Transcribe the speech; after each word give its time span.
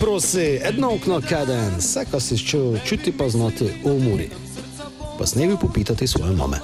Prosi, 0.00 0.60
edno 0.62 0.94
okno 0.94 1.20
kaden, 1.28 1.76
vse, 1.78 2.04
kar 2.10 2.20
si 2.20 2.38
čutil, 2.38 2.78
čuti 2.84 3.12
pa 3.18 3.28
znati 3.28 3.64
v 3.84 3.98
muri. 4.04 4.28
Pa 5.18 5.26
snevi 5.26 5.56
popitati 5.60 6.06
svoje 6.06 6.32
mame. 6.32 6.56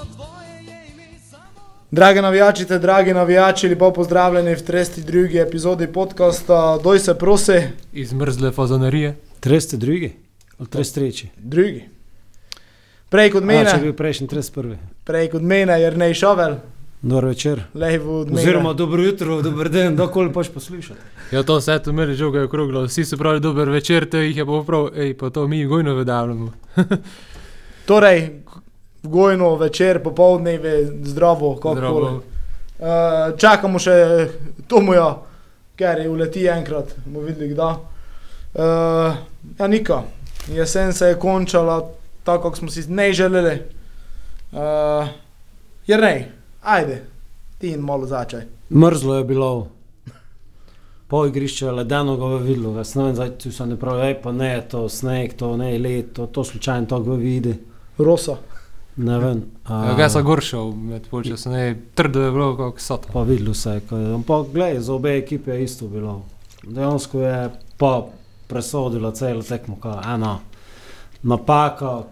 Drage 1.91 2.21
navijačice, 2.21 2.79
dragi 2.79 3.13
navijači, 3.13 3.67
lepo 3.69 3.91
pozdravljeni 3.93 4.55
v 4.55 4.63
32. 4.63 5.47
epizodi 5.47 5.87
podcasta 5.87 6.79
Doj 6.83 6.99
se 6.99 7.13
prosi, 7.17 7.61
Izmrzle 7.93 8.51
fazanerije. 8.51 9.15
Treste 9.39 9.77
drugi, 9.77 10.13
ali 10.57 10.69
treste 10.69 10.99
treći? 10.99 11.27
drugi. 11.37 11.83
Prej 13.09 13.31
kot 13.31 13.43
A, 13.43 13.47
če 13.47 13.53
mene, 13.53 13.79
bil 13.81 13.93
prejšnji 13.93 14.27
trest 14.27 14.53
prvi. 14.53 14.77
prej 15.03 15.29
kot 15.29 15.41
mene, 15.41 15.81
jer 15.81 15.97
ne 15.97 16.13
šovel, 16.13 16.55
Dobar 17.03 17.25
večer. 17.25 17.63
mene. 17.73 18.41
Oziroma 18.41 18.73
dobro 18.73 19.03
jutro, 19.03 19.41
dober 19.41 19.69
den, 19.69 19.95
dokoli 19.95 20.33
pač 20.33 20.47
poslušate. 20.53 20.99
Ja, 21.31 21.43
to 21.43 21.57
vse 21.59 21.75
to 21.83 21.91
meri 21.91 22.15
žoga 22.15 22.39
je 22.39 22.45
okroglo. 22.45 22.85
Vsi 22.87 23.03
so 23.05 23.17
pravi 23.17 23.39
dober 23.39 23.69
večer, 23.69 24.05
te 24.09 24.17
jih 24.17 24.37
je 24.37 24.45
pa 24.45 24.61
prav, 24.67 24.87
ej, 24.95 25.17
pa 25.19 25.29
to 25.29 25.47
mi 25.47 25.65
gojno 25.65 25.95
vedavljamo. 25.95 26.51
Torej, 27.89 28.29
gojno 29.03 29.55
večer, 29.55 29.99
popoldneve, 30.03 30.85
zdravo, 31.03 31.55
kako 31.55 31.75
Zdravo. 31.75 32.21
Uh, 32.79 33.35
čakamo 33.37 33.79
še 33.79 33.95
Tomoja, 34.67 35.09
ker 35.75 35.99
je 36.05 36.09
uleti 36.09 36.45
enkrat, 36.47 36.93
bomo 37.05 37.25
videli 37.25 37.49
kdaj. 37.51 37.73
Uh, 38.53 39.17
ja, 39.59 39.67
nika, 39.67 40.03
jesen 40.47 40.93
se 40.93 41.11
je 41.11 41.19
končala 41.19 41.81
tako, 42.23 42.49
kot 42.49 42.63
smo 42.63 42.71
si 42.71 42.85
ne 42.87 43.09
želeli. 43.13 43.57
Uh, 44.53 45.11
jer 45.87 45.99
ne, 45.99 46.15
ajde, 46.63 47.03
ti 47.57 47.67
in 47.67 47.79
malo 47.79 48.05
začaj. 48.05 48.41
Mrzlo 48.71 49.15
je 49.15 49.23
bilo. 49.23 49.67
Pol 51.07 51.27
igrišča 51.27 51.71
ledeno 51.71 52.17
ga 52.17 52.25
je 52.27 52.39
videlo, 52.39 52.77
jaz 52.77 52.95
ne 52.95 53.03
vem, 53.03 53.15
zdaj 53.15 53.29
tu 53.31 53.51
se 53.51 53.65
ne 53.65 53.75
pravi, 53.75 54.01
ej 54.01 54.21
pa 54.21 54.31
ne, 54.31 54.61
to 54.61 54.89
sneg, 54.89 55.33
to 55.33 55.57
ne, 55.57 55.79
let, 55.79 56.13
to, 56.13 56.25
to 56.27 56.43
slučajno 56.43 56.85
to 56.85 56.99
ga 56.99 57.13
vidi. 57.13 57.53
Rosa. 57.97 58.35
Ne 58.95 59.19
vem. 59.19 59.41
a- 59.65 59.85
Ja, 59.85 59.93
ga 59.93 60.09
sem 60.09 60.23
goršal, 60.23 60.71
med 60.71 61.07
polčasom, 61.07 61.51
ne, 61.51 61.63
trdo 61.95 62.21
je 62.21 62.31
bilo, 62.31 62.57
kako 62.57 62.79
sota. 62.79 63.09
Pa 63.13 63.21
videlo 63.21 63.53
se 63.53 63.69
je, 63.69 63.81
je. 63.91 64.13
Ampak 64.13 64.47
gledaj, 64.47 64.79
za 64.79 64.93
obe 64.93 65.17
ekipe 65.17 65.51
je 65.51 65.63
isto 65.63 65.87
bilo. 65.87 66.21
Dejansko 66.63 67.21
je 67.21 67.49
pa 67.77 68.05
presodila 68.47 69.11
celo 69.11 69.43
tekmo, 69.43 69.77
ena 70.05 70.39
napaka, 71.23 72.03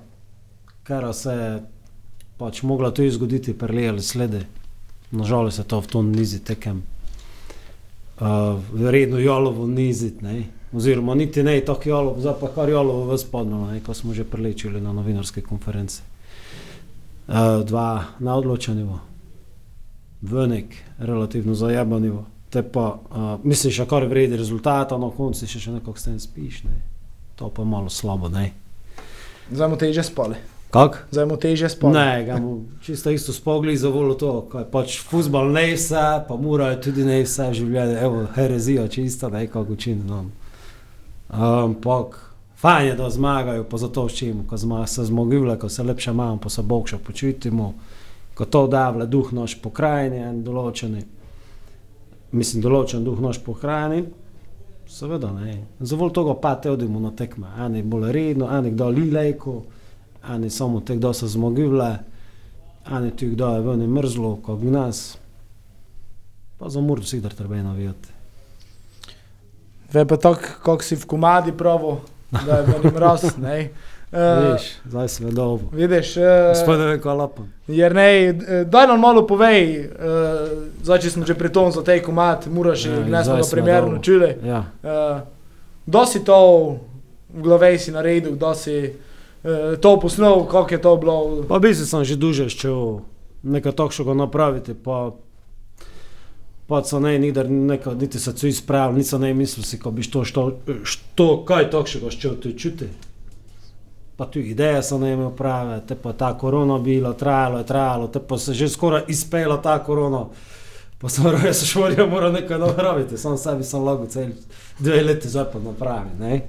kar 0.83 1.13
se 1.13 1.31
je 1.31 1.63
pač 2.42 2.64
mogla 2.66 2.89
tudi 2.92 3.11
zgoditi, 3.14 3.53
prelijali 3.53 4.02
slede. 4.02 4.45
Nažalost 5.11 5.59
je 5.59 5.64
to 5.64 5.81
v 5.81 5.88
tom 5.88 6.09
nizi 6.11 6.39
tekem. 6.42 6.81
Uh, 8.22 8.58
redno 8.89 9.20
jolovo 9.20 9.67
nizit, 9.67 10.22
ne. 10.22 10.50
Oziroma, 10.73 11.14
niti 11.16 11.44
ne 11.44 11.59
tako 11.62 11.89
jolovo, 11.89 12.22
zdaj 12.22 12.39
pa 12.42 12.50
kar 12.56 12.69
jolovo 12.69 13.06
v 13.12 13.17
spodnjo, 13.17 13.66
ne, 13.69 13.80
ko 13.86 13.94
smo 13.94 14.14
že 14.14 14.23
prelečili 14.23 14.81
na 14.81 14.94
novinarske 14.94 15.42
konference. 15.42 16.02
Uh, 17.28 17.62
dva 17.62 18.17
na 18.19 18.36
odločanju 18.36 19.00
v 20.22 20.47
nek 20.47 20.73
relativno 20.97 21.53
zajabanivo. 21.53 22.25
Te 22.50 22.64
pa, 22.64 22.88
uh, 22.97 23.38
misliš, 23.44 23.84
a 23.84 23.86
kar 23.86 24.06
vredi 24.09 24.38
rezultata, 24.38 24.97
na 24.97 25.12
koncu 25.14 25.45
še, 25.45 25.59
še 25.62 25.75
nekako 25.78 25.97
s 25.97 26.09
tem 26.09 26.17
spiš, 26.17 26.64
ne. 26.66 26.81
To 27.38 27.53
pa 27.53 27.66
malo 27.66 27.89
slabo, 27.89 28.34
ne. 28.34 28.50
Zdaj 29.53 29.69
mu 29.69 29.78
teže 29.78 30.02
spali. 30.03 30.50
Kak? 30.72 31.08
Zdaj 31.11 31.25
mu 31.27 31.36
teže 31.36 31.67
spali. 31.69 31.94
Ne, 31.94 32.23
ga 32.23 32.40
mu 32.40 32.63
čisto 32.79 33.12
isto 33.12 33.34
spogli 33.34 33.75
za 33.78 33.90
volo 33.91 34.16
to, 34.16 34.47
kaj 34.47 34.72
pač 34.72 35.01
futbol 35.03 35.51
ne 35.51 35.75
vse, 35.75 36.23
pa 36.28 36.35
mora 36.40 36.72
je 36.72 36.81
tudi 36.88 37.03
ne 37.03 37.19
vse 37.25 37.50
življenje, 37.53 37.97
evo, 38.00 38.23
herezija 38.35 38.88
čisto, 38.88 39.29
ne, 39.29 39.44
kako 39.51 39.75
učini 39.75 40.07
nam. 40.07 40.31
Ampak, 41.28 42.16
fajn 42.56 42.88
je, 42.88 42.95
da 42.95 43.09
zmagajo, 43.12 43.66
pa 43.68 43.78
zato 43.78 44.07
s 44.07 44.16
čim, 44.16 44.45
ko 44.47 44.57
zma, 44.57 44.85
se 44.88 45.03
zmogivle, 45.03 45.57
ko 45.59 45.69
se 45.69 45.84
lepše 45.84 46.16
imamo, 46.16 46.40
pa 46.40 46.50
se 46.50 46.63
bogša 46.63 47.01
počutimo, 47.03 47.74
ko 48.34 48.45
to 48.45 48.63
davle 48.68 49.06
duh 49.06 49.34
naš 49.35 49.57
pokrajini, 49.59 50.24
en 50.24 50.40
določeni, 50.44 51.03
mislim, 52.31 52.63
določen 52.63 53.03
duh 53.03 53.19
naš 53.19 53.44
pokrajini, 53.44 54.06
seveda 54.88 55.35
ne. 55.35 55.59
Zavol 55.84 56.16
toga 56.16 56.40
pa 56.40 56.56
te 56.56 56.72
odimo 56.72 57.03
na 57.03 57.12
tekme, 57.12 57.51
eni 57.59 57.84
bolj 57.84 58.07
redno, 58.16 58.47
eni 58.56 58.72
kdo 58.72 58.88
lilejko, 58.88 59.59
eni 60.29 60.49
samo 60.49 60.79
te 60.79 60.95
kdo 60.95 61.13
se 61.13 61.27
zmogivle, 61.27 61.97
eni 62.91 63.11
tu 63.11 63.25
kdo 63.25 63.55
je 63.55 63.61
ven 63.61 63.87
mrzlo, 63.87 64.35
kot 64.43 64.61
nas. 64.61 65.17
Pa 66.57 66.69
za 66.69 66.81
murdo 66.81 67.05
si 67.05 67.21
da 67.21 67.29
treba 67.29 67.55
navijati. 67.55 68.09
Ve 69.93 70.05
pa 70.07 70.17
tako, 70.17 70.41
kako 70.63 70.83
si 70.83 70.95
v 70.95 71.05
komadi 71.05 71.51
pravo, 71.51 72.01
da 72.31 72.57
je 72.57 72.67
bil 72.67 72.91
mraz. 72.91 73.21
ne. 73.37 73.69
Uh, 74.11 74.51
Veš, 74.51 74.61
zdaj 74.85 75.07
se 75.07 75.25
ve 75.25 75.31
dobro. 75.31 75.67
vidiš, 75.71 76.15
Gospod 76.49 76.75
uh, 76.75 76.79
ne 76.79 76.85
ve, 76.85 77.01
kaj 77.01 77.13
lapam. 77.13 77.53
jer 77.67 77.95
ne, 77.95 78.27
eh, 78.27 78.65
daj 78.65 78.88
nam 78.88 78.99
malo 78.99 79.27
povej, 79.27 79.79
uh, 79.79 79.85
zdaj 80.83 80.99
če 80.99 81.09
smo 81.09 81.25
že 81.25 81.33
pri 81.33 81.49
tom 81.49 81.71
za 81.71 81.83
tej 81.83 82.01
komad, 82.03 82.47
moraš 82.51 82.85
Ja, 82.85 82.99
ne 82.99 83.23
smo 83.23 83.35
ga 83.35 83.47
primerno 83.51 84.01
čuli. 84.03 84.35
Ja. 84.43 84.65
Uh, 84.83 85.21
kdo 85.85 86.05
si 86.05 86.23
to 86.23 86.38
v 87.33 87.41
glavi 87.41 87.79
si 87.79 87.91
naredil, 87.91 88.35
kdo 88.35 88.51
si 88.53 88.93
to 89.81 90.00
posnel, 90.00 90.46
kako 90.46 90.74
je 90.74 90.81
to 90.81 90.96
bilo? 90.97 91.44
Pa 91.50 91.59
bi 91.59 91.75
se 91.75 91.85
sem 91.85 92.06
že 92.06 92.16
duže 92.16 92.50
ščel 92.50 93.02
nekaj 93.44 93.74
takšnega 93.74 94.13
napraviti, 94.13 94.74
pa 94.78 95.12
pa 96.72 96.79
so 96.88 97.02
ne, 97.03 97.18
nikdar 97.19 97.50
nekaj, 97.51 97.96
niti 98.00 98.19
se 98.19 98.31
cu 98.34 98.47
izpravil, 98.47 98.96
niti 98.96 99.09
se 99.09 99.19
ne 99.19 99.34
mislil 99.34 99.63
si, 99.63 99.80
ko 99.80 99.91
bi 99.91 100.06
to, 100.07 100.24
što, 100.24 100.44
što, 100.84 101.25
kaj 101.46 101.68
takšnega 101.74 102.12
ščel 102.16 102.38
tu 102.40 102.53
čuti. 102.56 102.88
Pa 104.16 104.30
tu 104.31 104.40
ideje 104.40 104.80
so 104.84 105.00
ne 105.01 105.12
imel 105.12 105.34
prave, 105.35 105.81
te 105.88 105.97
pa 106.00 106.13
ta 106.13 106.31
korona 106.38 106.78
bila, 106.80 107.12
trajalo 107.13 107.59
je, 107.59 107.68
trajalo, 107.68 108.07
te 108.07 108.22
pa 108.24 108.38
se 108.40 108.53
že 108.53 108.69
skoraj 108.72 109.03
izpela 109.12 109.57
ta 109.62 109.81
korona. 109.84 110.30
Pa 111.01 111.09
sem 111.09 111.28
rekel, 111.34 111.50
jaz 111.50 111.59
se 111.59 111.68
švorja 111.74 112.06
mora 112.07 112.31
nekaj 112.31 112.59
napraviti, 112.59 113.18
sam 113.18 113.35
sebi 113.38 113.68
sem 113.68 113.84
lago 113.84 114.07
cel 114.07 114.31
dve 114.80 115.03
leti 115.03 115.30
zdaj 115.30 115.50
pa 115.51 115.59
napravi, 115.59 116.16
ne. 116.19 116.41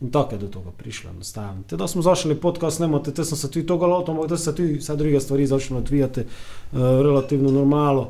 In 0.00 0.10
tako 0.10 0.34
je 0.34 0.38
do 0.38 0.46
tega 0.46 0.70
prišlo, 0.76 1.10
enostavno. 1.10 1.62
Te 1.66 1.76
da 1.76 1.88
smo 1.88 2.02
zašli 2.02 2.40
podcast 2.40 2.76
snemati, 2.76 3.14
te 3.14 3.24
sem 3.24 3.38
se 3.38 3.50
tudi 3.50 3.66
toga 3.66 3.86
lotil, 3.86 4.14
ampak 4.14 4.28
da 4.30 4.36
se 4.36 4.54
tudi 4.54 4.78
vse 4.78 4.96
druge 4.96 5.20
stvari 5.20 5.46
začelo 5.46 5.80
odvijati 5.80 6.20
uh, 6.20 6.78
relativno 6.78 7.50
normalno. 7.50 8.08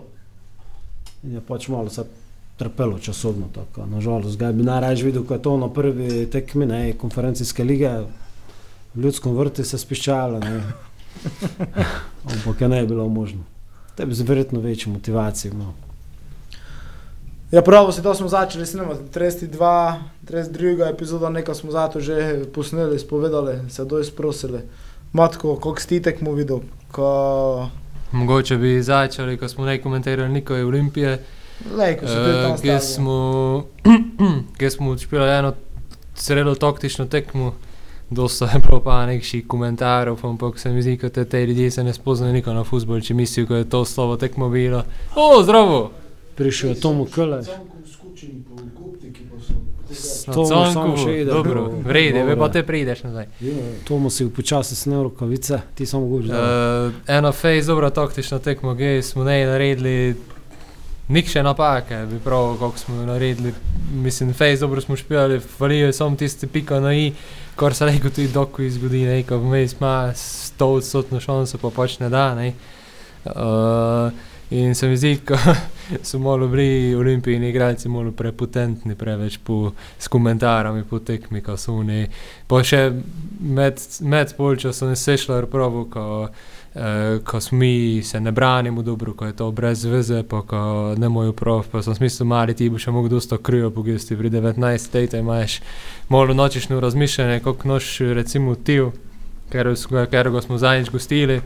In 1.23 1.35
je 1.35 1.41
pač 1.41 1.69
malo 1.69 1.89
se 1.89 2.05
trpelo 2.57 2.99
časovno 2.99 3.49
tako. 3.55 3.87
Nažalost, 3.87 4.39
ga 4.39 4.53
bi 4.53 4.63
najraje 4.63 5.05
videl, 5.05 5.25
ko 5.25 5.35
je 5.35 5.43
to 5.43 5.57
na 5.57 5.69
prvi 5.73 6.27
tekmi, 6.31 6.67
ne, 6.67 6.93
konferencijske 6.93 7.65
lige, 7.65 7.91
v 8.95 9.01
ljudskem 9.05 9.37
vrtu 9.37 9.65
se 9.65 9.79
spiščalo, 9.79 10.39
ne. 10.39 10.63
Ampak 12.35 12.61
je 12.61 12.69
ne 12.69 12.87
bilo 12.87 13.09
možno. 13.09 13.47
Te 13.97 14.07
bi 14.07 14.15
z 14.15 14.29
verjetno 14.29 14.61
večjo 14.61 14.93
motivacijo 14.93 15.53
imel. 15.53 15.88
Ja, 17.51 17.63
pravo 17.63 17.93
si 17.93 18.03
to 18.03 18.15
smo 18.15 18.29
začeli 18.29 18.67
snemati, 18.67 19.01
32, 19.15 19.95
32 20.25 20.91
epizoda, 20.91 21.31
nekaj 21.31 21.55
smo 21.55 21.71
zato 21.71 22.01
že 22.01 22.45
posneli, 22.55 22.99
spovedali, 22.99 23.71
se 23.71 23.85
doj 23.85 24.05
sprosili. 24.05 24.61
Matko, 25.13 25.57
koliko 25.57 25.81
si 25.81 25.89
ti 25.89 26.03
tekmo 26.03 26.33
videl? 26.33 26.61
Ko... 26.93 27.69
Mogoče 28.13 28.57
bi 28.57 28.83
začeli, 28.83 29.39
ko 29.39 29.49
smo 29.49 29.65
ne 29.65 29.83
komentirali 29.83 30.33
nikoj 30.33 30.63
Olimpije, 30.63 31.19
Lej, 31.77 31.97
ko 31.97 32.07
si 32.07 32.15
tudi 32.15 32.33
tam 32.43 32.53
uh, 32.53 32.59
stavil. 32.59 32.81
smo, 32.81 33.65
kjer 34.59 34.71
smo 34.73 34.91
odšpili 34.91 35.29
eno 35.29 35.53
zelo 36.17 36.55
taktično 36.55 37.07
tekmo. 37.07 37.55
Dosta 38.11 38.45
je 38.45 38.61
bilo 38.67 38.81
pa 38.81 39.07
nekših 39.07 39.47
komentarjev, 39.47 40.17
ampak 40.23 40.59
se 40.59 40.73
mi 40.73 40.83
zdi, 40.83 40.97
da 40.97 41.25
te 41.25 41.47
ljudje 41.47 41.71
se 41.71 41.85
ne 41.85 41.93
spoznajo 41.93 42.33
nikoli 42.33 42.57
na 42.57 42.65
futbol, 42.65 43.01
če 43.01 43.15
mislijo, 43.15 43.47
da 43.47 43.57
je 43.57 43.69
to 43.69 43.85
slovo 43.85 44.17
tekmo 44.17 44.49
bilo. 44.49 44.83
O, 45.17 45.43
zdravo! 45.43 46.08
Prišel 46.39 46.71
je 46.71 46.81
Tomo 46.81 47.07
Kele. 47.15 47.43
Ide. 51.09 51.25
Dobro, 51.25 51.55
Dobro. 51.55 51.71
vrede, 51.85 52.23
ve 52.23 52.29
pa 52.29 52.35
Dobro. 52.35 52.49
te 52.49 52.63
prideš 52.63 53.03
nazaj. 53.03 53.27
Tomo 53.85 54.11
si 54.11 54.25
upočasi 54.25 54.77
snel 54.77 55.03
rokavice, 55.03 55.61
ti 55.75 55.87
samo 55.87 56.07
govoriš. 56.07 56.31
Uh, 56.31 56.37
Uh, 56.37 56.95
eno 57.07 57.33
fejs, 57.33 57.67
dobra 57.67 57.91
taktična 57.91 58.39
tekma, 58.39 58.75
gej 58.75 59.03
smo 59.03 59.25
ne 59.25 59.47
naredili 59.47 60.15
nikše 61.09 61.43
napake, 61.43 62.07
bi 62.11 62.19
prav, 62.25 62.57
kako 62.59 62.79
smo 62.79 62.95
naredili. 62.95 63.55
Mislim, 63.95 64.35
fejs, 64.35 64.61
dobro 64.61 64.81
smo 64.81 64.97
špijali, 64.97 65.41
valijo 65.59 65.93
samo 65.93 66.17
tiste 66.17 66.47
pika 66.47 66.81
na 66.81 66.95
i, 66.95 67.13
kar 67.57 67.75
se 67.75 67.87
reko 67.87 68.11
tudi 68.11 68.29
doku 68.29 68.63
izgodi, 68.63 69.05
ne, 69.05 69.23
ko 69.23 69.39
vmes 69.39 69.73
ima 69.73 70.13
100 70.15 70.65
odstotno 70.65 71.21
šanso, 71.21 71.59
pa 71.59 71.71
pač 71.77 71.99
ne 71.99 72.09
da, 72.09 72.35
ne. 72.35 72.53
Uh, 73.25 74.13
In 74.51 74.75
se 74.75 74.89
mi 74.89 74.97
zdi, 74.97 75.19
da 75.29 75.55
so 76.03 76.19
malo 76.19 76.49
bili 76.49 76.95
olimpijski 76.95 77.49
igralci 77.49 77.89
malo 77.89 78.13
prepotentni, 78.13 78.95
preveč 78.95 79.39
po, 79.45 79.73
s 79.99 80.09
komentarji 80.09 80.85
po 80.91 80.99
tekmi, 80.99 81.43
ko 81.43 81.57
so 81.57 81.75
oni. 81.75 82.07
Pa 82.47 82.63
še 82.65 82.81
med, 83.41 83.83
med 84.01 84.33
polčasom 84.37 84.95
je 84.95 84.97
sešlo 84.97 85.43
pravo, 85.53 85.85
ko, 85.93 86.29
eh, 86.75 87.19
ko 87.25 87.41
mi 87.51 88.03
se 88.03 88.21
ne 88.21 88.33
branimo 88.33 88.83
dobro, 88.83 89.13
ko 89.13 89.29
je 89.29 89.37
to 89.37 89.51
brez 89.53 89.85
veze, 89.85 90.23
pa 90.23 90.41
ko 90.43 90.95
ne 90.97 91.09
mojo 91.09 91.37
prav, 91.37 91.67
pa 91.73 91.83
sem 91.83 91.95
smisel 91.95 92.27
mali, 92.27 92.57
ti 92.57 92.71
bo 92.73 92.81
še 92.81 92.91
mogel 92.91 93.19
dosto 93.19 93.37
krivo 93.37 93.71
pogesti 93.71 94.17
pri 94.17 94.31
19 94.31 94.95
letih, 94.95 95.21
imaš 95.21 95.61
malo 96.09 96.35
nočišno 96.35 96.81
razmišljanje, 96.81 97.45
kot 97.45 97.69
noš 97.69 97.99
recimo 98.17 98.57
ti, 98.57 98.81
ker, 99.53 99.75
ker 100.11 100.31
ga 100.33 100.41
smo 100.41 100.57
zadnjič 100.57 100.91
gostili 100.91 101.43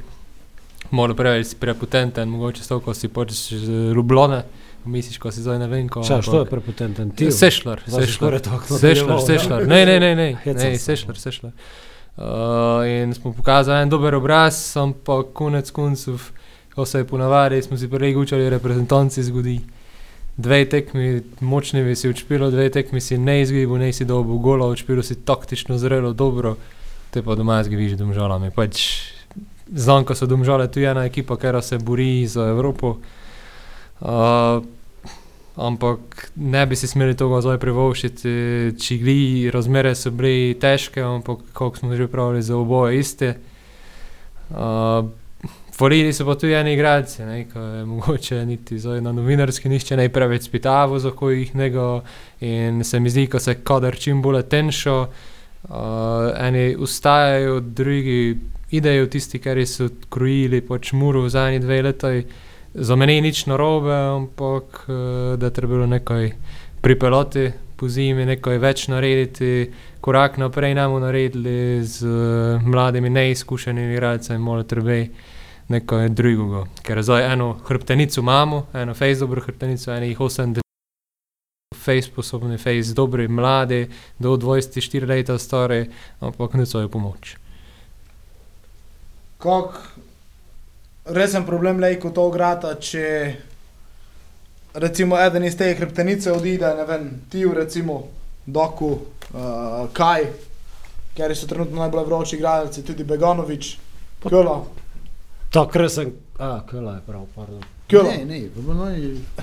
malo 0.91 1.15
preveč 1.15 1.55
prepotenten, 1.61 2.29
mogoče 2.29 2.69
to, 2.69 2.81
ko 2.81 2.95
si 2.95 3.09
počeš 3.09 3.49
Rublone. 3.95 4.43
Misliš, 4.85 5.19
ko 5.19 5.31
si 5.31 5.43
zdaj 5.43 5.59
ne 5.59 5.69
vem, 5.71 5.89
kako. 5.89 6.05
Šta, 6.05 6.23
što 6.23 6.39
je 6.41 6.47
prepotenten? 6.51 7.11
Ti? 7.11 7.31
Sešljar, 7.31 7.81
sešljar. 7.87 8.41
Sešljar, 8.81 9.21
sešljar. 9.27 9.67
Ne, 9.69 9.87
ne, 9.87 10.01
ne, 10.01 10.15
ne. 10.17 10.29
ne 10.55 10.79
sešljar, 10.79 11.19
sešljar. 11.19 11.53
Uh, 12.17 12.25
in 12.87 13.15
smo 13.15 13.33
pokazali 13.33 13.83
en 13.83 13.89
dober 13.89 14.15
obraz, 14.15 14.77
ampak 14.77 15.27
konec 15.33 15.71
koncev, 15.71 16.21
ko 16.75 16.85
se 16.87 16.99
je 16.99 17.07
ponavadi, 17.07 17.63
smo 17.63 17.79
si 17.79 17.89
prej 17.91 18.17
učili 18.17 18.51
reprezentanci 18.51 19.23
zgodi. 19.23 19.61
Dve 20.37 20.65
tekmi, 20.65 21.23
močni 21.41 21.85
bi 21.85 21.97
si 21.97 22.09
učpilo, 22.09 22.51
dve 22.51 22.71
tekmi 22.71 23.01
si 23.01 23.19
ne 23.19 23.43
izgibil, 23.43 23.79
ne 23.79 23.93
si 23.93 24.05
dobil 24.05 24.37
gola, 24.37 24.67
učpilo 24.67 25.03
si 25.03 25.15
taktično 25.15 25.79
zrelo 25.79 26.13
dobro, 26.13 26.57
te 27.11 27.23
pa 27.23 27.35
doma 27.35 27.63
zgibiš 27.65 27.93
domžalami. 28.01 28.51
Pač 28.51 28.81
znam, 29.69 30.05
ko 30.05 30.15
so 30.15 30.27
domžale 30.27 30.71
tu 30.71 30.81
ena 30.81 31.05
ekipa, 31.05 31.37
ki 31.37 31.63
se 31.63 31.79
bori 31.79 32.27
za 32.27 32.49
Evropo. 32.49 32.97
Uh, 34.01 34.63
ampak 35.57 36.31
ne 36.37 36.67
bi 36.67 36.77
si 36.77 36.89
smeli 36.89 37.15
tega 37.17 37.41
zdaj 37.45 37.59
privoščiti, 37.61 38.31
če 38.81 38.99
gli, 38.99 39.51
razmere 39.53 39.95
so 39.95 40.11
bile 40.11 40.55
težke, 40.59 41.03
ampak 41.05 41.45
kako 41.53 41.77
smo 41.77 41.97
že 41.97 42.09
pravili, 42.09 42.43
za 42.43 42.57
oboje 42.57 42.99
iste. 42.99 43.35
Uh, 44.51 45.09
Volili 45.83 46.13
so 46.13 46.23
pa 46.29 46.35
tudi 46.39 46.53
eni 46.55 46.75
igralci, 46.77 47.25
ki 47.53 47.59
je 47.59 47.85
mogoče 47.85 48.45
niti 48.47 48.77
na 49.01 49.13
novinarski 49.13 49.69
nišče 49.69 49.97
ne 49.97 50.09
preveč 50.09 50.43
spitavo, 50.43 50.99
za 50.99 51.11
ko 51.11 51.31
jih 51.31 51.55
nego. 51.55 52.03
In 52.41 52.85
se 52.85 53.01
mi 53.01 53.11
zdi, 53.11 53.27
ko 53.27 53.41
se 53.41 53.55
kader 53.65 53.97
čim 53.99 54.23
bolj 54.23 54.43
tenšo, 54.43 55.09
uh, 55.09 55.75
eni 56.39 56.77
ustajajo, 56.77 57.61
drugi 57.61 58.39
idejo 58.73 59.07
tisti, 59.07 59.39
ki 59.39 59.67
so 59.67 59.89
krojili 60.11 60.63
pač 60.65 60.93
muro 60.93 61.23
v 61.23 61.29
zadnji 61.29 61.61
dve 61.61 61.83
leti. 61.83 62.27
Za 62.75 62.97
mene 62.97 63.19
ni 63.19 63.29
nič 63.29 63.45
narobe, 63.47 63.93
ampak 63.93 64.85
eh, 64.89 65.37
da 65.37 65.51
treba 65.51 65.87
nekaj 65.87 66.33
pripeljati 66.81 67.51
po 67.77 67.89
zimi, 67.89 68.25
nekaj 68.27 68.59
več 68.63 68.87
narediti, 68.89 69.73
korak 70.01 70.39
naprej 70.39 70.75
nam 70.79 70.95
naredili 71.03 71.83
z 71.83 72.07
uh, 72.07 72.63
mladimi, 72.63 73.11
neizkušenimi 73.11 73.95
igralci, 73.95 74.39
malo 74.39 74.63
treba 74.63 75.01
nekaj 75.69 76.09
drugega. 76.15 76.63
Ker 76.87 77.03
zdaj 77.03 77.27
eno 77.33 77.57
hrbtenico 77.67 78.23
imamo, 78.23 78.67
eno 78.75 78.95
face 78.95 79.19
dobro 79.21 79.43
hrbtenico, 79.43 79.91
eno 79.95 80.07
jih 80.07 80.19
80. 80.19 80.63
Face 81.75 82.07
sposobni, 82.07 82.59
face 82.59 82.95
dobri, 82.95 83.27
mladi, 83.29 83.89
do 84.19 84.37
24 84.39 85.07
let 85.07 85.35
stari, 85.43 85.87
ampak 86.21 86.55
ne 86.55 86.67
so 86.67 86.81
jo 86.81 86.89
pomoč 86.89 87.37
kako 89.43 89.79
resen 91.05 91.47
problem 91.47 91.83
je, 91.83 92.01
ko 92.01 92.11
to 92.11 92.29
grata, 92.31 92.75
če 92.79 93.07
recimo 94.75 95.19
eden 95.19 95.45
iz 95.45 95.57
te 95.59 95.75
hrbtenice 95.75 96.33
odide, 96.33 96.71
ne 96.79 96.87
vem, 96.89 97.09
ti 97.31 97.45
v 97.45 97.55
recimo 97.59 98.03
doku, 98.47 98.93
uh, 99.35 99.89
kaj, 99.93 100.27
ker 101.17 101.35
so 101.37 101.51
trenutno 101.51 101.83
najbolj 101.83 102.07
vroči 102.07 102.37
igralci, 102.39 102.85
tudi 102.87 103.05
Beganovič, 103.05 103.77
Kula. 104.23 104.61
Tako 105.53 105.79
resen, 105.79 106.15
a, 106.39 106.61
Kula 106.71 106.95
je 106.95 107.07
prav, 107.07 107.27
pardon. 107.35 107.63
Kjolo. 107.93 108.11
Ne, 108.11 108.25
ne, 108.25 108.49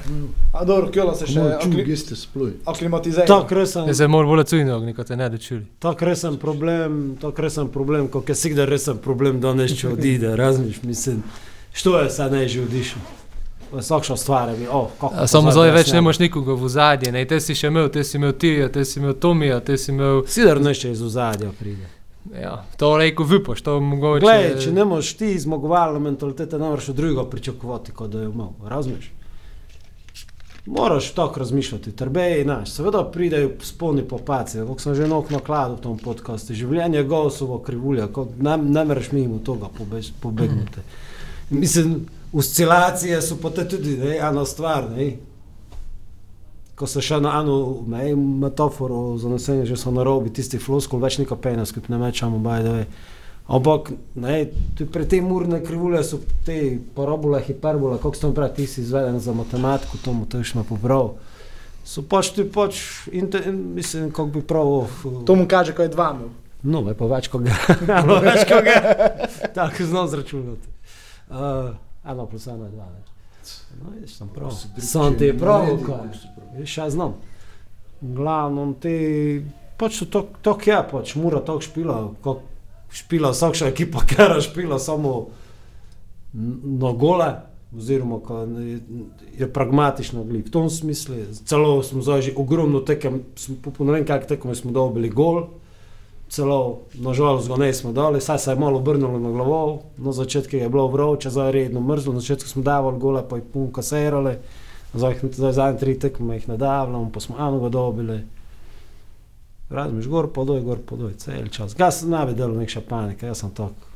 no, 0.09 0.27
A 0.53 0.65
dobro, 0.65 0.91
kjolo 0.91 1.13
se 1.15 1.27
še 1.29 1.39
akli... 1.39 1.97
spluj. 1.97 2.51
aklimatizira. 2.65 3.25
Tako 3.25 3.55
resen. 3.55 3.87
Ja, 3.87 3.93
se 3.93 4.07
mora 4.07 4.27
bolj 4.27 4.43
cujno 4.49 4.77
ogniti, 4.77 4.95
kot 4.97 5.07
te 5.07 5.15
ne 5.15 5.27
dočuli. 5.29 5.61
Tako 5.79 6.05
resen 6.05 6.37
problem, 6.41 6.95
tako 7.21 7.41
resen 7.41 7.69
problem, 7.69 8.07
kot 8.07 8.29
je 8.29 8.35
sigda 8.35 8.65
resen 8.65 8.97
problem, 8.97 9.37
da 9.39 9.53
nešče 9.53 9.89
odide, 9.89 10.35
razmiš, 10.35 10.81
mislim, 10.83 11.21
što 11.73 11.99
je 11.99 12.09
sad 12.09 12.31
ne 12.31 12.47
že 12.47 12.63
odišel. 12.63 13.05
Vsakša 13.71 14.17
stvar 14.17 14.49
je, 14.49 14.69
oh, 14.71 14.89
kako. 15.01 15.27
Samo 15.27 15.51
zdaj 15.51 15.71
več 15.71 15.93
ne 15.93 16.01
moš 16.01 16.19
nikoga 16.19 16.57
v 16.57 16.69
zadje, 16.73 17.11
ne, 17.13 17.21
te 17.29 17.37
si 17.39 17.53
še 17.55 17.69
imel, 17.69 17.91
te 17.93 18.03
si 18.03 18.17
imel 18.17 18.33
Tija, 18.33 18.71
te 18.73 18.85
si 18.85 18.97
imel 18.99 19.13
Tomija, 19.13 19.59
te 19.61 19.77
si 19.77 19.91
imel... 19.93 20.23
Sidar 20.25 20.61
nešče 20.61 20.91
iz 20.97 21.05
ozadja 21.05 21.53
pride. 21.59 21.98
Ja, 22.33 22.65
to 22.77 22.97
reko 22.97 23.23
vipoš, 23.23 23.61
to 23.61 23.79
mogoče. 23.79 24.21
Glej, 24.21 24.49
če 24.61 24.71
ne 24.71 24.85
moreš 24.85 25.13
ti 25.17 25.31
zmagovalno 25.39 25.99
mentaliteto, 25.99 26.57
ne 26.57 26.69
moreš 26.69 26.89
od 26.89 26.95
drugega 26.95 27.25
pričakovati, 27.29 27.91
kot 27.91 28.11
da 28.11 28.21
je 28.21 28.29
imel. 28.29 28.51
Razumeš? 28.65 29.11
Moraš 30.65 31.11
tako 31.11 31.39
razmišljati, 31.39 31.91
trbej, 31.91 32.43
znaš, 32.43 32.71
seveda 32.71 33.03
pridejo 33.11 33.49
spolni 33.65 34.03
popaci, 34.07 34.59
kot 34.67 34.81
sem 34.81 34.95
že 34.95 35.07
nok 35.07 35.31
nakladal 35.33 35.77
v 35.79 35.81
tom 35.81 35.97
podkastu, 35.97 36.53
življenje 36.53 36.99
je 36.99 37.07
gosovo 37.09 37.57
krivulja, 37.65 38.05
ne, 38.37 38.57
ne 38.57 38.83
mereš 38.85 39.11
mimo 39.11 39.39
tega 39.45 39.71
pobegniti. 40.21 40.85
Mislim, 41.49 42.05
oscilacije 42.33 43.21
so 43.21 43.39
pa 43.41 43.49
tudi 43.49 43.97
ena 44.19 44.45
stvar, 44.45 44.91
ne, 44.91 45.15
ko 46.79 46.87
se 46.87 47.01
še 47.03 47.19
na 47.19 47.33
eno 47.41 47.83
metaforo 48.15 49.17
zanesenje, 49.19 49.65
že 49.67 49.77
so 49.77 49.91
na 49.91 50.05
robi 50.07 50.31
tisti 50.31 50.61
floskul, 50.63 51.01
več 51.03 51.17
neka 51.19 51.35
pena, 51.35 51.65
skupaj 51.67 51.91
ne 51.91 51.99
mečamo, 51.99 52.39
bajde. 52.39 52.85
Ampak, 53.49 53.89
ne, 54.15 54.45
pri 54.77 55.07
tem 55.09 55.25
urne 55.33 55.59
krivulje 55.65 56.03
so 56.05 56.19
te 56.45 56.77
parabole, 56.95 57.41
hiperbole, 57.43 57.97
kako 57.97 58.15
sem 58.15 58.35
prej 58.37 58.53
ti 58.55 58.67
si 58.69 58.83
izveden 58.85 59.19
za 59.19 59.33
matematiko, 59.35 59.99
to 60.05 60.13
mu 60.13 60.29
tež 60.29 60.53
me 60.55 60.63
pobral. 60.63 61.17
So 61.83 62.05
pač 62.05 62.29
ti 62.37 62.45
pač, 62.45 62.79
in 63.11 63.27
te, 63.33 63.41
in, 63.49 63.57
mislim, 63.75 64.13
kako 64.13 64.37
bi 64.37 64.45
prav... 64.45 64.71
To 65.25 65.35
mu 65.35 65.49
kaže, 65.49 65.73
ko 65.75 65.83
je 65.83 65.91
dva 65.91 66.13
mil. 66.13 66.31
No, 66.63 66.83
pa 66.93 67.09
več 67.09 67.27
kot 67.33 67.43
ga. 67.47 67.55
več 68.29 68.45
kot 68.47 68.63
ga. 68.67 68.79
Tako 69.57 69.87
znam 69.89 70.07
zračunati. 70.11 70.75
Uh, 71.27 71.73
eno 72.05 72.29
plus 72.29 72.47
eno 72.47 72.69
je 72.69 72.75
dva. 72.75 72.85
Ne. 72.93 73.08
No, 73.79 73.93
jaz 74.01 74.17
sem 74.17 74.29
prav. 74.35 74.53
Sam 74.77 75.17
ti 75.17 75.29
je 75.29 75.37
prav, 75.39 75.67
kaj. 75.85 76.65
Še 76.67 76.89
znam. 76.93 77.15
Glavno 78.01 78.73
ti, 78.81 78.95
pač 79.79 80.01
to, 80.11 80.25
to 80.41 80.55
je, 80.65 80.79
pač 80.91 81.15
mora 81.19 81.41
to 81.45 81.59
špila, 81.63 82.01
kot 82.23 82.43
špila 82.95 83.33
vsakša 83.35 83.69
ekipa, 83.71 84.03
ker 84.09 84.37
je 84.37 84.47
špila 84.47 84.79
samo 84.79 85.29
na 86.33 86.91
gole, 86.91 87.29
oziroma 87.75 88.19
je 89.37 89.47
pragmatično 89.53 90.23
gli. 90.23 90.41
V 90.41 90.51
tom 90.51 90.69
smislu, 90.69 91.15
celo 91.45 91.83
smo 91.83 92.01
zdaj 92.01 92.29
že 92.29 92.35
ogromno 92.37 92.81
tekem, 92.81 93.23
po 93.61 93.85
ne 93.85 93.99
vem 93.99 94.05
kak 94.05 94.27
tekem 94.27 94.55
smo 94.55 94.71
dobili 94.71 95.09
gol, 95.09 95.58
celo, 96.29 96.79
nažalost, 96.93 97.47
ga 97.47 97.55
nismo 97.55 97.91
dali, 97.91 98.21
saj 98.21 98.39
se 98.39 98.51
je 98.51 98.55
malo 98.55 98.77
obrnilo 98.77 99.19
na 99.19 99.29
glavo, 99.29 99.81
na 99.97 100.11
začetku 100.11 100.55
je 100.55 100.69
bilo 100.69 100.87
vroče, 100.87 101.29
zdaj 101.29 101.47
je 101.47 101.51
redno 101.51 101.81
mrzlo, 101.81 102.13
na 102.13 102.19
začetku 102.19 102.49
smo 102.49 102.63
davali 102.63 102.99
gole, 102.99 103.23
pa 103.29 103.35
je 103.35 103.43
pun 103.53 103.71
kasirali, 103.73 104.37
zdaj, 104.93 105.15
zdaj 105.31 105.53
zadnji 105.53 105.79
tri 105.79 105.99
tekme 105.99 106.35
jih 106.35 106.49
ne 106.49 106.57
davljamo, 106.57 107.11
pa 107.13 107.19
smo 107.19 107.35
eno 107.39 107.59
ga 107.59 107.69
dobili. 107.69 108.21
Razmiš, 109.69 110.07
gor 110.07 110.27
podoj, 110.33 110.61
gor 110.61 110.77
podoj, 110.85 111.13
cel 111.17 111.47
čas. 111.47 111.75
Gas 111.75 112.01
ne 112.01 112.25
bi 112.25 112.33
delal 112.33 112.57
nek 112.57 112.69
še 112.69 112.81
panike, 112.81 113.25
jaz 113.29 113.43
sem 113.43 113.51
tak. 113.53 113.89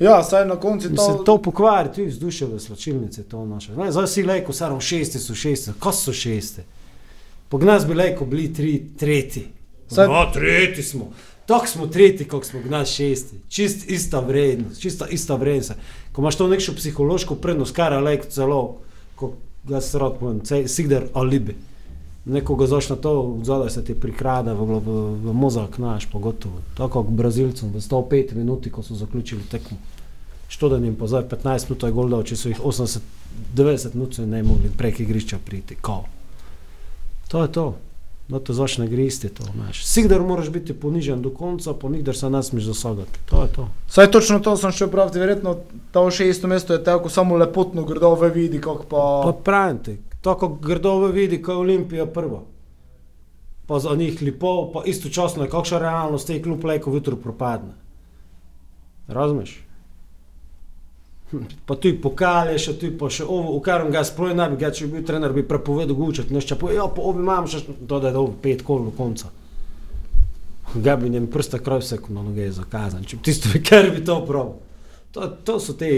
Ja, 0.00 0.22
saj 0.24 0.46
na 0.46 0.56
koncu 0.56 0.94
to... 0.94 1.02
Se 1.02 1.24
to 1.24 1.38
pokvari, 1.42 1.90
tu 1.94 2.04
vzdušje 2.06 2.46
v 2.46 2.60
slačilnici, 2.60 3.22
to 3.22 3.44
naše. 3.44 3.74
Ne, 3.76 3.90
zdaj 3.92 4.06
si 4.08 4.22
lejko, 4.22 4.52
sarom 4.52 4.80
šesti 4.80 5.18
so 5.18 5.34
šesti, 5.34 5.74
ko 5.78 5.92
so 5.92 6.14
šesti? 6.14 6.62
Pog 7.50 7.66
nas 7.66 7.84
bi 7.86 7.94
lejko 7.94 8.24
bili 8.24 8.52
tri, 8.54 8.78
tretji. 8.98 9.44
Saj... 9.90 10.08
No, 10.08 10.22
tretji 10.32 10.82
smo. 10.82 11.10
Tako 11.50 11.66
smo 11.66 11.86
tretji, 11.86 12.28
kot 12.28 12.44
smo 12.44 12.60
gnali 12.60 12.86
šesti. 12.86 13.36
Čist 13.48 13.88
ista 13.90 14.20
vrednost, 14.20 14.80
čista 14.80 15.06
ista 15.10 15.34
vrednost. 15.34 15.72
Ko 16.12 16.22
imaš 16.22 16.36
to 16.36 16.46
neko 16.48 16.72
psihološko 16.76 17.34
prednost, 17.34 17.74
kar 17.74 17.92
je 17.92 17.98
lek 17.98 18.28
celo, 18.30 18.76
ko 19.16 19.32
ga 19.64 19.80
se 19.80 19.98
rad 19.98 20.14
povem, 20.20 20.40
sigder 20.66 21.08
alibi. 21.12 21.56
Nekoga 22.24 22.66
zaš 22.66 22.88
na 22.88 22.96
to, 22.96 23.38
zadaj 23.42 23.70
se 23.70 23.84
ti 23.84 23.94
prikrade 23.94 24.54
v, 24.54 24.78
v, 24.78 24.94
v 25.24 25.34
mozak, 25.34 25.78
naš 25.78 26.06
pogotovo. 26.12 26.62
Tako 26.76 27.02
kot 27.02 27.18
Brazilcem, 27.18 27.74
v 27.74 27.82
105 27.82 28.34
minuti, 28.34 28.70
ko 28.70 28.86
so 28.86 28.94
zaključili 28.94 29.42
tekmo. 29.50 29.76
Što 30.48 30.68
da 30.68 30.76
jim 30.76 30.94
pa 30.94 31.06
zdaj 31.06 31.28
15 31.34 31.70
minut 31.70 31.82
je 31.82 31.92
gol 31.92 32.14
dal, 32.14 32.22
če 32.22 32.36
so 32.36 32.48
jih 32.48 32.60
80, 32.62 32.98
90 33.56 33.94
minut 33.94 34.18
ne 34.18 34.42
mogli 34.42 34.70
prek 34.78 35.00
igrišča 35.00 35.42
priti. 35.44 35.76
Kao. 35.82 36.04
To 37.28 37.42
je 37.42 37.52
to. 37.52 37.72
Da 38.30 38.40
te 38.40 38.52
začne 38.52 38.86
gristi 38.88 39.28
to, 39.28 39.44
znaš. 39.54 39.84
Sigdar 39.86 40.22
moraš 40.22 40.48
biti 40.50 40.74
ponižen 40.74 41.22
do 41.22 41.30
konca, 41.30 41.74
pa 41.74 41.88
nikdar 41.88 42.16
se 42.16 42.30
ne 42.30 42.42
smeš 42.42 42.64
zasagati. 42.64 43.18
To 43.30 43.42
je 43.42 43.48
to. 43.52 43.68
Saj 43.88 44.10
točno 44.10 44.38
to 44.38 44.56
sem 44.56 44.72
še 44.72 44.86
praviti, 44.90 45.18
verjetno 45.18 45.56
ta 45.92 46.04
šesto 46.10 46.48
mesto 46.48 46.72
je 46.72 46.84
tako 46.84 47.08
samo 47.08 47.36
lepotno 47.36 47.84
grdove 47.84 48.30
vidi, 48.30 48.60
kako 48.60 48.86
pa... 48.90 49.02
Pa 49.24 49.32
pravim 49.44 49.78
ti, 49.78 49.96
tako 50.22 50.48
grdove 50.48 51.12
vidi, 51.12 51.42
ko 51.42 51.52
je 51.52 51.64
Olimpija 51.64 52.06
prva. 52.06 52.42
Pa 53.66 53.78
za 53.78 53.94
njih 53.94 54.22
lipov, 54.22 54.72
pa 54.72 54.82
istočasno 54.86 55.44
je 55.44 55.50
kakšna 55.50 55.78
realnost 55.78 56.26
tej 56.26 56.42
klub 56.42 56.64
lejko 56.64 56.94
jutro 56.94 57.16
propadne. 57.16 57.74
Razumeš? 59.08 59.69
Pa 61.66 61.76
tu 61.78 61.92
pokale, 62.02 62.56
še 62.58 62.74
tu 62.78 62.90
pa 62.98 63.06
še 63.12 63.22
ovo, 63.22 63.54
v 63.54 63.62
katerem 63.62 63.92
ga 63.94 64.02
sproj 64.06 64.32
ne 64.34 64.48
bi, 64.50 64.56
ga, 64.58 64.72
če 64.74 64.88
bi 64.88 64.98
bil 64.98 65.04
trener, 65.06 65.34
bi 65.34 65.44
prepovedal 65.46 65.94
gučati, 65.94 66.34
nešto 66.34 66.58
pa, 66.58 66.72
ja, 66.74 66.88
pa 66.90 67.04
obi 67.06 67.22
imam 67.22 67.46
še, 67.50 67.62
to 67.86 68.00
da 68.02 68.10
je 68.10 68.18
ovo 68.18 68.32
pet 68.42 68.64
kol 68.66 68.88
do 68.88 68.94
konca. 68.96 69.30
Ga 70.74 70.96
bi 70.98 71.10
njem 71.10 71.28
prsta 71.30 71.60
kraj 71.62 71.84
vse 71.84 72.00
na 72.08 72.24
noge 72.24 72.50
zakazan, 72.54 73.06
če 73.06 73.20
bi 73.20 73.28
tisto, 73.30 73.52
ker 73.68 73.92
bi 73.94 74.02
to 74.06 74.18
prav. 74.26 74.56
To, 75.14 75.26
to 75.46 75.58
so 75.62 75.74
te 75.78 75.90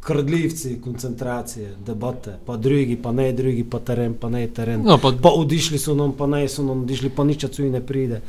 krdljivci, 0.00 0.76
koncentracije, 0.82 1.74
debate, 1.86 2.36
pa 2.46 2.56
drugi, 2.56 2.96
pa 2.96 3.12
ne 3.12 3.32
drugi, 3.32 3.64
pa 3.64 3.78
teren, 3.78 4.14
pa 4.14 4.30
ne 4.30 4.46
teren. 4.46 4.82
No, 4.86 4.98
pa, 4.98 5.12
Pa 5.22 5.34
odišli 5.34 5.78
so 5.78 5.94
nam, 5.94 6.14
pa 6.18 6.26
ne 6.30 6.48
so 6.48 6.62
nam 6.66 6.82
odišli, 6.82 7.10
pa 7.10 7.24
nič 7.24 7.46
tu 7.50 7.66
ne 7.66 7.82
pride. 7.82 8.22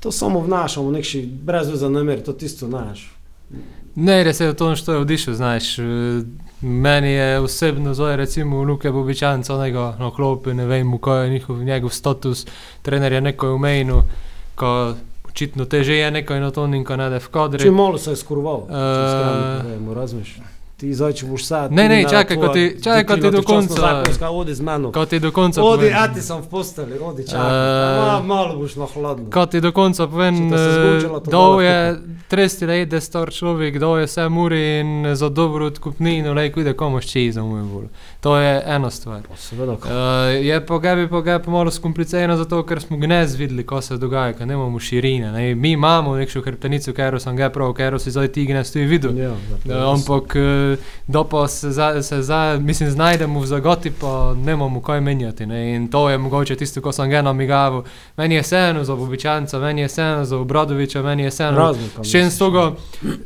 To 0.00 0.12
samo 0.12 0.40
vnašamo, 0.40 0.90
nekši 0.90 1.22
brez 1.44 1.68
veze 1.68 1.88
namer, 1.88 2.24
to 2.24 2.32
tisto 2.32 2.68
naš. 2.68 3.12
Ne, 4.00 4.24
res 4.24 4.40
je 4.40 4.54
to, 4.54 4.76
što 4.76 4.92
je 4.92 4.98
odišel, 4.98 5.34
znaš. 5.34 5.78
eh, 5.78 5.82
Meni 6.62 7.08
je 7.08 7.38
osebno 7.40 7.94
zdaj, 7.94 8.16
recimo, 8.16 8.62
Luke 8.62 8.90
Bobičanca, 8.90 9.54
onega 9.54 9.96
na 9.98 10.10
klopi, 10.10 10.54
ne 10.54 10.66
vem, 10.66 10.98
kaj 10.98 11.24
je 11.24 11.30
njihov, 11.30 11.62
njegov 11.64 11.90
status, 11.90 12.46
trener 12.82 13.12
je 13.12 13.20
nekaj 13.20 13.50
umenil, 13.50 14.02
ko 14.54 14.94
očitno 15.24 15.64
te 15.64 15.84
že 15.84 15.96
je 15.96 16.10
nekaj 16.10 16.40
na 16.40 16.50
to, 16.50 16.66
in 16.66 16.84
ko 16.84 16.96
nade 16.96 17.18
v 17.18 17.28
kadri. 17.28 17.64
Če 17.64 17.70
malo 17.70 17.98
se 17.98 18.10
je 18.10 18.16
skurval, 18.16 18.68
uh, 18.68 19.94
razumeš. 19.96 20.36
Ti 20.80 20.94
zdaj, 20.94 21.12
če 21.12 21.26
boš 21.26 21.44
sad. 21.44 21.72
Ne, 21.72 21.88
ne, 21.88 22.04
čakaj, 22.04 22.36
ko 22.36 22.48
ti- 22.48 22.80
čakaj, 22.80 23.04
ko 23.04 23.14
ti 23.16 23.30
do 23.30 23.42
konca- 23.42 23.76
Zakonska, 23.76 24.30
odi 24.30 24.54
z 24.54 24.60
mano. 24.62 24.92
Ko 24.92 25.04
ti 25.04 25.18
do 25.18 25.30
konca 25.30 25.60
Odi, 25.62 25.82
povem- 25.82 25.94
a 25.94 26.08
ti 26.08 26.20
sem 26.22 26.38
v 26.38 26.46
posteli, 26.46 26.96
odi 26.98 27.22
čakaj. 27.22 27.50
Eh. 27.92 28.00
Ma, 28.00 28.22
malo 28.24 28.56
boš 28.56 28.76
na 28.76 28.86
hladno. 28.86 29.30
Ko 29.30 29.46
ti 29.46 29.60
do 29.60 29.72
konca 29.72 30.06
povem, 30.06 30.48
da 30.48 30.56
bo 31.26 31.60
je 31.60 31.90
lahko. 31.90 32.00
30 32.28 32.66
let 32.66 33.02
star 33.02 33.28
človek, 33.28 33.78
da 33.78 33.86
je 33.88 34.06
vse 34.06 34.28
muri 34.28 34.80
in 34.80 34.90
za 35.14 35.28
dobro 35.28 35.66
odkupnino, 35.66 36.32
le 36.32 36.48
kude 36.48 36.72
komu 36.72 37.00
šči 37.00 37.32
za 37.32 37.42
moj 37.42 37.62
bolj. 37.64 37.88
To 38.20 38.36
je 38.36 38.62
ena 38.66 38.90
stvar. 38.90 39.20
Pa 39.22 39.36
Seveda, 39.36 39.72
Uh, 39.72 39.86
je 40.38 40.66
pa 40.66 40.78
ga 40.78 40.94
bi 40.94 41.08
pa 41.08 41.20
ga 41.20 41.38
pa 41.38 41.50
malo 41.50 41.70
skomplicirano, 41.70 42.36
zato 42.36 42.62
ker 42.62 42.80
smo 42.80 42.96
gnez 42.96 43.34
videli, 43.34 43.64
ko 43.64 43.80
se 43.80 43.96
dogaja, 43.96 44.32
ker 44.32 44.46
nemamo 44.46 44.78
širine. 44.78 45.32
Ne. 45.32 45.54
Mi 45.54 45.70
imamo 45.70 46.16
neko 46.16 46.40
hrbtenico, 46.40 46.92
ker 46.92 47.20
sem 47.20 47.36
ga 47.36 47.50
prav, 47.50 47.74
ker 47.74 48.00
si 48.00 48.10
zdaj 48.10 48.28
ti 48.28 48.46
gnez 48.46 48.72
tudi 48.72 48.84
videl. 48.86 49.12
Ja, 49.18 49.30
Uh, 49.66 49.92
ampak, 49.92 50.36
eh, 50.36 50.69
da 51.06 51.24
pa 51.24 51.48
se, 51.48 51.70
za, 51.70 52.02
se 52.02 52.22
za, 52.22 52.58
mislim, 52.60 52.90
znajdemo 52.90 53.40
v 53.40 53.46
zagoti, 53.46 53.90
pa 53.90 54.34
ne 54.34 54.52
imamo 54.52 54.82
kaj 54.82 55.00
menjati. 55.00 55.46
Ne? 55.46 55.74
In 55.74 55.88
to 55.88 56.10
je 56.10 56.18
mogoče 56.18 56.56
tisto, 56.56 56.80
ko 56.80 56.92
sem 56.92 57.10
ga 57.10 57.22
namigaval. 57.22 57.82
Meni 58.16 58.34
je 58.34 58.42
vseeno 58.42 58.84
za 58.84 58.96
Bobičanca, 58.96 59.58
meni 59.58 59.80
je 59.80 59.88
vseeno 59.88 60.24
za 60.24 60.38
Obradoviča, 60.38 61.02
meni 61.02 61.22
je 61.22 61.30
vseeno. 61.30 61.74
S 62.02 62.10
čem 62.10 62.30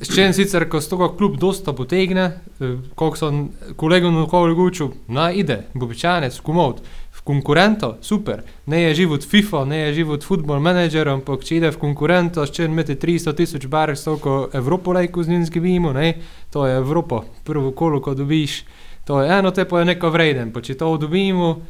s 0.01 0.15
čem 0.15 0.33
sicer, 0.33 0.69
ko 0.69 0.81
s 0.81 0.89
toga 0.89 1.17
kljub 1.17 1.37
dosta 1.37 1.73
potegne, 1.73 2.23
eh, 2.61 2.77
koliko 2.95 3.17
sem 3.17 3.49
kolegom 3.77 4.17
okoli 4.23 4.55
gučil, 4.55 4.89
naj 5.09 5.35
ide, 5.35 5.63
Bobičanec, 5.75 6.41
kumovt. 6.41 6.83
V 7.25 7.33
konkurento, 7.33 7.97
super, 8.05 8.43
ne 8.69 8.83
je 8.83 8.95
život 8.95 9.25
FIFA, 9.25 9.65
ne 9.65 9.79
je 9.79 9.95
život 9.95 10.25
football 10.25 10.61
manager, 10.61 11.09
ampak 11.09 11.41
če 11.41 11.57
ide 11.57 11.71
v 11.73 11.81
konkurento, 11.81 12.45
s 12.45 12.53
čem 12.53 12.69
imeti 12.69 12.99
300 13.01 13.33
tisoč 13.33 13.65
barv, 13.65 13.97
s 13.97 14.05
toliko 14.05 14.51
Evropo 14.53 14.93
lajko 14.93 15.25
z 15.25 15.33
njim 15.33 15.47
zgibimo, 15.49 15.93
ne, 15.97 16.21
to 16.53 16.67
je 16.69 16.77
Evropa, 16.77 17.23
prvo 17.45 17.73
kolo, 17.73 18.03
ko 18.05 18.13
dobiš, 18.13 18.65
to 19.09 19.23
je 19.25 19.33
eno, 19.39 19.57
te 19.57 19.65
pa 19.65 19.81
je 19.81 19.89
neko 19.97 20.13
vreden, 20.13 20.53
pa 20.53 20.61
če 20.61 20.77
to 20.77 20.93
dobimo, 21.01 21.65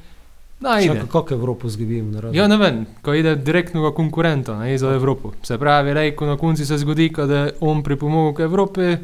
naj 0.58 0.84
ide. 0.84 0.94
Čakaj, 0.94 1.11
kako 1.12 1.34
Evropo 1.38 1.70
zgibim, 1.70 2.11
ne 2.11 2.20
razumem. 2.20 2.40
Ja, 2.40 2.49
ne 2.50 2.58
vem, 2.58 2.82
ko 2.99 3.14
ide 3.14 3.37
direktno 3.38 3.87
v 3.87 3.94
konkurento, 3.94 4.58
ne 4.58 4.75
za 4.75 4.90
Evropo. 4.90 5.37
Se 5.46 5.54
pravi, 5.58 5.94
lejko 5.94 6.26
na 6.26 6.34
konci 6.37 6.66
se 6.66 6.82
zgodi, 6.82 7.12
ko 7.14 7.30
da 7.30 7.46
on 7.61 7.87
pripomogel 7.87 8.34
k 8.34 8.50
Evropi, 8.50 8.96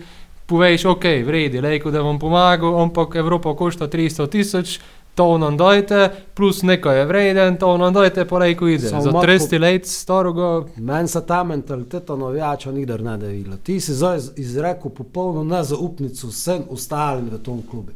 poveš, 0.51 0.85
ok, 0.91 1.05
vredi, 1.27 1.61
lejko 1.63 1.95
da 1.95 2.03
vam 2.03 2.19
pomagal, 2.19 2.75
ampak 2.83 3.15
Evropa 3.23 3.55
košta 3.55 3.87
300 3.87 4.27
tisoč, 4.27 4.81
to 5.15 5.39
nam 5.39 5.57
dajte, 5.57 5.99
plus 6.35 6.63
nekaj 6.63 6.99
je 6.99 7.05
vreden, 7.05 7.57
to 7.57 7.77
nam 7.77 7.95
dajte, 7.95 8.25
pa 8.25 8.39
lejko 8.39 8.69
ide. 8.69 8.89
Samo 8.89 9.03
Za 9.03 9.11
Marko- 9.11 9.27
30 9.27 9.59
let 9.59 9.87
staroga, 9.87 10.67
Meni 10.77 11.09
se 11.09 11.21
ta 11.23 11.45
mentaliteta 11.45 12.17
navijača 12.17 12.73
nikdar 12.73 13.01
ne 13.03 13.17
devila. 13.19 13.57
Ti 13.57 13.81
si 13.81 13.95
zdaj 13.95 14.17
iz- 14.17 14.31
izrekel 14.37 14.91
popolno 14.91 15.45
nezaupnico 15.47 16.27
vsem 16.27 16.63
ostalim 16.71 17.29
v 17.29 17.39
tom 17.39 17.63
klubu. 17.63 17.93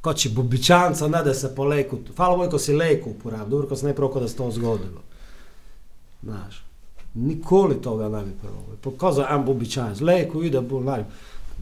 Kot 0.00 0.16
če 0.16 0.28
bobičanca 0.30 1.08
ne 1.08 1.22
da 1.22 1.34
se 1.34 1.54
po 1.54 1.64
leku, 1.64 1.98
hvala 2.16 2.36
Bogu, 2.36 2.50
ko 2.50 2.58
si 2.58 2.72
leko 2.72 3.10
uporabil, 3.10 3.48
dobro, 3.48 3.66
ko 3.66 3.76
se 3.76 3.86
ne 3.86 3.94
prav, 3.94 4.08
ko 4.08 4.20
da 4.20 4.28
se 4.28 4.36
to 4.36 4.50
zgodilo. 4.50 5.00
Znaš, 6.22 6.62
nikoli 7.14 7.74
toga 7.76 8.08
ne 8.08 8.22
bi 8.22 8.30
pravo. 8.32 8.56
Pokazal 8.80 9.26
en 9.30 9.44
bobičanc, 9.44 10.00
leko 10.00 10.42
ide, 10.42 10.60
bo 10.60 10.80
naj. 10.80 11.04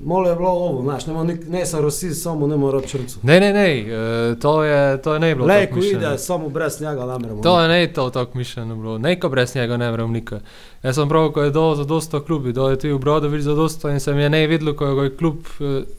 Mole 0.04 0.30
je 0.30 0.36
bilo 0.36 0.50
ovo, 0.50 0.82
znaš, 0.82 1.06
nema 1.06 1.24
nik, 1.24 1.48
ne 1.48 1.66
sa 1.66 1.80
rosi, 1.80 2.14
samo 2.14 2.46
ne 2.46 2.56
mora 2.56 2.80
črcu. 2.80 3.18
ne, 3.22 3.40
ne, 3.40 3.52
ne, 3.52 3.80
eh, 3.80 4.34
to 4.40 4.64
je, 4.64 5.02
to 5.02 5.14
je 5.14 5.20
ne 5.20 5.34
bilo. 5.34 5.46
Leko 5.46 5.76
mišljeno. 5.76 6.08
ide, 6.08 6.18
samo 6.18 6.48
brez 6.48 6.80
njega 6.80 7.06
ne 7.06 7.18
moremo. 7.18 7.42
To 7.42 7.60
je 7.60 7.68
ne 7.68 7.92
to 7.92 8.10
tako 8.10 8.38
mišljeno 8.38 8.76
bilo, 8.76 8.98
neko 8.98 9.28
brez 9.28 9.56
njega 9.56 9.76
ne 9.76 9.90
vrem 9.90 10.12
nikaj. 10.12 10.38
Jaz 10.82 10.94
sem 10.94 11.08
prav, 11.08 11.32
ko 11.32 11.42
je 11.42 11.50
do 11.50 11.74
za 11.74 11.84
dosta 11.84 12.20
klubi, 12.20 12.52
do 12.52 12.68
je 12.68 12.78
tudi 12.78 12.92
v 12.92 12.98
Brodovič 12.98 13.42
za 13.42 13.54
dosta 13.54 13.90
in 13.90 14.00
se 14.00 14.14
mi 14.14 14.22
je 14.22 14.30
ne 14.30 14.46
videlo, 14.46 14.76
ko 14.76 14.86
je, 14.86 14.94
ko 14.94 15.02
je 15.02 15.16
klub, 15.16 15.36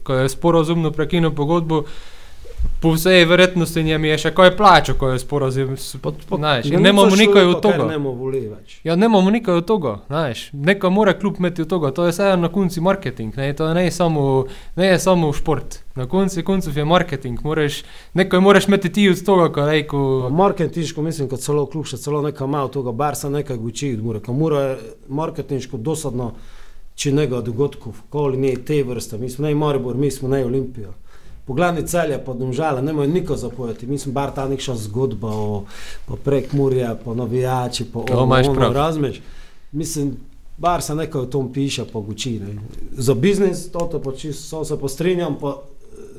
ko 0.03 0.13
je 0.13 0.29
sporozumno 0.29 0.91
prekinil 0.91 1.31
pogodbo, 1.31 1.83
po 2.81 2.91
vsej 2.93 3.25
verjetnosti 3.25 3.83
njem 3.83 4.05
je 4.05 4.17
še 4.17 4.31
kaj 4.37 4.51
plačal, 4.57 4.95
ko 4.97 5.09
je 5.09 5.19
sporozum, 5.19 5.75
znaš, 5.77 6.65
in 6.65 6.81
nemamo 6.81 7.15
nikaj 7.15 7.43
od 7.43 7.55
Ne 7.55 7.61
toga. 7.61 7.83
moremo 7.83 8.11
voli 8.11 8.41
več. 8.47 8.79
Ja, 8.83 8.95
nemamo 8.95 9.31
nikaj 9.31 9.55
od 9.55 9.65
toga, 9.65 9.99
znaš, 10.07 10.49
neko 10.53 10.89
mora 10.89 11.13
klub 11.19 11.39
imeti 11.39 11.61
od 11.61 11.69
toga, 11.69 11.91
to 11.91 12.05
je 12.05 12.11
vse 12.11 12.37
na 12.37 12.51
konci 12.53 12.81
marketing, 12.81 13.37
ne, 13.37 13.53
to 13.53 13.73
ne 13.73 13.85
je 13.85 13.91
samo, 13.91 14.45
ne 14.75 14.87
je 14.87 14.99
samo 14.99 15.33
šport, 15.33 15.79
na 15.95 16.05
konci 16.05 16.43
koncev 16.43 16.77
je 16.77 16.85
marketing, 16.85 17.41
moraš, 17.43 17.83
nekaj 18.13 18.39
moraš 18.39 18.67
imeti 18.67 18.91
ti 18.91 19.09
od 19.09 19.25
toga, 19.25 19.49
ko 19.53 19.65
rejko, 19.65 20.29
Marketinško 20.31 21.01
mislim, 21.01 21.27
da 21.27 21.37
celo 21.37 21.65
klub 21.65 21.85
še 21.85 21.97
celo 21.97 22.21
nekaj 22.21 22.45
ima 22.45 22.63
od 22.63 22.71
toga, 22.71 22.91
bar 22.91 23.15
se 23.15 23.29
nekaj 23.29 23.57
uči 23.57 23.93
od 23.97 24.03
mora. 24.03 24.21
Mora 24.27 24.61
je 24.61 24.77
marketinško 25.07 25.77
dosadno 25.77 26.33
činega 26.95 27.41
dogodkov, 27.41 27.93
koli 28.09 28.37
ne 28.37 28.55
te 28.65 28.83
vrste. 28.83 29.17
Mi 29.17 29.29
smo 29.29 29.47
ne 29.47 29.55
Maribor, 29.55 29.95
mi 29.95 30.11
smo 30.11 30.29
ne 30.29 30.45
Olimpija. 30.45 30.89
Poglavni 31.47 31.87
celje 31.87 32.17
pa 32.25 32.33
domžale, 32.33 32.81
ne 32.81 32.93
mojo 32.93 33.07
niko 33.07 33.35
zapojati. 33.35 33.87
Mi 33.87 33.97
smo 33.97 34.13
bar 34.13 34.31
ta 34.35 34.47
nekša 34.47 34.75
zgodba 34.75 35.27
o, 35.27 35.63
o 36.09 36.15
prek 36.15 36.53
Murja, 36.53 36.95
po 37.05 37.13
navijači, 37.15 37.85
po 37.85 38.03
prav. 38.55 38.73
razmeš. 38.73 39.21
Mislim, 39.71 40.17
bar 40.57 40.81
se 40.81 40.95
nekaj 40.95 41.21
o 41.21 41.25
tom 41.25 41.53
piše, 41.53 41.85
pa 41.93 41.99
uči. 41.99 42.39
Ne. 42.39 42.55
Za 42.91 43.13
biznis, 43.13 43.71
to 43.71 44.01
pa 44.03 44.11
čisto 44.11 44.65
se 44.65 44.79
postrinjam, 44.79 45.37
pa 45.41 45.61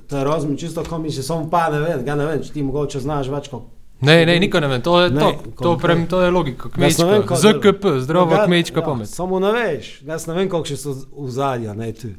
te 0.09 0.25
razumem 0.25 0.57
čisto, 0.57 0.85
ko 0.85 0.99
mi 0.99 1.11
še 1.11 1.23
samo 1.23 1.51
pa 1.51 1.69
ne 1.71 1.81
vem, 1.81 2.05
ga 2.05 2.15
ne 2.15 2.27
vem, 2.27 2.43
če 2.43 2.53
ti 2.53 2.63
mogoče 2.63 3.01
znaš 3.01 3.29
več 3.29 3.49
kot 3.53 3.63
Ne, 4.01 4.27
ne, 4.27 4.39
nikoli 4.39 4.61
ne 4.61 4.69
vem, 4.69 4.83
to 4.83 5.01
je 5.01 5.11
Ne, 5.11 5.21
to, 5.21 5.63
to, 5.63 5.77
prem, 5.77 6.07
to 6.07 6.21
je 6.23 6.31
logika, 6.31 6.69
vem, 6.69 6.73
kmečka, 6.95 7.05
dela. 7.05 7.37
ZKP, 7.37 7.85
zdrava 7.99 8.37
Ja, 8.37 8.45
kmečka 8.47 8.81
ja, 8.81 8.87
pamet. 8.87 9.11
Samo 9.11 9.41
ne 9.43 9.51
veš, 9.53 10.03
jaz 10.07 10.27
ne 10.27 10.35
vem, 10.35 10.49
koliko 10.49 10.77
so 10.77 10.95
v 11.19 11.31
zadnja, 11.31 11.75
ne 11.75 11.93
tu. 11.93 12.13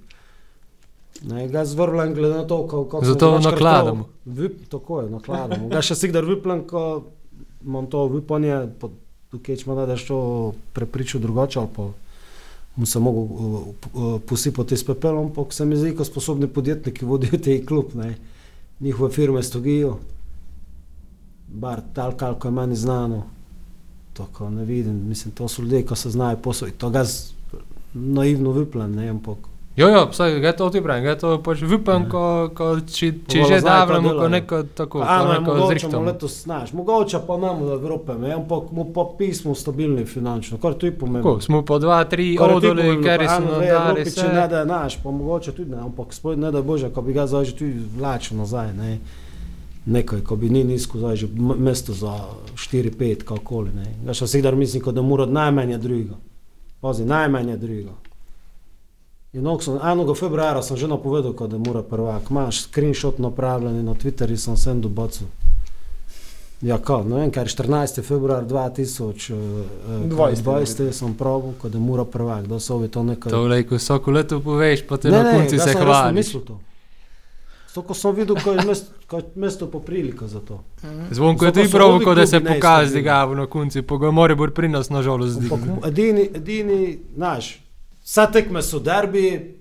Ne, 1.21 1.47
ga 1.47 1.65
zvrlam 1.65 2.13
glede 2.13 2.35
na 2.35 2.47
to, 2.47 2.67
kako 2.67 3.05
Zato 3.05 3.39
nakladamo. 3.39 4.05
Vip, 4.25 4.69
tako 4.69 5.01
je, 5.01 5.09
nakladamo. 5.09 5.67
Ga 5.67 5.81
še 5.83 5.95
sigdar 5.95 6.25
viplam, 6.25 6.63
ko 6.67 7.03
imam 7.65 7.89
to 7.91 8.05
vipanje, 8.07 8.55
pa 8.79 8.87
tukaj 9.31 9.59
če 9.59 9.69
me 9.69 9.85
da 9.85 9.97
što 9.99 10.19
prepričal 10.73 11.21
drugače, 11.21 11.59
ali 11.59 11.69
pa 11.75 11.89
mu 12.75 12.85
se 12.85 12.99
mogo 12.99 13.19
uh, 13.19 13.67
uh, 13.93 14.21
posipati 14.25 14.77
s 14.77 14.85
pepelom, 14.87 15.25
ampak 15.25 15.53
se 15.53 15.65
mi 15.65 15.75
zdi, 15.75 15.91
ko 15.95 16.07
sposobni 16.07 16.47
podjetniki 16.47 17.05
vodijo 17.05 17.39
te 17.43 17.59
klub, 17.65 17.91
ne. 17.99 18.15
Njihove 18.79 19.11
firme 19.11 19.43
stogijo, 19.43 19.97
bar 21.47 21.81
tal, 21.93 22.15
koliko 22.17 22.47
je 22.47 22.51
meni 22.51 22.75
znano. 22.75 23.23
Tako 24.13 24.49
ne 24.49 24.63
vidim, 24.65 25.03
mislim, 25.07 25.35
to 25.35 25.47
so 25.47 25.61
ljudje, 25.61 25.83
ki 25.85 25.95
se 25.95 26.09
znajo 26.09 26.37
posloviti. 26.37 26.77
To 26.79 26.89
ga 26.89 27.03
naivno 27.93 28.51
viplam, 28.51 28.95
ne, 28.95 29.09
ampak 29.09 29.37
Jo, 29.79 29.87
jo, 29.87 30.07
saj, 30.11 30.39
ga 30.39 30.51
to 30.51 30.69
ti 30.69 30.81
pravim, 30.81 31.03
ga 31.03 31.15
to 31.15 31.37
pač 31.39 31.61
vipam, 31.63 32.01
Ja. 32.01 32.09
ko, 32.09 32.23
ko 32.51 32.65
če, 32.81 33.11
če 33.23 33.37
že 33.39 33.49
kaj 33.49 33.61
davljamo, 33.61 34.09
ko 34.11 34.27
neko 34.29 34.63
tako, 34.65 34.99
ko 34.99 35.05
Ano, 35.07 35.33
neko 35.33 35.53
mogoče 35.53 35.87
mu 35.89 36.01
letos 36.03 36.43
znaš, 36.43 36.73
mogoče 36.73 37.19
pa 37.27 37.37
nam 37.37 37.61
od 37.61 37.71
Evrope, 37.71 38.13
ne, 38.15 38.33
ampak 38.33 38.71
mu 38.71 38.85
pa 38.87 39.05
pismo 39.13 39.55
stabilni 39.55 40.03
finančno, 40.05 40.57
kar 40.57 40.73
tu 40.73 40.85
je 40.85 40.91
pomembno. 40.93 41.23
Tako, 41.23 41.41
smo 41.41 41.61
po 41.63 41.79
dva, 41.79 42.03
tri 42.05 42.33
je 42.33 42.41
odoli, 42.41 42.89
ker 42.99 43.19
dve 43.19 43.27
dali 43.27 43.67
Evropi, 43.67 44.11
Če 44.11 44.27
ne 44.29 44.47
da 44.47 44.65
naš, 44.65 44.97
pa 44.97 45.11
mogoče 45.11 45.51
tudi 45.53 45.71
ne, 45.71 45.77
ampak 45.79 46.11
spoj 46.11 46.35
ne 46.35 46.51
da 46.51 46.61
Bože, 46.61 46.89
ko 46.89 47.01
bi 47.01 47.13
ga 47.13 47.23
zdaj 47.25 47.45
že 47.45 47.55
tudi 47.55 47.79
vlačil 47.95 48.37
nazaj, 48.37 48.73
ne. 48.73 48.99
nekaj, 49.87 50.21
ko 50.21 50.35
bi 50.35 50.49
ni 50.49 50.63
nizko, 50.65 50.97
zdaj 50.97 51.15
že 51.15 51.27
m- 51.29 51.55
mesto 51.57 51.93
za 51.93 52.19
4-5, 52.53 53.23
kakoli. 53.23 53.71
ne. 53.71 53.87
Jaz 54.05 54.17
še 54.17 54.25
vsekdar 54.25 54.55
mislim, 54.55 54.83
kot 54.83 54.93
da 54.93 55.01
mora 55.01 55.23
od 55.23 55.31
najmanje 55.31 55.77
drugega. 55.77 56.19
Pazi, 56.81 57.05
najmanje 57.05 57.57
drugega. 57.57 57.95
In 59.33 59.45
sem, 59.61 59.77
enega 59.77 60.13
februarja 60.17 60.61
sem 60.63 60.77
že 60.77 60.87
napovedal, 60.87 61.33
da 61.47 61.57
mora 61.57 61.83
prvak. 61.83 62.29
Imaš 62.29 62.63
screenshot 62.63 63.19
napravljen 63.19 63.85
na 63.85 63.93
Twitterju 63.93 64.37
sem 64.37 64.57
sem 64.57 64.81
dobacal. 64.81 65.27
Ja, 66.61 66.77
kao, 66.77 67.03
ne 67.03 67.15
vem, 67.15 67.31
kar 67.31 67.47
je 67.47 67.53
14. 67.53 68.01
februar 68.03 68.43
2020, 68.45 69.33
20 70.09 70.91
sem 70.91 71.13
pravil, 71.13 71.53
kot 71.61 71.71
da 71.71 71.79
mora 71.79 72.05
prvak, 72.05 72.47
da 72.47 72.59
so 72.59 72.75
ovi 72.75 72.87
to 72.87 73.03
nekaj. 73.03 73.29
To 73.31 73.45
lej, 73.47 73.63
ko 73.69 73.77
vsako 73.77 74.11
leto 74.11 74.39
poveš, 74.39 74.83
pa 74.87 74.97
te 74.97 75.09
Ne, 75.09 75.17
na 75.17 75.23
ne, 75.23 75.37
koncu 75.37 75.55
jaz 75.55 75.63
se 75.63 75.69
sem 75.71 75.77
resno 75.77 75.93
hvališ. 75.93 76.15
mislil 76.15 76.41
to. 76.41 76.59
Zato, 77.69 77.81
ko 77.81 77.93
sem 77.93 78.15
videl, 78.15 78.35
ko 78.43 78.51
je 78.51 78.65
mesto, 78.65 78.91
ko 79.07 79.17
je 79.17 79.23
mesto 79.35 79.67
poprilika 79.71 80.27
za 80.27 80.39
to. 80.39 80.59
Zvonko 81.11 81.45
je 81.45 81.53
tudi 81.53 81.69
prav, 81.71 81.99
kot 82.03 82.17
da 82.17 82.27
se 82.27 82.39
pokaže 82.39 82.83
nestabilni. 82.83 83.03
ga 83.03 83.25
na 83.35 83.45
koncu, 83.45 83.83
pa 83.83 83.97
ga 83.97 84.11
mora 84.11 84.35
bolj 84.35 84.51
pri 84.51 84.67
nas 84.67 84.89
na 84.89 85.01
žalost 85.01 85.39
edini, 85.85 86.29
edini, 86.33 86.99
znaš, 87.15 87.68
vsa 88.09 88.25
tekme 88.31 88.61
so 88.61 88.79
derbi, 88.79 89.55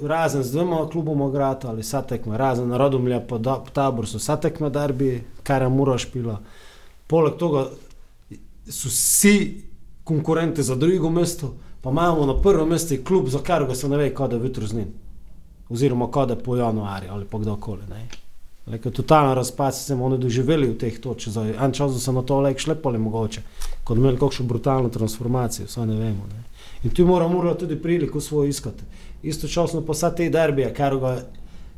razen 0.00 0.42
z 0.42 0.52
dvema 0.52 0.88
kluboma 0.88 1.28
igrati, 1.28 1.66
ali 1.66 1.82
vsa 1.82 2.02
tekme, 2.02 2.36
razen 2.36 2.68
narodomlja 2.68 3.20
po, 3.20 3.38
da, 3.38 3.54
po 3.54 3.70
taboru 3.70 4.06
so 4.06 4.18
vsa 4.18 4.36
tekme 4.36 4.70
derbi, 4.70 5.22
kar 5.42 5.62
je 5.62 5.68
mura 5.68 5.96
špila. 5.98 6.36
Poleg 7.06 7.38
tega 7.40 7.64
so 8.68 8.88
vsi 8.88 9.62
konkurenti 10.04 10.62
za 10.62 10.76
drugo 10.76 11.10
mesto, 11.10 11.54
pa 11.80 11.90
imamo 11.90 12.26
na 12.26 12.36
prvem 12.42 12.68
mestu 12.68 12.98
klub, 13.04 13.28
za 13.28 13.38
katerega 13.38 13.74
se 13.74 13.88
ne 13.88 13.96
ve, 13.96 14.10
kaj 14.14 14.28
da 14.28 14.36
jutro 14.36 14.66
z 14.66 14.76
njim. 14.76 14.92
Oziroma, 15.70 16.10
kaj 16.10 16.26
da 16.26 16.36
po 16.36 16.56
januarju 16.56 17.12
ali 17.12 17.24
pa 17.24 17.38
kdorkoli. 17.38 17.82
Like, 18.66 18.90
totalno 18.90 19.34
razpad 19.34 19.76
smo 19.76 20.04
oni 20.04 20.18
doživeli 20.18 20.68
v 20.68 20.78
teh 20.78 21.00
točkah. 21.00 21.32
Zdaj, 21.32 21.54
En 21.64 21.72
čas 21.72 21.92
so 21.92 21.98
se 21.98 22.12
na 22.12 22.22
to 22.22 22.40
like 22.40 22.60
šlepali 22.60 22.98
mogoče, 22.98 23.42
kot 23.84 23.98
imeli 23.98 24.18
kakšno 24.18 24.46
brutalno 24.46 24.88
transformacijo, 24.88 25.66
vse 25.66 25.86
ne 25.86 25.96
vemo. 25.96 26.26
Ne. 26.28 26.49
In 26.84 26.90
tu 26.90 27.06
mora 27.06 27.54
tudi 27.54 27.76
priliko 27.76 28.20
svojo 28.20 28.48
iskati. 28.48 28.84
Istočasno 29.22 29.82
pa 29.84 29.92
vsa 29.92 30.10
te 30.14 30.30
derbije, 30.30 30.74
kar 30.74 30.96
ga 30.96 31.16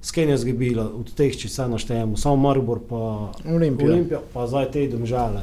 skenja 0.03 0.37
zgibila, 0.37 0.85
od 0.89 1.15
teh, 1.15 1.35
če 1.37 1.49
se 1.49 1.67
naštejemo, 1.69 2.17
samo 2.17 2.37
Maribor 2.37 2.81
pa 2.89 3.33
Olimpija. 3.47 3.91
Olimpija, 3.91 4.21
pa 4.33 4.47
zdaj 4.47 4.71
te 4.75 4.87
domžale, 4.91 5.43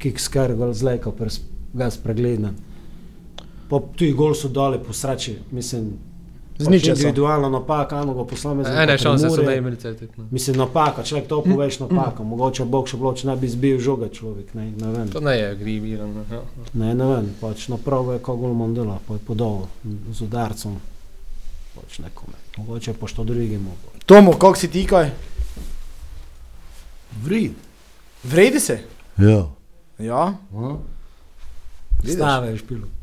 ki 0.00 0.14
skar 0.18 0.54
ga 0.56 0.72
zleka, 0.72 1.12
ga 1.72 1.90
spregledan. 1.90 2.56
Pa 3.70 3.80
tudi 3.80 4.12
gol 4.16 4.34
so 4.34 4.48
dali 4.48 4.80
po 4.84 4.92
sreči, 4.96 5.36
mislim, 5.52 5.92
Z 6.60 6.68
ničesar. 6.68 6.96
individualna 6.96 7.48
napaka, 7.48 8.02
enoga 8.02 8.24
posameznika. 8.24 8.82
Ene 8.82 8.98
šanse 8.98 9.30
so 9.30 9.42
da 9.42 9.54
imeli 9.54 9.76
cel 9.76 9.94
tekmo. 9.94 10.24
Mislim, 10.30 10.56
napaka, 10.56 11.02
človek 11.02 11.28
to 11.28 11.42
poveš, 11.42 11.78
napaka. 11.80 12.22
Mogoče 12.22 12.64
Bog 12.64 12.88
še 12.88 12.96
bilo, 13.00 13.14
če 13.16 13.30
ne 13.30 13.36
bi 13.36 13.48
zbil 13.48 13.80
žoga 13.80 14.08
človek, 14.12 14.52
ne, 14.54 14.66
ne 14.76 14.92
vem. 14.92 15.08
To 15.08 15.20
ne 15.24 15.38
je 15.38 15.54
grimirano. 15.56 16.24
Ja. 16.30 16.42
Ne, 16.72 16.92
ne 16.94 17.06
vem, 17.14 17.32
pač 17.40 17.68
napravo 17.72 18.12
je 18.12 18.20
kot 18.20 18.38
gol 18.38 18.52
mandela, 18.54 18.98
pa 19.08 19.16
je 19.16 19.24
podal 19.24 19.64
z 20.12 20.20
udarcem. 20.28 20.76
Pač 21.78 21.98
nekome. 22.04 22.36
Mogoče 22.58 22.92
pa 23.00 23.08
što 23.08 23.24
drugemu. 23.24 23.72
Tomo, 24.06 24.36
kako 24.36 24.56
si 24.56 24.68
ti 24.68 24.84
kaj? 24.86 25.10
Vrid. 27.24 27.56
Vredi 28.24 28.60
se? 28.60 28.78
Ja. 29.18 29.46
Ja. 29.98 30.34
Je 32.04 32.56
špilo. 32.56 32.99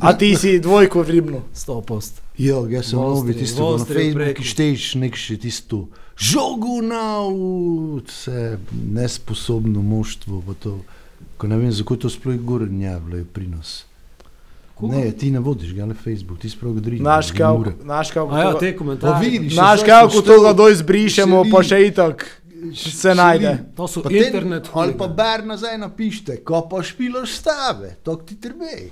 A 0.00 0.12
ti 0.12 0.36
si 0.36 0.58
dvojko 0.60 1.02
v 1.02 1.10
Ribnu. 1.10 1.42
100 1.54 1.82
post. 1.86 2.20
Ja, 2.38 2.60
jaz 2.68 2.90
sem 2.92 3.00
novi 3.00 3.34
tisto 3.34 3.72
v 3.72 3.78
na 3.78 3.84
Facebooku, 3.88 4.44
šteješ 4.44 4.94
nek 5.00 5.16
še 5.16 5.38
tisto 5.40 5.86
žogo 6.16 6.80
na 6.84 7.24
vse 8.04 8.58
nesposobno 8.92 9.82
moštvo, 9.82 10.42
to, 10.60 10.80
ko 11.36 11.48
ne 11.48 11.56
vem, 11.56 11.72
zakaj 11.72 12.04
to 12.04 12.12
sploh 12.12 12.36
gor 12.36 12.68
njavljajo 12.68 13.24
pri 13.32 13.46
nas. 13.48 13.84
Ne, 14.76 15.08
ti 15.16 15.30
ne 15.32 15.40
vodiš 15.40 15.72
ga 15.72 15.86
na 15.88 15.94
Facebook, 15.96 16.38
ti 16.38 16.50
sploh 16.52 16.76
drži. 16.76 17.00
Naš 17.00 17.32
kako, 17.32 17.72
naš 17.84 18.10
kako. 18.12 18.34
A 18.34 18.40
ja, 18.40 18.58
te 18.58 18.76
komentarje. 18.76 19.40
Naš 19.56 19.80
kako 19.86 20.10
sem 20.12 20.24
to 20.28 20.40
ga 20.44 20.52
doj 20.52 20.74
zbrišemo, 20.84 21.44
še 21.44 21.52
pa 21.52 21.62
še 21.64 21.80
itak 21.88 22.26
se 22.74 23.14
najde. 23.14 23.58
To 23.76 23.86
so 23.86 24.02
Pa 24.02 24.08
te- 24.08 24.16
internet 24.16 24.68
Ali 24.72 24.94
pa 24.94 25.06
bar 25.08 25.44
nazaj 25.44 25.78
napišite, 25.78 26.36
ko 26.38 26.62
pa 26.62 26.82
špiloš 26.82 27.32
stave, 27.32 27.96
to 28.02 28.16
ti 28.16 28.36
trbe. 28.36 28.90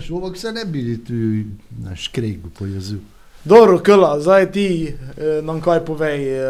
Človek 0.00 0.36
se 0.36 0.52
ne 0.52 0.64
bi 0.64 0.98
tu 0.98 1.14
naš 1.80 2.08
kreg 2.08 2.38
pojazil. 2.50 2.98
Dobro, 3.44 3.78
kela, 3.78 4.20
zdaj 4.20 4.52
ti 4.52 4.66
eh, 4.86 5.42
nam 5.42 5.60
kaj 5.60 5.80
povej, 5.82 6.20
eh, 6.34 6.44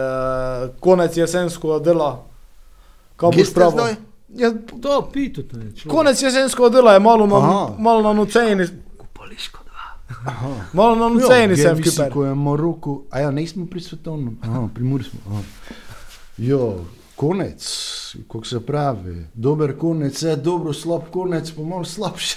konec 0.81 1.17
jesenskega 1.17 1.79
dela. 1.81 2.25
Kaj 3.17 3.31
boš 3.31 3.55
pravil? 3.55 3.95
Ja, 4.31 4.51
To 4.83 5.03
pitu 5.05 5.43
to 5.43 5.57
je. 5.57 5.73
človek. 5.73 5.89
konec 5.89 6.23
jesenskega 6.23 6.69
dela 6.71 6.93
je 6.93 7.01
malo 7.01 7.27
na, 7.27 7.39
malo 7.79 8.03
na 8.03 8.13
noceni, 8.13 8.67
Kupališko 8.97 9.59
dva. 9.65 9.87
Aha. 10.27 10.55
malo 10.73 10.95
na 10.97 11.09
noceni 11.11 11.53
Ja, 11.53 11.75
sem 11.77 12.11
ko 12.11 12.25
je 12.25 12.35
Maroko, 12.35 13.03
a 13.11 13.21
ja, 13.21 13.31
nismo 13.31 13.67
pri 13.67 13.81
svetovnem, 13.81 14.39
aha, 14.43 14.69
pri. 14.75 14.85
Aha. 15.27 15.43
Jo, 16.39 16.85
konec, 17.17 17.63
kako 18.29 18.45
se 18.45 18.61
pravi, 18.61 19.25
dober 19.35 19.77
konec, 19.77 20.23
je 20.23 20.37
dobro, 20.37 20.73
slab 20.73 21.03
konec, 21.11 21.51
pa 21.51 21.63
malo 21.63 21.85
slabši. 21.85 22.37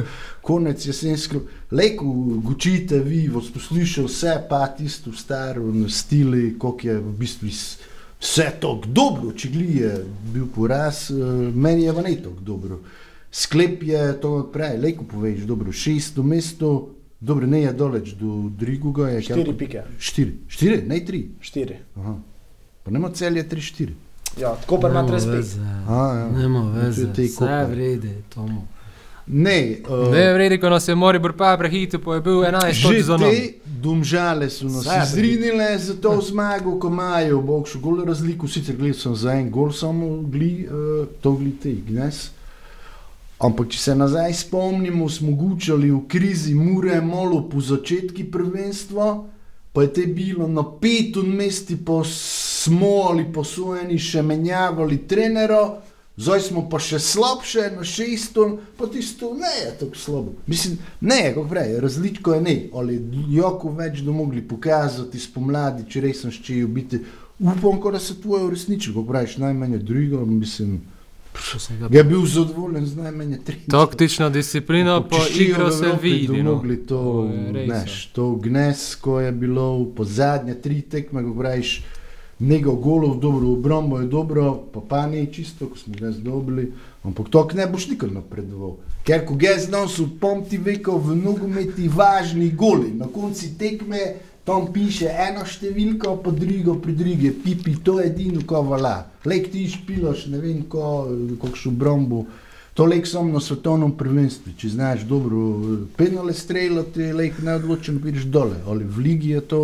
Konec 0.42 0.86
jesensko, 0.86 1.40
leko 1.70 2.04
gučite 2.38 2.98
vi, 2.98 3.28
vas 3.28 3.50
poslušal 3.52 4.04
vse, 4.04 4.46
pa 4.48 4.66
tisto 4.68 5.12
staro 5.12 5.62
na 5.64 5.88
stili, 5.88 6.58
koliko 6.58 6.88
je 6.88 6.98
v 6.98 7.12
bistvu 7.12 7.48
vse 8.20 8.52
tako 8.60 8.86
dobro, 8.86 9.32
če 9.32 9.48
gli 9.48 9.76
je 9.76 9.92
bil 10.32 10.46
poraz, 10.46 11.10
eh, 11.10 11.14
meni 11.54 11.82
je 11.82 11.94
pa 11.94 12.02
ne 12.02 12.16
tako 12.16 12.40
dobro. 12.40 12.80
Sklep 13.32 13.82
je 13.82 14.20
to 14.20 14.50
prej, 14.52 14.78
leko 14.78 15.04
poveš, 15.04 15.40
dobro, 15.40 15.72
šesto 15.72 16.22
mesto, 16.22 16.88
dobro, 17.20 17.46
ne 17.46 17.62
je 17.62 17.72
doleč 17.72 18.08
do 18.10 18.50
drugega. 18.50 19.08
je 19.08 19.22
Štiri 19.22 19.44
kako- 19.44 19.58
pike. 19.58 19.82
Štiri, 19.98 20.32
štiri, 20.48 20.82
ne 20.86 21.04
tri. 21.04 21.28
Štiri. 21.40 21.76
Aha. 21.96 22.16
Pa 22.82 22.90
nema 22.90 23.10
celje 23.10 23.48
tri, 23.48 23.60
štiri. 23.60 23.94
Ja, 24.34 24.54
tako 24.56 24.80
pa 24.80 24.88
ima 24.88 25.02
res 25.04 25.24
veze. 25.24 25.60
Ja. 25.60 26.28
Nema 26.32 26.60
To 26.62 26.68
veze. 26.78 27.02
je 27.02 27.24
Vse 27.24 27.36
Koper. 27.36 27.66
vredi, 27.66 28.14
Tomo. 28.28 28.66
Ne, 29.26 29.58
uh, 29.84 30.12
Ne, 30.12 30.32
vredi, 30.34 30.58
ko 30.58 30.68
nas 30.68 30.88
je 30.88 30.94
Moribor 30.94 31.32
pa 31.32 31.56
prehitil, 31.56 32.00
pa 32.00 32.14
je 32.14 32.20
bil 32.20 32.40
11 32.40 32.82
točk 32.82 32.92
Že 32.92 33.02
za 33.02 33.16
nami. 33.16 33.32
te 33.32 33.52
domžale 33.78 34.50
so 34.50 34.64
nas 34.66 34.82
Vse 34.82 34.98
izrinile 35.04 35.78
za 35.78 35.94
to 35.94 36.20
zmago, 36.20 36.78
ko 36.78 36.88
imajo 36.88 37.40
boljšo 37.40 37.78
gol 37.78 38.04
razliko. 38.04 38.48
Sicer 38.48 38.76
gledal 38.76 38.94
sem 38.94 39.14
za 39.16 39.32
en 39.32 39.50
gol, 39.50 39.70
samo 39.72 40.22
gli, 40.22 40.66
uh, 40.66 41.06
to 41.20 41.32
gli 41.32 41.52
te, 41.52 41.72
gnes. 41.72 42.30
Ampak, 43.38 43.68
če 43.68 43.78
se 43.80 43.94
nazaj 43.94 44.32
spomnimo, 44.34 45.08
smo 45.08 45.32
gučali 45.32 45.90
v 45.90 46.00
krizi 46.08 46.54
Mure, 46.54 47.00
malo 47.00 47.42
po 47.42 47.60
začetku 47.60 48.30
prvenstva, 48.30 49.24
pa 49.72 49.82
je 49.82 49.92
te 49.92 50.04
bilo 50.08 50.46
na 50.48 50.62
petem 50.62 51.26
mestu, 51.28 51.74
pa 51.76 52.02
smo 52.64 52.92
ali 53.10 53.26
pa 53.34 53.44
so 53.44 53.76
eni 53.76 53.98
še 53.98 54.22
menjavali 54.22 54.98
trenera, 55.08 55.62
zdaj 56.16 56.40
smo 56.48 56.64
pa 56.70 56.78
še 56.82 57.00
slabše, 57.02 57.70
na 57.76 57.84
šestem, 57.84 58.58
pa 58.78 58.86
tisto 58.86 59.32
ne 59.38 59.52
je 59.58 59.72
tako 59.80 59.98
slabo. 59.98 60.34
Mislim, 60.46 60.78
ne, 61.00 61.20
kako 61.32 61.46
prej, 61.48 61.76
različko 61.80 62.34
je 62.34 62.40
ne, 62.40 62.56
ali 62.74 63.00
jako 63.32 63.72
več 63.78 64.02
da 64.06 64.14
mogli 64.14 64.44
pokazati 64.48 65.20
spomladi, 65.20 65.88
če 65.88 66.06
res 66.06 66.24
sem 66.24 66.34
ščejo 66.34 66.70
biti. 66.72 67.02
Upam, 67.42 67.80
ko 67.82 67.90
da 67.90 67.98
se 67.98 68.20
tvoje 68.22 68.44
uresničilo, 68.46 69.00
kako 69.00 69.08
praviš, 69.08 69.38
najmanj 69.42 69.78
drugo, 69.82 70.26
mislim. 70.26 70.80
Je 71.90 72.04
bil 72.04 72.26
zadovoljen 72.28 72.84
z 72.86 72.96
najmanj 72.96 73.38
tri. 73.46 73.56
Taktična 73.72 74.28
disciplina, 74.30 74.98
pa 75.00 75.16
igro 75.32 75.70
se 75.72 75.94
vidi. 76.02 76.42
No. 76.44 76.60
To, 76.88 77.00
res, 77.54 77.68
neš, 77.70 77.94
to 78.12 78.34
gnes, 78.36 78.84
ko 79.00 79.16
je 79.20 79.32
bilo 79.32 79.66
po 79.96 80.04
zadnje 80.04 80.54
tri 80.60 80.82
tekme, 80.84 81.24
ko 81.24 81.32
praviš, 81.38 81.78
nekaj 82.42 82.74
golov, 82.82 83.20
dobro 83.20 83.52
obrambo 83.52 84.00
je 84.00 84.06
dobro, 84.06 84.64
pa 84.74 84.80
pa 84.88 85.06
ne 85.06 85.26
čisto, 85.32 85.68
ko 85.70 85.78
smo 85.78 85.94
ga 85.98 86.10
zdobili, 86.10 86.72
ampak 87.04 87.28
to 87.30 87.46
ne 87.54 87.66
boš 87.66 87.88
nikoli 87.88 88.14
napredoval. 88.14 88.76
Ker 89.06 89.24
ko 89.26 89.34
ga 89.34 89.54
znam 89.58 89.88
so 89.88 90.08
pomti 90.20 90.58
vekov 90.58 90.98
v 91.06 91.16
nogometi 91.22 91.88
važni 91.88 92.50
goli, 92.50 92.90
na 92.98 93.06
konci 93.06 93.54
tekme 93.58 94.02
tam 94.44 94.72
piše 94.74 95.06
ena 95.06 95.44
številka, 95.46 96.16
pa 96.18 96.30
drugo 96.34 96.74
pri 96.82 96.94
drugi, 96.98 97.30
pipi, 97.30 97.76
to 97.78 98.00
je 98.00 98.08
edino, 98.10 98.42
ko 98.46 98.64
vala. 98.66 99.06
Lek 99.24 99.52
ti 99.52 99.68
špilaš, 99.70 100.26
ne 100.32 100.42
vem, 100.42 100.64
ko, 100.66 101.06
kakšno 101.42 101.70
obrambo. 101.70 102.24
To 102.74 102.88
lek 102.88 103.06
sem 103.06 103.28
na 103.30 103.38
svetovnem 103.38 103.92
prvenstvu, 103.94 104.56
če 104.58 104.72
znaš 104.72 105.06
dobro 105.06 105.38
penale 105.94 106.34
streljati, 106.34 107.12
lek 107.14 107.38
neodločen 107.44 108.00
prideš 108.02 108.26
dole, 108.32 108.58
ali 108.66 108.88
v 108.88 109.06
ligi 109.06 109.34
je 109.36 109.42
to 109.46 109.62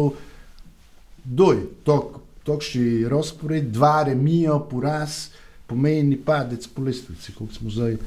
doj, 1.24 1.64
tok, 1.88 2.20
tokši 2.48 3.04
razpored, 3.12 3.68
dva 3.72 4.06
remijo, 4.08 4.58
poraz, 4.70 5.28
pomeni 5.68 6.16
padec 6.16 6.64
po 6.72 6.82
lestvici, 6.86 7.34
kot 7.36 7.52
smo 7.58 7.70
zdaj, 7.70 7.98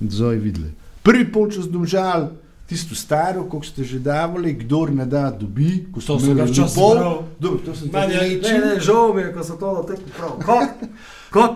zdaj 0.00 0.40
videli. 0.40 0.72
Prvi 1.04 1.26
polčas 1.32 1.68
domžal, 1.68 2.30
tisto 2.72 2.94
staro, 2.96 3.44
kot 3.44 3.66
ste 3.68 3.84
že 3.84 3.98
davali, 4.00 4.54
kdo 4.56 4.86
ne 4.86 5.04
da, 5.06 5.28
dobi. 5.30 5.92
Ko 5.92 6.00
To 6.00 6.16
smo 6.16 6.20
sem 6.20 6.36
ga 6.36 6.44
včasih 6.48 6.78
pol-. 6.78 7.00
Dobro, 7.36 7.58
to 7.66 7.74
sem 7.76 7.90
tudi 7.92 8.16
rečil. 8.16 8.40
ne, 8.48 8.58
ne, 8.64 8.80
žal 8.80 9.12
mi 9.12 9.20
je, 9.22 9.32
ko 9.34 9.44
so 9.44 9.56
to 9.60 9.74
dotekli 9.82 10.12
prav. 10.16 10.32
Kot, 11.32 11.52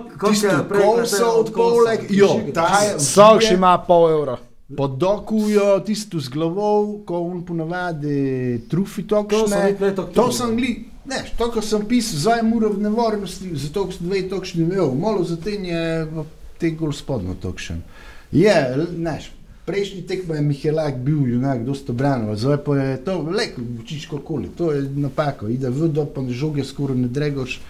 prej 0.68 0.82
kolso 0.82 0.96
letelo 0.96 1.32
od 1.40 1.48
poleg, 1.52 2.04
jo, 2.10 2.28
ta 2.52 2.68
je 2.84 2.98
Vsak 3.00 3.48
ima 3.52 3.78
pol 3.78 4.10
evra. 4.10 4.36
Podokujo 4.76 5.78
tisto 5.86 6.18
z 6.18 6.28
glavou, 6.28 7.04
ko 7.06 7.20
on 7.30 7.44
ponavadi 7.46 8.66
trufi 8.68 9.06
To 9.06 9.22
videl, 9.78 9.94
to 9.94 10.10
To 10.10 10.32
sem 10.34 10.56
gli, 10.58 10.90
ne, 11.08 11.22
to, 11.38 11.50
ko 11.52 11.62
sem 11.62 11.86
pisal, 11.88 12.18
zdaj 12.18 12.42
mora 12.42 12.68
v 12.68 12.82
nevarnosti, 12.82 13.52
zato 13.54 13.86
sem 13.92 14.08
dve 14.08 14.26
tokšni 14.28 14.62
imel, 14.62 14.94
malo 14.94 15.24
zatem 15.24 15.64
je 15.64 15.82
v 16.04 16.26
te 16.58 16.70
gol 16.70 16.92
spodno 16.92 17.36
tokšen. 17.40 17.82
Je, 18.32 18.54
neš, 18.96 19.30
prejšnji 19.66 20.02
tekmo 20.06 20.34
je 20.34 20.42
Mihelak 20.42 20.98
bil 21.02 21.26
junak, 21.26 21.64
dosta 21.66 21.92
branil, 21.92 22.36
zdaj 22.36 22.58
pa 22.64 22.76
je 22.76 22.96
to, 23.04 23.18
leko, 23.22 23.62
učiš 23.82 24.06
kakoli, 24.10 24.50
to 24.56 24.72
je 24.72 24.82
napako, 24.82 25.48
ide 25.48 25.70
v 25.70 25.88
do, 25.88 26.06
pa 26.06 26.22
žoge 26.28 26.64
skoraj 26.64 26.96
ne 26.96 27.08
dregoš, 27.08 27.60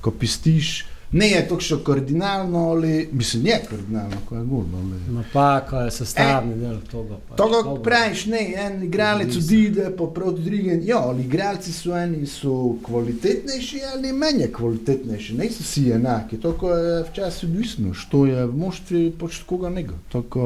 ko 0.00 0.10
pistiš. 0.10 0.84
Ne 1.14 1.28
je 1.28 1.48
to 1.48 1.60
še 1.60 1.76
kardinalno, 1.80 2.58
ali 2.70 3.08
mislim, 3.12 3.46
je 3.46 3.58
kardinalno, 3.64 4.16
ko 4.24 4.34
je 4.34 4.40
ali. 4.40 4.96
Napaka 5.10 5.80
je 5.80 5.90
sestavni 5.92 6.54
del 6.56 6.80
toga. 6.90 7.14
pač. 7.18 7.36
To, 7.36 7.44
To 7.44 7.50
kako 7.52 7.74
praviš, 7.76 8.24
ne, 8.26 8.40
en 8.56 8.82
igralec 8.82 9.36
odide, 9.36 9.92
pa 9.92 10.04
proti 10.08 10.42
drugim. 10.42 10.80
Ja, 10.82 10.98
ali 11.00 11.22
igralci 11.22 11.72
so 11.72 11.94
eni 11.94 12.26
so 12.26 12.54
kvalitetnejši 12.82 13.80
ali 13.86 14.12
manj 14.14 14.42
kvalitetnejši, 14.52 15.34
niso 15.34 15.62
vsi 15.62 15.90
enaki. 15.92 16.36
To 16.38 16.52
ko 16.54 16.72
je 16.72 17.04
včasih 17.04 17.48
odvisno, 17.48 17.94
što 17.94 18.26
je 18.26 18.46
v 18.46 18.56
moštvi 18.56 19.12
pač 19.12 19.38
koga 19.44 19.70
nego. 19.70 19.94
Tako, 20.10 20.40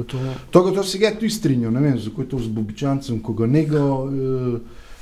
eh, 0.00 0.04
To, 0.04 0.18
to, 0.52 0.70
to 0.70 0.84
se 0.84 0.98
ga 0.98 1.12
tu 1.12 1.28
strinjam, 1.30 1.74
ne 1.74 1.80
vem, 1.80 1.98
zakaj 1.98 2.24
je 2.24 2.28
to 2.28 2.38
z 2.38 2.48
Bobičancem, 2.48 3.20
koga 3.20 3.46
nego. 3.48 3.78
Eh, 4.06 4.58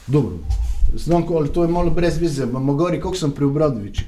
dobro, 0.09 0.35
znam, 0.97 1.23
ko- 1.23 1.37
ali 1.37 1.49
to 1.49 1.63
je 1.63 1.69
malo 1.71 1.91
brez 1.93 2.19
veze, 2.19 2.43
imamo 2.43 2.75
gori, 2.75 3.01
koliko 3.01 3.19
sem 3.19 3.31
pri 3.31 3.45
Obradoviču 3.47 4.03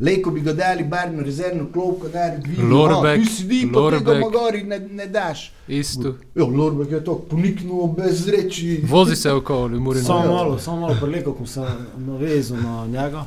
probil. 0.00 0.06
Lejko 0.06 0.30
bi 0.30 0.40
ga 0.40 0.52
dali 0.54 0.84
bar 0.84 1.12
na 1.12 1.22
rezervno 1.22 1.66
klopko, 1.72 2.08
da 2.08 2.36
bi 2.36 2.50
videl, 2.50 2.68
Lorbek, 2.68 3.20
ti 3.20 3.26
sedi, 3.26 3.60
pa 3.64 3.80
tega 3.90 4.10
Lorbek. 4.10 4.20
magori 4.22 4.62
ne, 4.64 4.78
ne 4.80 5.06
daš. 5.08 5.52
Isto. 5.68 6.14
Ja, 6.34 6.44
Lorbek 6.46 6.90
je 6.90 7.04
to 7.04 7.18
poniknil 7.20 7.86
bez 7.88 8.28
reči. 8.28 8.80
Vozi 8.84 9.16
se 9.16 9.32
okoli, 9.32 9.80
mora 9.80 10.00
samo 10.00 10.18
Ja. 10.20 10.30
malo, 10.30 10.58
samo 10.58 10.80
malo 10.80 10.96
preleko, 11.00 11.32
ko 11.32 11.46
sem 11.46 11.64
navezal 11.98 12.56
na 12.58 12.86
njega. 12.88 13.24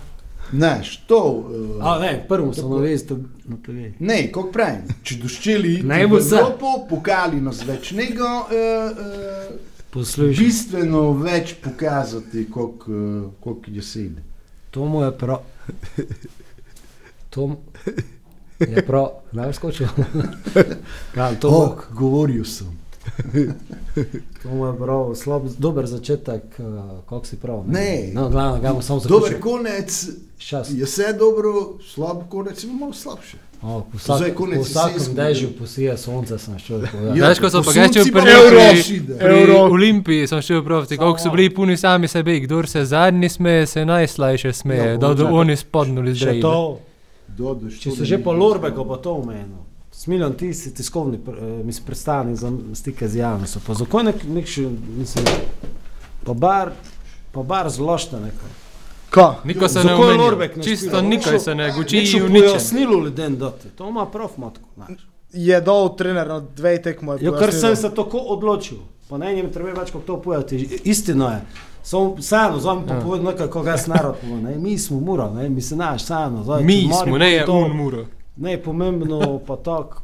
Znaš, 0.51 0.97
to. 0.97 1.19
Uh, 1.19 1.45
A 1.81 1.99
ne, 1.99 2.25
prvo 2.27 2.53
sem 2.53 2.69
navezal 2.69 3.17
na 3.45 3.57
TV. 3.57 3.91
ne, 3.99 4.31
kot 4.31 4.51
pravim, 4.53 4.81
če 5.03 5.15
doščeli 5.15 5.81
Ne 5.83 6.07
bo 6.07 6.19
se. 6.21 6.35
Evropo, 6.35 6.85
pokali 6.89 7.41
nas 7.41 7.63
več 7.63 7.91
nego, 7.91 8.23
uh, 8.23 8.47
uh, 8.91 9.55
Poslušaj, 9.91 10.35
bistveno 10.35 11.11
več 11.13 11.53
pokazati, 11.55 12.49
koliko 12.49 12.91
uh, 12.91 13.31
koliko 13.39 13.71
je 13.71 13.81
sedi. 13.81 14.21
to 14.71 14.85
mu 14.85 15.03
je 15.03 15.11
prav. 15.13 15.37
To 17.33 17.47
mu 17.47 17.55
je 18.59 18.85
prav, 18.85 19.07
ne 19.31 19.47
veš 19.47 19.55
skočil. 19.55 19.87
Ja, 21.17 21.35
to, 21.35 21.51
mu, 21.51 21.57
Oh, 21.57 21.73
govoril 21.91 22.45
sem. 22.45 22.67
to 24.43 24.65
je 24.67 24.73
prav, 24.79 25.15
slab, 25.15 25.43
dober 25.57 25.85
začetek, 25.87 26.43
uh, 26.59 26.65
kako 27.09 27.25
si 27.25 27.35
prav. 27.35 27.63
Ne. 27.67 28.09
No, 28.13 28.29
glavno, 28.29 28.61
ga 28.61 28.69
bomo 28.69 28.81
samo 28.81 28.99
Dober 28.99 29.31
zaključil. 29.31 29.41
konec 29.41 30.07
Čas. 30.37 30.69
je 30.71 30.85
vse 30.85 31.13
dobro, 31.19 31.53
slab 31.93 32.17
konec 32.29 32.63
je 32.63 32.69
malo 32.73 32.93
slabše. 32.93 33.37
O, 33.61 33.81
po 33.91 33.97
Zdaj 33.97 34.17
vsak, 34.19 34.35
konec 34.35 34.57
po 34.57 34.63
vsakem 34.63 35.15
dežju 35.15 35.49
posije 35.59 35.97
sonce, 35.97 36.37
sem 36.37 36.59
šel 36.59 36.81
Ja. 37.15 37.29
Veš, 37.29 37.39
ko 37.39 37.49
so 37.49 37.63
pa 37.63 37.71
pa 38.13 38.21
pri, 38.21 39.01
Euro. 39.19 39.55
Olimpiji, 39.71 40.27
sem 40.27 40.41
šel 40.41 40.63
proti, 40.63 40.97
koliko 40.97 41.19
so 41.19 41.31
bili 41.31 41.49
puni 41.49 41.77
sami 41.77 42.07
sebe, 42.07 42.39
kdo 42.39 42.63
se 42.67 42.85
zadnji 42.85 43.29
smeje, 43.29 43.65
se 43.65 43.85
najslajše 43.85 44.53
smeje, 44.53 44.89
Ja, 44.89 44.97
da 44.97 45.07
bodo 45.07 45.27
oni 45.31 45.55
spodnuli 45.55 46.15
zdaj. 46.15 46.41
To, 47.37 47.43
Dodeš 47.43 47.79
če 47.79 47.91
se 47.91 48.05
že 48.05 48.17
po 48.23 48.31
Lorbeko 48.33 48.85
pa 48.85 48.97
to 48.97 49.13
omenil. 49.15 49.63
Smiljan, 49.91 50.33
ti 50.33 50.53
si 50.53 50.73
tiskovni, 50.73 51.17
eh, 51.17 51.63
mislim, 51.63 51.85
predstavnik 51.85 52.35
za 52.35 52.51
stike 52.73 53.07
z 53.07 53.15
javnostjo. 53.21 53.61
Pa 53.67 53.73
zakaj 53.73 54.03
nek, 54.03 54.23
nek 54.25 54.47
še, 54.49 54.65
mislim, 54.97 55.25
pa 56.25 56.33
bar, 56.33 56.71
pa 57.31 57.43
bar 57.43 57.69
zlošta 57.69 58.19
neko. 58.19 58.49
Ka? 59.09 59.35
Niko 59.43 59.67
se 59.67 59.79
ne 59.79 59.83
Zakaj 59.83 60.05
omenja, 60.05 60.21
Lorbek 60.23 60.55
ne 60.55 60.63
čisto 60.63 61.01
nikaj 61.01 61.39
se 61.39 61.55
ne 61.55 61.71
guči 61.71 61.97
v 61.97 62.29
ničem. 62.29 62.49
pojasnilo 62.49 63.03
ljudem 63.05 63.37
dati, 63.37 63.69
to 63.77 63.89
ima 63.89 64.05
prav 64.05 64.29
matko. 64.37 64.69
znaš. 64.75 65.07
Je 65.33 65.61
dol 65.61 65.95
trener 65.95 66.27
na 66.27 66.39
dve 66.39 66.81
tekmo. 66.81 67.13
je 67.13 67.25
Ja, 67.25 67.37
ker 67.39 67.53
sem 67.53 67.75
se 67.75 67.89
tako 67.95 68.17
odločil, 68.17 68.77
pa 69.09 69.17
ne 69.17 69.35
jim 69.37 69.51
treba 69.53 69.71
več 69.79 69.91
kot 69.91 70.05
to 70.05 70.17
povedati. 70.21 70.79
Istino 70.83 71.29
je. 71.29 71.41
Samo 71.83 72.15
sano, 72.19 72.59
zdaj 72.59 72.77
pa 72.87 72.93
Ja. 72.93 73.01
povedal 73.01 73.25
nekaj, 73.25 73.47
ko 73.47 73.61
ga 73.61 73.75
narod 73.87 74.15
pove. 74.17 74.41
Ne? 74.41 74.55
Mi 74.57 74.77
smo 74.77 74.99
mura, 74.99 75.29
ne? 75.31 75.49
mi 75.49 75.61
se 75.61 75.75
naš 75.75 76.03
sano. 76.03 76.43
Zdaj, 76.43 76.63
Mi 76.63 76.89
smo, 77.03 77.17
ne 77.17 77.31
je 77.31 77.45
to- 77.45 77.67
muro. 77.69 78.05
Ne 78.35 78.51
je 78.51 78.63
pomembno, 78.63 79.19
pa 79.47 79.55
tako. 79.57 80.01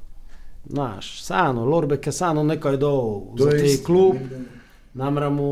Naš, 0.65 1.24
sano, 1.24 1.65
Lorbek 1.65 2.06
je 2.06 2.12
sano 2.12 2.44
nekaj 2.44 2.78
dol 2.78 3.22
za 3.38 3.50
te 3.50 3.84
klub. 3.84 4.15
ne. 4.15 4.46
Namramo 4.94 5.44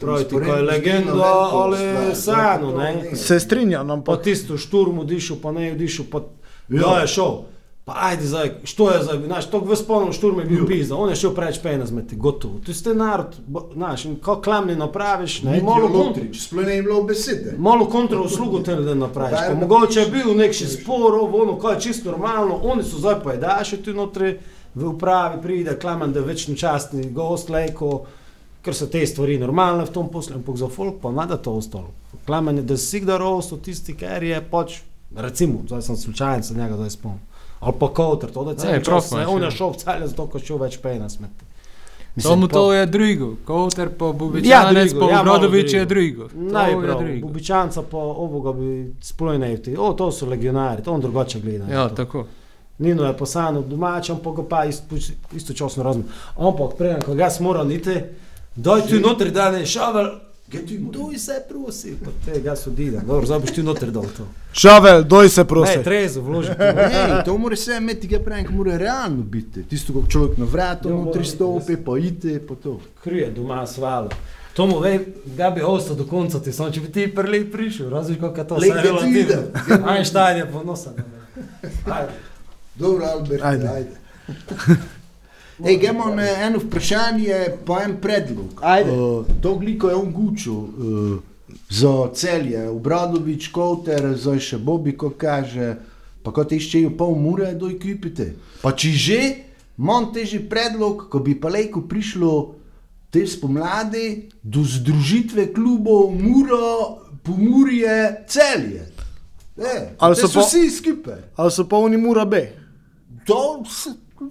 praviti, 0.00 0.34
ko 0.36 0.52
je 0.52 0.62
legenda, 0.62 1.12
ali 1.52 1.78
to 2.16 2.72
ne. 2.72 3.16
Se 3.16 3.40
strinjam, 3.40 3.86
Pa 3.86 3.92
ampak 3.92 4.22
tisto 4.22 4.56
šturmu 4.56 5.04
dišu, 5.04 5.36
pa 5.36 5.52
ne 5.52 5.74
dišu, 5.74 6.04
pa 6.04 6.20
ja. 6.70 7.00
je 7.00 7.06
šel. 7.08 7.32
Pa 7.84 7.92
ajde 7.96 8.26
zdaj, 8.26 8.50
što 8.64 8.90
je 8.90 9.02
zdaj, 9.02 9.18
znaš, 9.26 9.46
to 9.50 9.58
v 9.60 9.76
spolnom 9.76 10.12
šturmu 10.12 10.40
je 10.40 10.46
bil 10.46 10.66
pizda, 10.66 10.96
on 10.96 11.10
je 11.10 11.16
šel 11.20 11.34
preveč 11.36 11.58
pena 11.62 11.86
zmeti, 11.86 12.16
gotovo. 12.16 12.58
To 12.64 12.70
je 12.70 12.74
ste 12.74 12.94
narod, 12.94 13.36
znaš, 13.74 14.04
in 14.04 14.14
ko 14.16 14.38
klamni 14.40 14.76
napraviš, 14.76 15.42
ne, 15.42 15.60
malo 15.62 15.88
kontro, 15.88 16.04
Lotrič, 16.04 16.40
sploh 16.46 16.64
ne 16.66 16.76
je 16.76 16.82
bilo 16.82 17.02
besede. 17.02 17.54
malo 17.58 17.86
kontro 17.86 18.22
uslugo 18.24 18.60
te 18.60 18.74
ljudem 18.74 18.98
napraviš. 18.98 19.38
Pa 19.48 19.54
mogoče 19.54 20.00
je 20.00 20.06
bil 20.06 20.32
nek 20.36 20.56
še 20.56 20.68
spor, 20.68 21.18
ono, 21.32 21.58
kaj 21.60 21.74
je 21.74 21.80
čisto 21.80 22.10
normalno, 22.10 22.56
oni 22.62 22.82
so 22.82 22.98
zdaj 22.98 23.20
pojdaši 23.22 23.82
tu 23.82 23.92
notri, 23.92 24.38
v 24.74 24.88
upravi 24.88 25.42
pride, 25.42 25.76
klaman, 25.78 26.12
da 26.12 26.18
je 26.18 26.26
večno 26.26 26.56
častni 26.56 27.10
gost, 27.10 27.50
lejko, 27.50 28.06
ker 28.64 28.74
so 28.74 28.86
te 28.86 29.04
stvari 29.06 29.36
normalne 29.38 29.84
v 29.84 29.92
tom 29.92 30.08
poslu, 30.08 30.40
ampak 30.40 30.56
za 30.56 30.68
folk 30.68 31.02
pa 31.02 31.12
nada 31.12 31.36
to 31.36 31.52
ostalo. 31.52 31.92
Klaman 32.26 32.56
je, 32.56 32.62
da 32.62 32.76
si 32.76 33.00
kdaj 33.00 33.18
rostel 33.18 33.60
tisti, 33.60 33.94
ker 33.94 34.22
je 34.24 34.40
pač, 34.50 34.80
recimo, 35.16 35.60
zdaj 35.66 35.82
sem 35.82 35.96
slučajen 35.96 36.42
se 36.42 36.54
njega 36.54 36.80
zdaj 36.80 36.90
spomnil. 36.90 37.33
Ali 37.60 37.72
pa 37.80 37.88
Kouter, 37.88 38.30
to 38.30 38.44
da 38.44 38.50
Ne, 38.50 38.56
cel 38.58 38.82
prav 38.82 39.00
čas, 39.00 39.10
imaš, 39.10 39.20
ne, 39.20 39.26
on 39.26 39.42
ja. 39.42 39.48
je 39.48 39.50
šel 39.50 39.70
v 39.70 39.76
celje, 39.76 40.06
zato 40.06 40.26
ko 40.26 40.38
je 40.38 40.44
šel 40.44 40.58
več 40.58 40.78
pena 40.82 41.08
smeti. 41.08 41.44
Samo 42.16 42.46
to 42.46 42.72
je 42.72 42.86
drugo, 42.86 43.34
Kouter 43.44 43.88
pa 43.88 44.04
Ja, 44.04 44.12
Bobičanec, 44.12 44.90
drugo, 44.92 45.06
pa 45.06 45.12
ja, 45.12 45.18
je 45.18 45.84
drugo. 45.84 45.84
drugo. 45.84 46.28
Naj 46.52 46.72
To 46.72 46.80
je 46.80 46.86
prav, 46.86 47.02
drugo. 47.02 47.26
Bubičanca 47.26 47.82
pa 47.82 47.96
ovoga 47.98 48.52
bi 48.52 48.94
sploh 49.00 49.38
ne 49.38 49.56
vti. 49.56 49.76
O, 49.78 49.92
to 49.92 50.12
so 50.12 50.26
legionari, 50.26 50.82
to 50.82 50.92
on 50.92 51.00
drugače 51.00 51.40
gleda. 51.40 51.66
na 51.66 51.72
Ja, 51.74 51.88
tako. 51.88 52.26
Nino 52.78 53.04
je 53.04 53.16
posano 53.16 53.62
domač, 53.62 54.10
ampak 54.10 54.36
ga 54.36 54.42
pa 54.42 54.64
ist, 54.64 54.82
istočasno 55.32 55.82
razumem. 55.82 56.08
Ampak 56.36 56.76
preden, 56.78 57.02
ko 57.02 57.14
ga 57.14 57.30
smo 57.30 57.48
morali 57.48 57.74
iti, 57.74 58.00
doj 58.56 58.82
tu 58.82 59.00
notri 59.00 59.30
dane 59.30 59.66
šavel, 59.66 60.10
Ti 60.66 60.78
duj 60.78 61.18
se 61.18 61.42
prosi, 61.48 61.96
pa 62.04 62.10
tega 62.32 62.56
so 62.56 62.70
dida. 62.70 63.00
Dobro, 63.00 63.26
zdaj 63.26 63.38
boš 63.38 63.54
tu 63.54 63.62
notri 63.62 63.90
dol 63.90 64.06
to. 64.16 64.26
Šavel, 64.52 65.02
doj 65.04 65.28
se 65.28 65.44
prosi. 65.44 65.76
Ne, 65.76 65.82
trezo 65.84 66.20
vložiti. 66.20 66.58
Ne, 66.58 67.22
to 67.24 67.38
mora 67.38 67.56
se 67.56 67.76
imeti, 67.76 68.08
kaj 68.08 68.24
pravim, 68.24 68.46
mora 68.50 68.76
realno 68.78 69.22
biti. 69.22 69.62
Tisto, 69.62 69.92
ko 69.92 70.04
človek 70.08 70.38
na 70.38 70.44
vratu, 70.44 70.88
Ja, 70.88 70.94
notri 70.94 71.20
mora, 71.20 71.30
stopi, 71.30 71.76
pa 71.76 71.98
ide, 71.98 72.38
pa 72.48 72.54
to. 72.54 72.80
Krije 73.04 73.30
doma 73.30 73.66
svalo. 73.66 74.10
To 74.54 74.66
mu 74.66 74.78
ve, 74.78 74.98
ga 75.36 75.50
bi 75.50 75.62
ostal 75.62 75.96
do 75.96 76.04
konca, 76.06 76.38
ti 76.38 76.52
samo 76.52 76.70
če 76.70 76.80
bi 76.80 76.92
ti 76.92 77.08
prvi 77.14 77.44
prišel, 77.50 77.90
različ 77.90 78.20
kako 78.20 78.44
to 78.44 78.58
Lej, 78.62 78.70
da 78.70 78.82
ti 78.82 79.06
vidim. 79.06 79.38
Einstein 79.88 80.36
je 80.36 80.46
ponosen. 80.52 80.92
Dobro, 82.74 83.04
Albert, 83.04 83.42
Ajde. 83.42 83.68
ajde. 83.68 83.96
Ej, 85.62 85.76
gremo 85.78 86.08
na 86.14 86.26
eno 86.46 86.58
vprašanje, 86.58 87.62
pa 87.66 87.84
en 87.84 87.96
predlog. 88.00 88.58
Ajde. 88.62 88.90
Uh, 88.90 89.26
to 89.42 89.54
gliko 89.54 89.88
je 89.88 89.94
on 89.94 90.10
gučo 90.12 90.52
uh, 90.52 91.18
za 91.70 92.10
celje, 92.14 92.68
Obradovič, 92.68 93.48
Kouter, 93.48 94.16
zdaj 94.18 94.40
še 94.40 94.58
Bobi, 94.58 94.96
ko 94.98 95.12
kaže, 95.14 95.76
pa 96.24 96.32
ko 96.34 96.42
te 96.44 96.58
iščejo 96.58 96.90
pol 96.98 97.14
mure, 97.14 97.52
do 97.54 97.70
ekipite. 97.70 98.32
Pa 98.62 98.72
če 98.72 98.90
že, 98.90 99.20
imam 99.78 100.10
teži 100.14 100.42
predlog, 100.48 101.06
ko 101.10 101.22
bi 101.22 101.36
pa 101.38 101.48
lejko 101.48 101.84
prišlo 101.86 102.32
te 103.14 103.22
spomladi 103.26 104.30
do 104.42 104.64
združitve 104.66 105.52
klubov 105.54 106.10
Muro, 106.10 106.98
Pomurje, 107.22 108.26
Celje. 108.26 108.90
E, 109.56 109.94
Ali 109.98 110.16
so 110.16 110.26
so 110.26 110.40
pa- 110.40 110.46
vsi 110.46 110.70
skupaj. 110.70 111.20
Ali 111.36 111.50
so 111.50 111.64
polni 111.64 111.96
mura 111.96 112.24
B? 112.26 112.42
To 113.24 113.62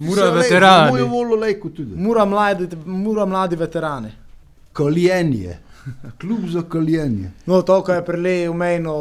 Mura 0.00 0.30
veterani. 0.30 0.90
Mojo 0.90 1.06
volo 1.06 1.36
lejko 1.36 1.68
tudi. 1.68 1.96
Mura 1.96 2.24
mladi, 2.24 2.68
mura 2.86 3.26
mladi 3.26 3.56
veterani. 3.56 4.12
Koljenje. 4.72 5.58
Klub 6.20 6.48
za 6.48 6.62
koljenje. 6.62 7.30
No, 7.46 7.62
to, 7.62 7.82
kar 7.82 7.96
je 7.96 8.04
prelej 8.04 8.48
omenil 8.48 8.94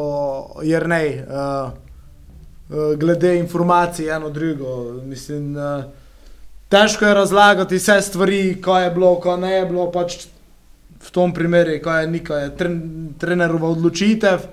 Jrnej, 0.64 1.24
uh, 1.24 1.72
uh, 2.70 2.96
glede 3.00 3.38
informacij 3.40 4.10
eno 4.16 4.30
drugo. 4.30 4.94
Mislim, 5.06 5.56
uh, 5.56 5.84
težko 6.70 7.06
je 7.06 7.14
razlagati 7.14 7.76
vse 7.76 8.02
stvari, 8.02 8.62
kaj 8.62 8.84
je 8.84 8.92
bilo, 8.92 9.16
kaj 9.20 9.38
ne 9.38 9.54
je 9.54 9.66
bilo. 9.66 9.88
Pač 9.92 10.18
v 11.04 11.12
tom 11.12 11.34
primeru, 11.34 11.80
kaj 11.84 12.04
je 12.04 12.12
neka 12.12 12.44
je 12.44 12.54
tren, 12.58 12.78
trenerova 13.20 13.70
odločitev 13.70 14.48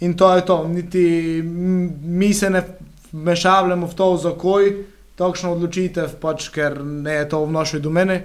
in 0.00 0.16
to 0.16 0.34
je 0.34 0.44
to. 0.46 0.68
Niti 0.68 1.42
mi 2.02 2.34
se 2.34 2.50
ne 2.50 2.62
mešavljamo 3.12 3.86
v 3.86 3.94
to, 3.94 4.16
zakoj 4.16 4.72
takšno 5.16 5.52
odločitev, 5.56 6.18
pač, 6.20 6.50
ker 6.54 6.80
ne 6.84 7.20
je 7.20 7.28
to 7.32 7.44
v 7.44 7.52
naši 7.52 7.80
domeni. 7.80 8.20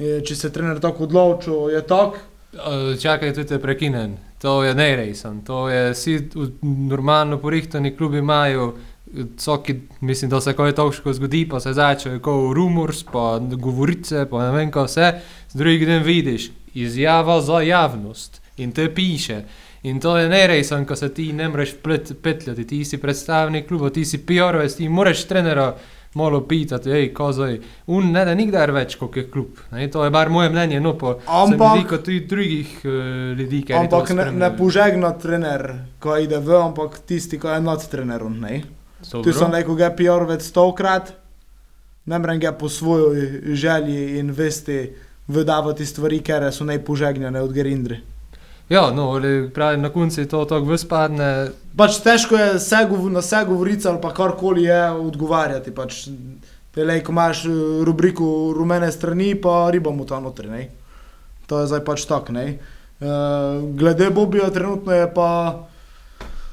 Je, 0.00 0.20
Če 0.24 0.36
se 0.36 0.52
trener 0.52 0.80
tako 0.80 1.04
odločil, 1.08 1.70
je 1.74 1.82
tako. 1.86 2.20
Uh, 2.50 2.94
Čakaj, 2.98 3.34
tudi 3.34 3.48
te 3.52 3.58
prekinem. 3.62 4.16
To 4.40 4.62
je 4.64 4.74
neresen. 4.74 5.42
To 5.44 5.68
je 5.68 5.90
vsi 5.92 6.14
normalno 6.62 7.38
porihtani 7.38 7.92
klubi 7.96 8.18
imajo. 8.18 8.72
Vsaki, 9.10 9.74
mislim, 10.00 10.30
da 10.30 10.40
se 10.40 10.54
kaj 10.54 10.72
toško 10.78 11.12
zgodi, 11.12 11.42
pa 11.50 11.60
se 11.60 11.72
začne 11.74 12.20
kot 12.22 12.54
rumors, 12.54 13.02
pa 13.02 13.40
govorice, 13.42 14.22
pa 14.30 14.44
ne 14.44 14.52
vem 14.54 14.70
kaj 14.70 14.86
vse, 14.86 15.08
z 15.50 15.58
drugim 15.58 15.88
dnem 15.88 16.02
vidiš 16.06 16.50
izjava 16.74 17.40
za 17.40 17.60
javnost 17.60 18.40
in 18.56 18.72
te 18.72 18.86
piše. 18.94 19.42
In 19.82 20.00
to 20.00 20.16
je 20.18 20.28
neresen, 20.28 20.84
ko 20.86 20.96
se 20.96 21.08
ti 21.14 21.32
ne 21.32 21.48
moreš 21.48 21.74
petljati, 22.22 22.66
ti 22.66 22.84
si 22.84 22.98
predstavnik 22.98 23.68
kluba, 23.68 23.90
ti 23.90 24.04
si 24.04 24.18
PR-ovec, 24.26 24.76
ti 24.76 24.88
moraš 24.88 25.24
trenera 25.24 25.74
malo 26.14 26.40
pitati, 26.40 26.90
hej, 26.90 27.12
kozoj, 27.14 27.60
un 27.86 28.10
ne 28.10 28.24
da 28.24 28.34
nikdar 28.34 28.72
več 28.74 28.96
kot 28.98 29.16
je 29.16 29.24
klub. 29.30 29.60
Ne, 29.70 29.86
to 29.90 30.02
je 30.04 30.10
bar 30.10 30.30
moje 30.30 30.50
mnenje, 30.50 30.80
no 30.80 30.96
pa 30.98 31.14
Ampak- 31.26 31.76
zdi 31.78 31.86
kot 31.88 32.04
tudi 32.04 32.20
drugih 32.26 32.72
uh, 32.84 32.90
ljudi, 33.38 33.64
Ampak 33.74 34.10
ne, 34.10 34.26
ne 34.32 34.50
požegna 34.56 35.12
trener, 35.18 35.68
ko 36.02 36.16
ide 36.18 36.38
v, 36.38 36.58
ampak 36.58 36.98
tisti, 37.06 37.38
ki 37.38 37.54
je 37.54 37.60
nad 37.60 37.86
trenerom. 37.90 38.40
Ne? 38.40 38.62
Tu 39.00 39.32
sem 39.32 39.52
rekel, 39.54 39.76
ga 39.78 39.88
je 39.88 39.96
PR 39.96 40.26
več 40.28 40.50
stokrat, 40.50 41.14
ne 42.10 42.18
morem 42.18 42.40
ga 42.42 42.52
po 42.52 42.68
svoji 42.68 43.54
želji 43.54 44.18
in 44.18 44.34
vesti 44.34 44.82
vydavati 45.30 45.86
stvari, 45.86 46.20
ker 46.26 46.50
so 46.52 46.66
najpožegnjene 46.66 47.40
od 47.40 47.52
Gerindri. 47.54 48.00
Ja, 48.70 48.90
no, 48.90 49.10
ali 49.14 49.50
pravi, 49.50 49.78
na 49.78 49.88
koncu 49.88 50.20
je 50.20 50.28
to 50.28 50.44
tako 50.44 50.74
vspadne. 50.74 51.50
Pač 51.80 52.02
težko 52.04 52.36
je 52.36 52.48
vse 52.58 52.78
na 53.08 53.22
vse 53.24 53.38
govorice 53.48 53.88
ali 53.88 54.00
pa 54.02 54.12
karkoli 54.12 54.66
je 54.68 54.90
odgovarjati. 54.90 55.72
Pač, 55.72 56.08
Pelej, 56.74 57.00
ko 57.02 57.12
imaš 57.12 57.46
eh, 57.48 57.52
rubriko 57.88 58.52
rumene 58.52 58.92
strani, 58.92 59.32
pa 59.34 59.70
riba 59.72 59.90
mu 59.90 60.04
tam 60.04 60.28
notri. 60.28 60.50
Ne? 60.50 60.68
To 61.48 61.60
je 61.60 61.70
zdaj 61.72 61.80
pač 61.84 62.04
tako. 62.04 62.36
Uh, 63.00 63.64
glede 63.80 64.10
Bobija, 64.10 64.50
trenutno 64.52 64.92
je 64.92 65.08
pa, 65.14 65.66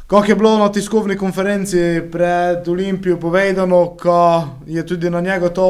kako 0.08 0.32
je 0.32 0.36
bilo 0.36 0.58
na 0.58 0.72
tiskovni 0.72 1.18
konferenci 1.18 2.08
pred 2.12 2.68
Olimpijo 2.68 3.20
povedano, 3.20 3.98
da 4.04 4.48
je 4.66 4.86
tudi 4.88 5.10
na 5.10 5.22
njega 5.22 5.50
to 5.50 5.68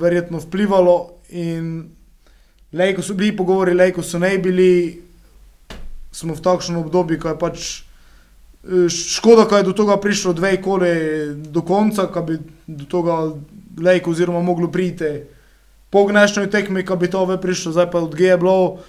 verjetno 0.00 0.42
vplivalo. 0.42 1.22
In 1.30 1.86
lej, 2.72 2.96
ko 2.96 3.02
so 3.02 3.14
bili 3.14 3.36
pogovori, 3.36 3.74
lej, 3.74 3.94
ko 3.94 4.02
so 4.02 4.18
ne 4.18 4.34
bili, 4.38 5.00
smo 6.10 6.34
v 6.34 6.42
takšnem 6.42 6.82
obdobju, 6.82 7.22
ko 7.22 7.28
je 7.28 7.38
pač 7.38 7.85
škoda, 8.88 9.44
ko 9.44 9.56
je 9.56 9.62
do 9.62 9.72
tega 9.72 9.96
prišlo 9.96 10.32
dve 10.32 10.56
koli 10.62 10.94
do 11.34 11.62
konca, 11.62 12.06
ko 12.06 12.22
bi 12.22 12.38
do 12.66 12.84
tega 12.84 13.36
lejko 13.82 14.10
oziroma 14.10 14.42
moglo 14.42 14.68
priti 14.72 15.22
po 15.90 16.04
gnešnoj 16.06 16.50
tekmi, 16.50 16.84
ko 16.84 16.96
bi 16.96 17.10
to 17.10 17.24
ve 17.24 17.38
prišlo, 17.40 17.72
zdaj 17.72 17.90
pa 17.90 18.02
od 18.02 18.14
G 18.14 18.26
je 18.26 18.36
bilo 18.36 18.62
uh, 18.68 18.80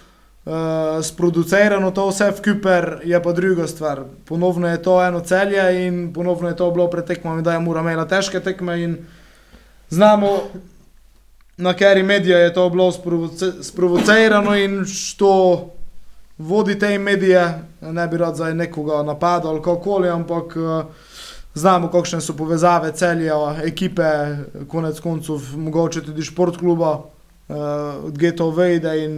sproducirano 1.03 1.91
to 1.91 2.10
vse 2.10 2.32
v 2.32 2.41
Kuper, 2.41 2.86
je 3.06 3.23
pa 3.23 3.32
druga 3.32 3.67
stvar. 3.67 4.01
Ponovno 4.25 4.67
je 4.67 4.82
to 4.82 4.97
eno 5.03 5.19
celje 5.19 5.88
in 5.88 6.13
ponovno 6.13 6.49
je 6.49 6.56
to 6.56 6.71
bilo 6.71 6.89
pred 6.89 7.06
tekmami, 7.06 7.45
da 7.45 7.53
je 7.53 7.60
mora 7.60 7.82
imela 7.86 8.08
težke 8.08 8.39
tekme 8.39 8.82
in 8.84 8.97
znamo, 9.89 10.49
na 11.58 11.73
kateri 11.73 12.03
medije 12.03 12.38
je 12.38 12.53
to 12.53 12.69
bilo 12.69 12.91
sprovoce- 12.91 13.63
sprovocirano 13.63 14.58
in 14.58 14.86
što 14.86 15.69
vodi 16.38 16.80
te 16.80 17.00
medije, 17.00 17.43
ne 17.82 18.08
bi 18.08 18.17
rad 18.17 18.36
zdaj 18.36 18.54
nekoga 18.54 19.04
napadal 19.04 19.52
ali 19.52 19.62
kakoli, 19.62 20.10
ampak 20.10 20.56
eh, 20.58 20.86
znamo, 21.54 21.91
kakšne 21.91 22.21
so 22.21 22.36
povezave 22.38 22.91
celja, 22.91 23.38
ekipe, 23.65 24.04
konec 24.67 25.00
koncev, 25.00 25.58
mogoče 25.58 26.06
tudi 26.06 26.21
športkluba, 26.21 26.91
uh, 27.47 27.56
od 28.06 28.17
Geto 28.17 28.52
Vejde 28.52 28.93
in 29.06 29.15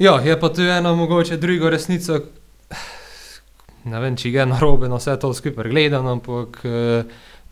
Ja, 0.00 0.20
je 0.24 0.40
pa 0.40 0.48
tu 0.48 0.62
ena 0.62 0.94
mogoče 0.94 1.36
druga 1.36 1.70
resnica. 1.70 2.20
Ne 3.84 4.00
vem, 4.00 4.16
če 4.16 4.30
je 4.32 4.44
narobe 4.46 4.88
na 4.88 4.96
vse 4.96 5.14
to 5.20 5.32
skupaj 5.34 5.68
gledano, 5.68 6.12
ampak 6.12 6.58
eh, 6.64 7.04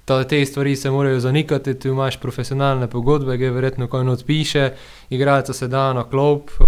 ta, 0.09 0.25
te 0.25 0.47
stvari 0.47 0.77
se 0.77 0.90
morajo 0.90 1.21
zanikati. 1.21 1.75
Tu 1.79 1.88
imaš 1.88 2.16
profesionalne 2.16 2.87
pogodbe, 2.87 3.37
ki 3.38 3.51
verjetno 3.53 3.88
kaj 3.92 4.09
odpiše, 4.09 4.71
igralca 5.11 5.53
se 5.53 5.68
da 5.68 5.92
na 5.92 6.05
klop 6.09 6.51
uh, 6.61 6.66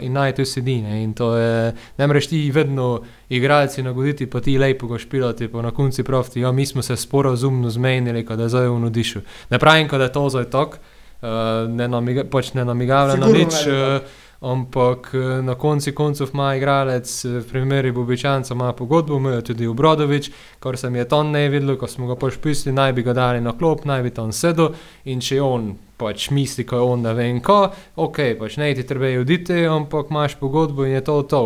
in 0.00 0.12
naj 0.12 0.34
tu 0.34 0.44
sedi. 0.44 0.80
Ne, 0.82 1.02
in 1.04 1.12
to 1.14 1.36
je, 1.36 1.74
ne 1.98 2.06
moreš 2.06 2.26
ti 2.32 2.50
vedno 2.50 3.02
igralci 3.28 3.82
nagoditi, 3.82 4.26
pa 4.30 4.40
ti 4.40 4.58
lepo 4.58 4.86
ga 4.90 4.98
špilati, 4.98 5.48
pa 5.48 5.62
na 5.62 5.70
koncu 5.70 6.04
praviti, 6.04 6.40
ja, 6.40 6.52
mi 6.52 6.66
smo 6.66 6.82
se 6.82 6.96
sporazumno 6.96 7.70
zmenili, 7.70 8.24
da 8.24 8.42
je 8.42 8.48
zdaj 8.48 8.68
v 8.68 8.80
nudišu. 8.80 9.20
Ne 9.50 9.58
pravim, 9.58 9.88
da 9.88 10.02
je 10.02 10.12
to 10.12 10.28
zdaj 10.28 10.50
tok, 10.50 10.76
uh, 10.76 11.28
ne, 11.70 11.88
namiga, 11.88 12.24
pač 12.24 12.52
ne 12.54 12.64
namigavlja 12.64 13.16
na 13.16 13.26
nič. 13.26 13.62
Uh, 13.66 14.20
Ampak 14.42 15.10
eh, 15.14 15.42
na 15.42 15.54
koncu 15.54 15.92
koncev 15.94 16.28
ima 16.34 16.56
igralec, 16.56 17.24
eh, 17.24 17.28
v 17.28 17.44
primeru 17.48 17.92
Bobičanca, 17.92 18.54
ima 18.54 18.72
pogodbo, 18.72 19.16
ima 19.16 19.40
tudi 19.40 19.66
Obrodovič, 19.66 20.30
kar 20.58 20.76
se 20.76 20.90
mi 20.90 20.98
je 20.98 21.08
to 21.08 21.22
ne 21.22 21.48
videlo, 21.48 21.76
ko 21.78 21.86
smo 21.86 22.06
ga 22.06 22.16
pač 22.16 22.40
pisali, 22.42 22.74
naj 22.74 22.92
bi 22.92 23.02
ga 23.02 23.12
dali 23.12 23.40
na 23.40 23.52
klop, 23.58 23.84
naj 23.84 24.02
bi 24.02 24.10
tam 24.10 24.32
sedel 24.32 24.74
in 25.04 25.20
če 25.20 25.38
on 25.40 25.76
pač 25.96 26.30
misli, 26.30 26.66
ko 26.66 26.76
je 26.76 26.82
on 26.82 27.06
ne 27.06 27.14
vem 27.14 27.38
ko, 27.40 27.68
ok, 27.96 28.18
pač 28.40 28.58
ne 28.58 28.74
ti 28.74 28.82
treba 28.82 29.14
oditi, 29.20 29.62
ampak 29.62 30.10
imaš 30.10 30.34
pogodbo 30.40 30.84
in 30.84 30.98
je 30.98 31.04
to 31.06 31.22
to. 31.22 31.44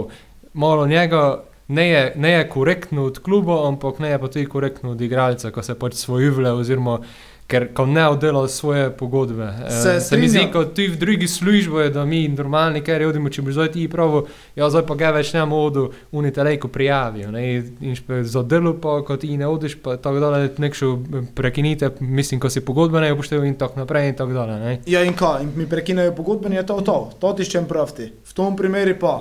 Malo 0.55 0.87
njega 0.87 1.43
ne 1.69 1.89
je, 1.89 2.13
ne 2.17 2.31
je 2.31 2.49
korektno 2.49 3.05
od 3.05 3.19
kluba, 3.19 3.69
ampak 3.69 3.99
ne 3.99 4.11
je 4.11 4.19
pa 4.19 4.29
tudi 4.29 4.47
korektno 4.47 4.91
od 4.91 5.01
igralca, 5.01 5.51
ko 5.51 5.63
se 5.63 5.79
pač 5.79 5.95
svojivle 5.95 6.53
oziroma 6.53 7.01
ker 7.47 7.69
ko 7.75 7.87
ne 7.87 8.09
oddela 8.09 8.49
svoje 8.49 8.91
pogodbe. 8.91 9.43
Eh, 9.67 9.71
Se 9.71 10.01
se 10.01 10.17
mi 10.17 10.29
zdi, 10.29 10.49
kot 10.53 10.75
ti 10.75 10.89
v 10.89 10.97
drugi 10.97 11.29
službi, 11.29 11.81
je, 11.81 11.91
da 11.91 12.05
mi 12.05 12.29
normalni, 12.29 12.83
ker 12.83 13.07
odimo, 13.07 13.31
če 13.31 13.43
bi 13.43 13.55
zdaj 13.55 13.71
ti 13.73 13.89
pravi, 13.89 14.25
ja, 14.57 14.67
zdaj 14.71 14.83
pa 14.87 14.95
ga 14.95 15.13
več 15.15 15.31
ne 15.33 15.45
modu, 15.47 15.87
unite 16.13 16.43
lejko 16.43 16.69
prijavijo. 16.69 17.31
Ne, 17.31 17.45
in 17.81 17.95
špe- 17.95 18.23
za 18.23 18.43
delo 18.43 18.75
pa, 18.75 18.99
ko 19.07 19.17
ti 19.17 19.37
ne 19.37 19.47
odiš, 19.47 19.79
pa 19.83 19.97
tako 19.97 20.21
dalje, 20.21 20.51
nekšo 20.59 20.91
prekinite, 21.35 21.91
mislim, 22.01 22.41
ko 22.41 22.51
si 22.51 22.61
pogodbe 22.61 23.01
ne 23.01 23.13
upoštevajo 23.15 23.47
in 23.47 23.55
tako 23.55 23.81
naprej 23.81 24.09
in 24.09 24.19
tako 24.19 24.33
dalje. 24.33 24.59
Ne. 24.59 24.81
Ja, 24.87 25.05
in 25.05 25.15
in 25.43 25.53
mi 25.57 25.67
prekinejo 25.67 26.15
pogodbeni, 26.15 26.57
je 26.57 26.67
to 26.67 26.81
to, 26.81 26.99
to 27.21 27.33
ti 27.33 27.45
ščem 27.45 27.67
pravti. 27.67 28.11
V 28.27 28.35
tom 28.35 28.57
primeru 28.57 28.99
pa. 29.01 29.17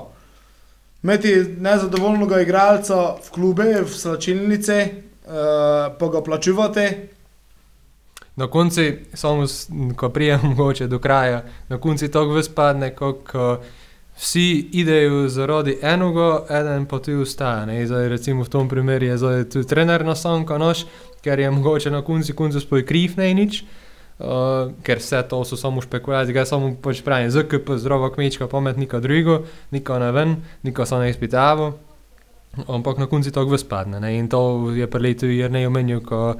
Imeti 1.05 1.35
nezadovoljnega 1.61 2.41
igralca 2.41 2.95
v 3.21 3.29
klube, 3.31 3.67
v 3.85 3.89
slačilnice, 3.89 4.77
uh, 5.27 5.93
pa 5.99 6.07
ga 6.09 6.21
plačuvate, 6.25 7.14
Na 8.35 8.47
koncu, 8.47 8.81
samo 9.13 9.45
ko 9.95 10.09
prijem 10.09 10.39
mogoče 10.49 10.87
do 10.87 10.99
kraja, 10.99 11.43
na 11.69 11.77
koncu 11.77 12.07
to 12.07 12.25
vse 12.33 12.51
padne, 12.55 12.91
ko, 12.95 13.13
ko 13.13 13.57
vsi 14.17 14.69
idejo 14.71 15.27
zaradi 15.29 15.77
enega, 15.81 16.45
eden 16.49 16.85
pa 16.85 16.99
tu 16.99 17.21
ustaja. 17.21 17.65
Ne. 17.65 17.85
Zdaj, 17.87 18.09
recimo 18.09 18.43
v 18.43 18.49
tom 18.49 18.69
primeru 18.69 19.05
je 19.05 19.17
zdaj 19.17 19.49
tu 19.49 19.63
trener 19.63 20.05
na 20.05 20.15
sanka 20.15 20.57
nož, 20.57 20.85
ker 21.23 21.39
je 21.39 21.51
mogoče 21.51 21.91
na 21.91 22.01
koncu 22.01 22.35
koncu 22.35 22.59
spoj 22.59 22.85
kriv 22.85 23.17
ne 23.17 23.33
nič. 23.33 23.63
Uh, 24.15 24.71
ker 24.83 25.01
vse 25.03 25.19
to 25.27 25.41
so 25.43 25.57
samo 25.59 25.81
špekulacije, 25.83 26.31
ga 26.33 26.45
samo 26.47 26.71
pač 26.79 27.01
pravim, 27.03 27.27
ZKP, 27.31 27.75
zdrava 27.75 28.07
kmečka, 28.15 28.47
pamet, 28.47 28.77
nika 28.79 29.01
drugo, 29.03 29.41
nika 29.75 29.99
ne 29.99 30.11
ven, 30.15 30.37
nika 30.63 30.85
se 30.87 30.95
ne 30.95 31.09
izpitava, 31.11 31.73
ampak 32.63 32.97
na 32.97 33.09
koncu 33.11 33.31
to 33.31 33.43
vse 33.43 33.67
padne. 33.67 33.99
Ne. 33.99 34.13
In 34.15 34.31
to 34.31 34.71
je 34.71 34.87
jer 35.35 35.51
ne 35.51 35.67
omenil, 35.67 35.99
ko 35.99 36.35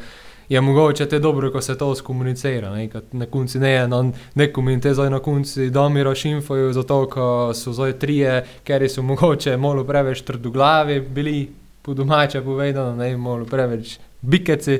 je 0.49 0.61
mogoče 0.61 1.05
te 1.05 1.19
dobro, 1.19 1.51
ko 1.51 1.61
se 1.61 1.77
to 1.77 1.95
skomunicira. 1.95 2.69
Ne, 2.75 2.89
na 3.11 3.25
koncu 3.25 3.59
ne 3.59 3.71
je 3.71 3.87
na 3.87 4.11
nekom 4.35 4.69
in 4.69 4.81
te 4.81 4.93
zdaj 4.93 5.09
na 5.09 5.19
koncu 5.19 5.69
domiro 5.69 6.15
šimfajo, 6.15 6.73
zato 6.73 7.53
so 7.53 7.73
zdaj 7.73 7.99
trije, 7.99 8.45
ker 8.63 8.89
so 8.89 9.01
mogoče 9.01 9.57
malo 9.57 9.83
preveč 9.83 10.21
trdoglavi 10.21 10.99
bili, 10.99 11.49
po 11.81 11.93
domače 11.93 12.41
povedano, 12.41 12.95
ne 12.95 13.17
malo 13.17 13.45
preveč 13.45 13.99
bikeci. 14.21 14.79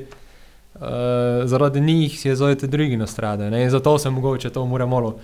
Uh, 0.75 0.81
zaradi 1.45 1.81
njih 1.81 2.25
je 2.25 2.35
zdaj 2.35 2.55
te 2.55 2.67
drugi 2.67 2.97
nastradajo 2.97 3.49
ne, 3.49 3.69
zato 3.69 3.97
se 3.97 4.09
mogoče 4.09 4.49
to 4.49 4.65
mora 4.65 4.85
malo 4.85 5.19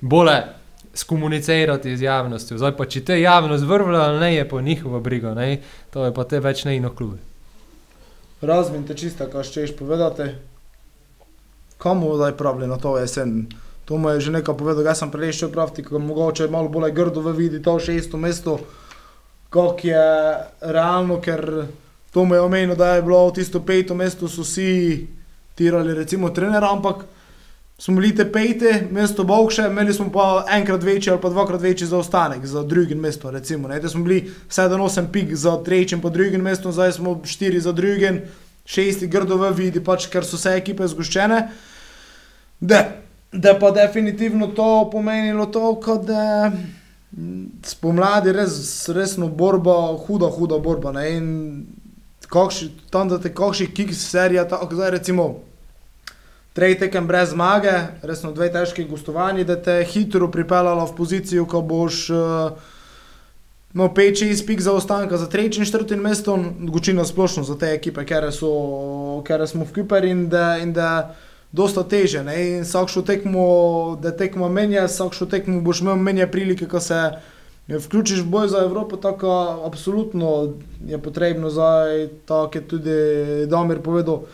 bolje 0.00 0.42
skomunicirati 0.94 1.96
z 1.96 2.02
javnostjo. 2.02 2.58
Zdaj 2.58 2.76
pa, 2.76 2.86
če 2.86 3.00
te 3.04 3.20
javnost 3.20 3.64
vrvlja 3.64 4.18
ne, 4.20 4.34
je 4.34 4.48
pa 4.48 4.60
njihova 4.60 5.00
briga, 5.00 5.34
ne, 5.34 5.60
to 5.90 6.04
je 6.04 6.14
pa 6.14 6.24
te 6.24 6.40
več 6.40 6.64
ne 6.64 6.76
in 6.76 6.86
oklubi. 6.86 7.31
Razmite 8.42 8.94
čisto, 8.94 9.26
kaj 9.26 9.44
češ 9.44 9.76
povedati. 9.78 10.22
Komu 11.78 12.16
zdaj 12.16 12.36
pravi 12.36 12.66
na 12.66 12.76
to 12.76 12.98
jesen? 12.98 13.46
To 13.84 13.98
mu 13.98 14.10
je 14.10 14.20
že 14.20 14.30
nekaj 14.30 14.56
povedal, 14.56 14.86
jaz 14.86 15.02
sem 15.02 15.10
prej 15.10 15.32
še 15.32 15.48
pravti, 15.50 15.82
ko 15.82 15.98
mogoče 15.98 16.46
malo 16.50 16.68
bolj 16.68 16.92
grdo 16.94 17.20
vidi 17.34 17.62
to 17.62 17.78
šesto 17.78 18.16
mesto, 18.16 18.58
kako 19.50 19.78
je 19.82 20.06
realno, 20.60 21.18
ker 21.20 21.66
to 22.14 22.24
mu 22.24 22.34
je 22.34 22.40
omenil, 22.40 22.76
da 22.76 22.94
je 22.94 23.02
bilo 23.02 23.30
tisto 23.30 23.60
peto 23.60 23.94
mesto, 23.94 24.28
so 24.28 24.46
vsi 24.46 25.06
tirali 25.54 25.94
recimo 25.94 26.30
trenera, 26.30 26.70
ampak 26.70 27.04
smo 27.82 27.96
bili 27.96 28.16
te 28.16 28.32
pete, 28.32 28.86
mesto 28.90 29.24
Bovše, 29.24 29.62
imeli 29.62 29.94
smo 29.94 30.12
pa 30.12 30.46
enkrat 30.50 30.82
večji 30.82 31.10
ali 31.10 31.20
pa 31.20 31.28
dvakrat 31.28 31.60
večji 31.60 31.86
zaostanek 31.86 32.46
za 32.46 32.62
drugim 32.62 32.98
mestom. 32.98 33.30
Recimo, 33.30 33.68
ne, 33.68 33.80
da 33.80 33.88
smo 33.88 34.04
bili 34.04 34.30
7-8 34.48 35.06
pik 35.12 35.34
za 35.34 35.56
tretjim, 35.64 36.00
pa 36.00 36.08
drugim 36.08 36.42
mestom, 36.42 36.72
zdaj 36.72 36.92
smo 36.92 37.10
4 37.10 37.58
za 37.58 37.72
drugim, 37.72 38.20
6 38.66 39.06
grdo 39.06 39.36
v 39.36 39.50
vidi, 39.50 39.82
pač 39.84 40.06
ker 40.06 40.22
so 40.22 40.38
vse 40.38 40.54
ekipe 40.60 40.86
zgoščene. 40.86 41.42
Da, 42.60 42.84
da 43.32 43.58
pa 43.58 43.74
definitivno 43.74 44.52
to 44.54 44.88
pomenilo 44.92 45.50
to, 45.50 45.74
da 46.06 46.52
spomladi 47.66 48.32
res, 48.32 48.88
resno 48.94 49.26
borba, 49.26 49.96
huda, 50.06 50.30
huda 50.30 50.62
borba. 50.62 50.94
Ne, 50.94 51.10
in 51.16 51.30
kakšni, 52.30 52.76
tam 52.94 53.10
da 53.10 53.18
te 53.18 53.34
kakšni 53.34 53.72
kiks 53.74 54.10
serija, 54.12 54.46
tako 54.46 54.78
zdaj 54.78 55.00
recimo 55.00 55.32
tretji 56.52 56.78
tekem 56.78 57.06
brez 57.06 57.30
zmage, 57.30 57.72
resno 58.02 58.32
dve 58.32 58.50
težki 58.52 58.84
gostovanji, 58.84 59.44
da 59.44 59.56
te 59.62 59.80
hitro 59.88 60.28
pripeljala 60.30 60.84
v 60.84 60.96
pozicijo, 60.96 61.46
ko 61.48 61.62
boš 61.64 62.08
no, 63.72 63.88
5-6 63.88 64.46
pik 64.46 64.60
za 64.60 64.72
ostanka 64.72 65.16
za 65.16 65.26
tretjim 65.26 65.62
in 65.62 65.70
četrtim 65.70 66.00
mestom, 66.00 66.46
gočina 66.68 67.04
splošno 67.04 67.42
za 67.42 67.58
te 67.58 67.72
ekipe, 67.72 68.04
ker, 68.04 68.28
so, 68.32 69.22
ker 69.26 69.46
smo 69.48 69.64
v 69.64 69.74
Kuper 69.74 70.04
in 70.04 70.28
da, 70.28 70.58
da 70.64 71.14
dosta 71.52 71.84
teže. 71.84 72.24
Ne? 72.24 72.36
In 72.50 72.64
vsakšo 72.64 73.02
tekmo, 73.02 73.46
da 74.02 74.12
tekmo 74.16 74.48
menja, 74.48 74.86
vsakšo 74.88 75.26
tekmo 75.26 75.60
boš 75.60 75.80
imel 75.80 75.96
menja 75.96 76.26
prilike, 76.26 76.68
ko 76.68 76.80
se 76.80 77.00
vključiš 77.68 78.20
v 78.20 78.28
boj 78.28 78.48
za 78.48 78.64
Evropo, 78.64 78.96
tako 78.96 79.62
absolutno 79.66 80.52
je 80.86 80.98
potrebno 80.98 81.50
tako 82.26 82.58
je 82.58 82.68
tudi 82.68 82.96
Damir 83.46 83.80
povedal, 83.80 84.24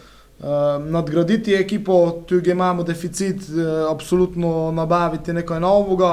nadgraditi 0.88 1.54
ekipo, 1.54 2.22
tudi 2.26 2.50
imamo 2.50 2.82
deficit, 2.82 3.42
uh, 3.48 3.90
absolutno 3.90 4.70
nabaviti 4.72 5.32
nekaj 5.32 5.60
novega, 5.60 6.12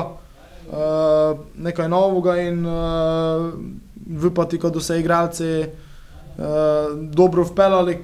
uh, 0.68 1.38
nekaj 1.58 1.90
novega 1.90 2.38
in 2.42 2.66
uh, 2.66 3.54
vypati, 4.06 4.58
kot 4.60 4.82
so 4.82 4.98
igralci 4.98 5.62
uh, 5.62 6.46
dobro 7.14 7.44
vpeljali, 7.44 7.98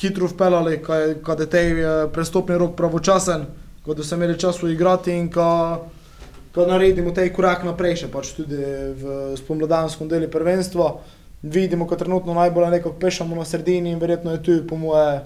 hitro 0.00 0.26
vpeljali, 0.26 0.82
kad 1.24 1.40
je 1.40 1.46
tej 1.46 1.72
uh, 1.72 2.10
prestopni 2.12 2.58
rok 2.58 2.74
pravočasen, 2.76 3.46
ko 3.84 3.94
so 4.02 4.14
imeli 4.14 4.38
čas 4.38 4.62
igrati 4.62 5.12
in 5.12 5.30
ko 5.30 5.78
naredimo 6.56 7.10
tej 7.10 7.32
korak 7.32 7.64
naprej, 7.64 8.04
še 8.04 8.08
pač 8.12 8.34
tudi 8.36 8.58
v 8.58 9.32
spomladanskem 9.38 10.08
delu 10.08 10.28
prvenstva. 10.28 10.92
Vidimo, 11.42 11.86
kot 11.86 11.98
trenutno 11.98 12.34
najbolj 12.34 12.70
nekako 12.70 12.98
pešamo 13.00 13.36
na 13.36 13.44
sredini 13.44 13.90
in 13.90 13.98
verjetno 13.98 14.30
je 14.32 14.42
tu, 14.42 14.58
po 14.68 14.76
moje, 14.76 15.16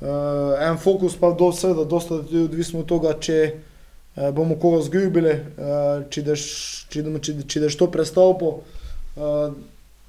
uh, 0.00 0.08
en 0.62 0.78
fokus, 0.78 1.16
pa 1.18 1.32
do 1.34 1.48
vsega, 1.50 1.84
dosta 1.84 2.20
tudi 2.22 2.44
odvisno 2.46 2.84
od 2.84 2.88
tega, 2.88 3.14
če 3.18 3.38
uh, 3.54 4.28
bomo 4.34 4.54
koga 4.62 4.84
zgubili, 4.86 5.34
uh, 5.34 6.04
če 6.10 6.22
daš 7.64 7.76
to 7.78 7.90
prestopo. 7.90 8.60
Uh, 9.18 9.56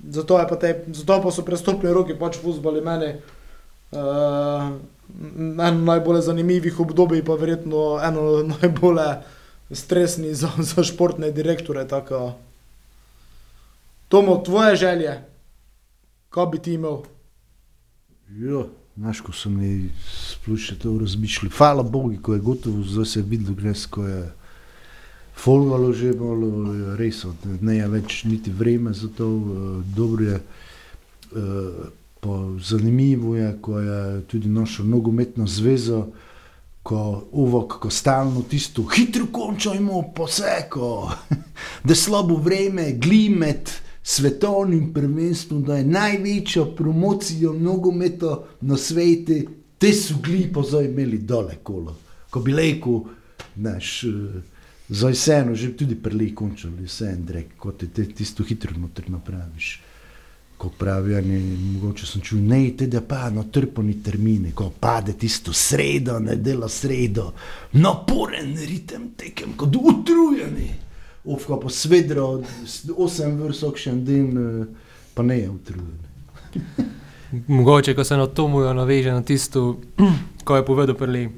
zato, 0.06 0.38
te, 0.62 0.76
zato 0.94 1.22
pa 1.24 1.34
so 1.34 1.46
prestopni 1.46 1.94
roki, 1.94 2.14
pač 2.14 2.38
fuzbali 2.38 2.86
meni. 2.86 3.16
Uh, 3.90 4.70
eno 5.10 5.82
najbolj 5.82 6.22
zanimivih 6.22 6.80
obdobij, 6.80 7.24
pa 7.26 7.34
verjetno 7.34 7.98
eno 8.06 8.44
najbolj 8.54 9.02
stresnih 9.72 10.36
za, 10.36 10.50
za 10.58 10.84
športne 10.84 11.32
direktore. 11.32 11.88
Tomo, 14.10 14.38
tvoje 14.46 14.76
želje, 14.76 15.18
Kaj 16.30 16.46
bi 16.52 16.60
ti 16.62 16.74
imel? 16.74 16.98
Ja, 18.30 18.64
znaš, 18.96 19.22
ko 19.26 19.34
so 19.34 19.50
mi 19.50 19.90
splošno 20.14 20.78
to 20.78 20.98
razmišljali. 21.00 21.54
Hvala 21.58 21.84
Bogu, 21.84 22.14
ko 22.22 22.34
je 22.34 22.40
gotovo, 22.40 22.84
zdaj 22.84 23.06
se 23.06 23.20
je 23.20 23.24
videlo, 23.24 23.56
gres, 23.56 23.86
ko 23.86 24.06
je 24.08 24.32
folgalo 25.36 25.94
že 25.94 26.14
malo, 26.14 26.50
res, 27.00 27.24
ne 27.62 27.78
je 27.78 27.88
več 27.88 28.24
niti 28.24 28.52
vreme 28.52 28.94
za 28.94 29.08
to, 29.18 29.28
uh, 29.28 29.84
dobro 29.96 30.24
je. 30.24 30.40
Uh, 31.32 31.90
pa 32.20 32.36
zanimivo 32.60 33.36
je, 33.36 33.58
ko 33.62 33.80
je 33.80 34.22
tudi 34.28 34.50
našo 34.50 34.84
nogometno 34.84 35.48
zvezo, 35.48 36.08
ko 36.84 37.28
uvok, 37.32 37.80
ko 37.80 37.90
stalno 37.90 38.42
tisto 38.42 38.84
hitro 38.84 39.26
končajmo, 39.32 40.12
poseko, 40.16 41.12
da 41.88 41.96
slabo 41.96 42.36
vreme, 42.36 42.92
glimet 42.94 43.89
svetovnim 44.10 44.94
prvenstvom, 44.94 45.64
da 45.64 45.76
je 45.78 45.86
največja 45.86 46.66
promocija 46.78 47.52
nogometa 47.54 48.40
na 48.62 48.78
svetu, 48.78 49.34
te 49.78 49.94
so 49.94 50.16
glipo 50.24 50.64
zdaj 50.64 50.86
imeli 50.86 51.18
dole 51.18 51.56
kolo. 51.64 51.96
Ko 52.30 52.40
bi 52.40 52.56
rekel, 52.56 53.00
znaš, 53.56 54.04
eh, 54.04 54.10
zdaj 54.90 55.14
vseeno, 55.14 55.56
že 55.56 55.76
tudi 55.78 55.96
prelej 55.96 56.34
končali, 56.36 56.88
vse 56.88 57.12
en 57.14 57.22
drek, 57.26 57.54
kot 57.58 57.86
te, 57.94 58.06
tisto 58.06 58.44
hitro 58.44 58.74
noter 58.78 59.12
napraviš. 59.14 59.70
Ko 60.58 60.74
pravijo, 60.78 61.22
ne, 61.22 61.40
mogoče 61.78 62.06
sem 62.06 62.22
čutil, 62.22 62.44
ne, 62.50 62.64
te 62.78 62.88
da 62.88 63.02
pa 63.02 63.30
na 63.30 63.44
trponi 63.44 64.02
termine, 64.04 64.52
ko 64.56 64.72
pade 64.80 65.14
tisto 65.14 65.54
sredo, 65.54 66.20
ne 66.20 66.36
dela 66.36 66.70
sredo, 66.70 67.34
naporen 67.74 68.58
ritem 68.58 69.12
tekem, 69.18 69.54
kot 69.56 69.76
utrujeni 69.76 70.89
ufka 71.24 71.58
po 71.58 71.70
svedro, 71.70 72.42
osem 72.98 73.38
vrst, 73.42 73.76
še 73.76 73.92
en 73.92 74.06
dan, 74.06 74.30
eh, 74.38 74.66
pa 75.14 75.24
ne 75.24 75.40
je 75.40 75.50
utrujen. 75.50 76.00
Mogoče, 77.48 77.94
ko 77.96 78.04
se 78.04 78.18
na 78.18 78.28
to 78.28 78.48
mujo 78.48 78.74
naveže 78.74 79.12
na 79.12 79.22
tisto, 79.22 79.80
ko 80.46 80.56
je 80.56 80.66
povedal 80.66 80.96
prvi, 80.96 81.30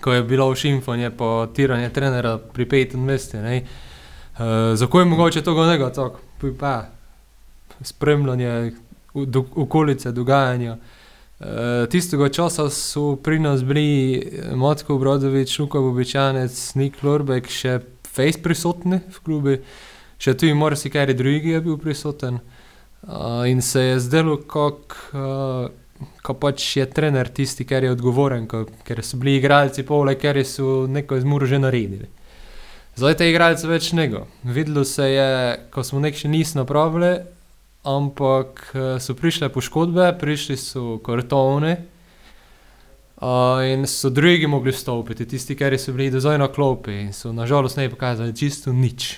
ko 0.00 0.12
je 0.12 0.22
bilo 0.22 0.50
v 0.50 0.56
šimfonje 0.56 1.10
po 1.10 1.46
tiranju 1.46 1.90
trenera 1.90 2.38
pri 2.38 2.68
petem 2.68 3.00
mestu. 3.00 3.38
Uh, 3.38 4.74
Zakaj 4.74 5.00
je 5.00 5.04
mogoče 5.04 5.42
to 5.42 5.54
gonega, 5.54 5.92
tako 5.92 6.20
pa 6.58 6.88
spremljanje 7.80 8.72
do, 9.14 9.44
okolice, 9.54 10.12
dogajanja. 10.12 10.76
Uh, 11.40 11.46
tistega 11.90 12.28
časa 12.28 12.70
so 12.70 13.16
pri 13.16 13.38
nas 13.38 13.64
bili 13.64 14.22
Motko 14.54 14.98
Brodovič, 14.98 15.58
Luka 15.58 15.80
Bobičanec, 15.80 16.74
Nik 16.74 17.02
Lorbek, 17.02 17.50
še 17.50 17.80
face 18.12 18.40
prisotni 18.42 19.00
v 19.08 19.20
klubi, 19.24 19.58
še 20.22 20.36
tu 20.38 20.46
in 20.46 20.58
mora 20.58 20.76
si 20.76 20.92
kaj 20.92 21.14
drugi 21.16 21.56
je 21.56 21.60
bil 21.64 21.78
prisoten. 21.80 22.40
Uh, 23.02 23.42
in 23.50 23.62
se 23.62 23.80
je 23.82 24.00
zdelo, 24.00 24.36
kot 24.46 24.94
uh, 25.10 25.66
pač 26.22 26.76
je 26.76 26.86
trener 26.86 27.28
tisti, 27.34 27.66
ki 27.66 27.80
je 27.82 27.94
odgovoren, 27.96 28.46
ko, 28.46 28.64
ker 28.86 29.02
so 29.02 29.18
bili 29.18 29.40
igralci 29.40 29.82
pole, 29.82 30.14
ker 30.14 30.38
so 30.46 30.86
neko 30.86 31.18
izmuro 31.18 31.46
že 31.46 31.58
naredili. 31.58 32.06
Zdaj 32.94 33.16
te 33.18 33.26
igralce 33.30 33.66
več 33.66 33.90
nego. 33.96 34.26
Videlo 34.44 34.84
se 34.84 35.08
je, 35.08 35.28
ko 35.72 35.82
smo 35.82 36.02
nekaj 36.04 36.26
še 36.26 36.28
nismo 36.28 36.62
napravili, 36.62 37.14
ampak 37.88 38.68
so 39.02 39.16
prišle 39.18 39.48
poškodbe, 39.50 40.12
prišli 40.20 40.56
so 40.60 40.98
kartoni, 41.02 41.74
Uh, 43.22 43.72
in 43.72 43.86
so 43.86 44.10
drugi 44.10 44.46
mogli 44.46 44.72
stopiti, 44.72 45.26
tisti, 45.26 45.54
ki 45.54 45.78
so 45.78 45.92
bili 45.92 46.10
do 46.10 46.20
zdaj 46.20 46.38
na 46.38 46.48
klopi 46.48 46.92
in 47.04 47.12
so 47.12 47.30
nažalost 47.32 47.76
ne 47.76 47.86
pokazali 47.90 48.34
čisto 48.34 48.72
nič. 48.72 49.12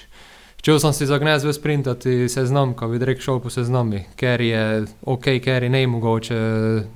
Če 0.61 0.75
sem 0.81 0.93
si 0.93 1.07
zagnal 1.09 1.39
z 1.41 1.53
sprintati 1.57 2.29
seznam, 2.29 2.75
ko 2.77 2.91
bi 2.93 2.99
rekel 3.01 3.25
šel 3.25 3.39
po 3.41 3.49
seznami, 3.49 4.03
ker 4.21 4.45
je 4.45 4.85
ok, 5.09 5.29
ker 5.41 5.65
je 5.65 5.71
ne 5.73 5.81
mogoče 5.89 6.41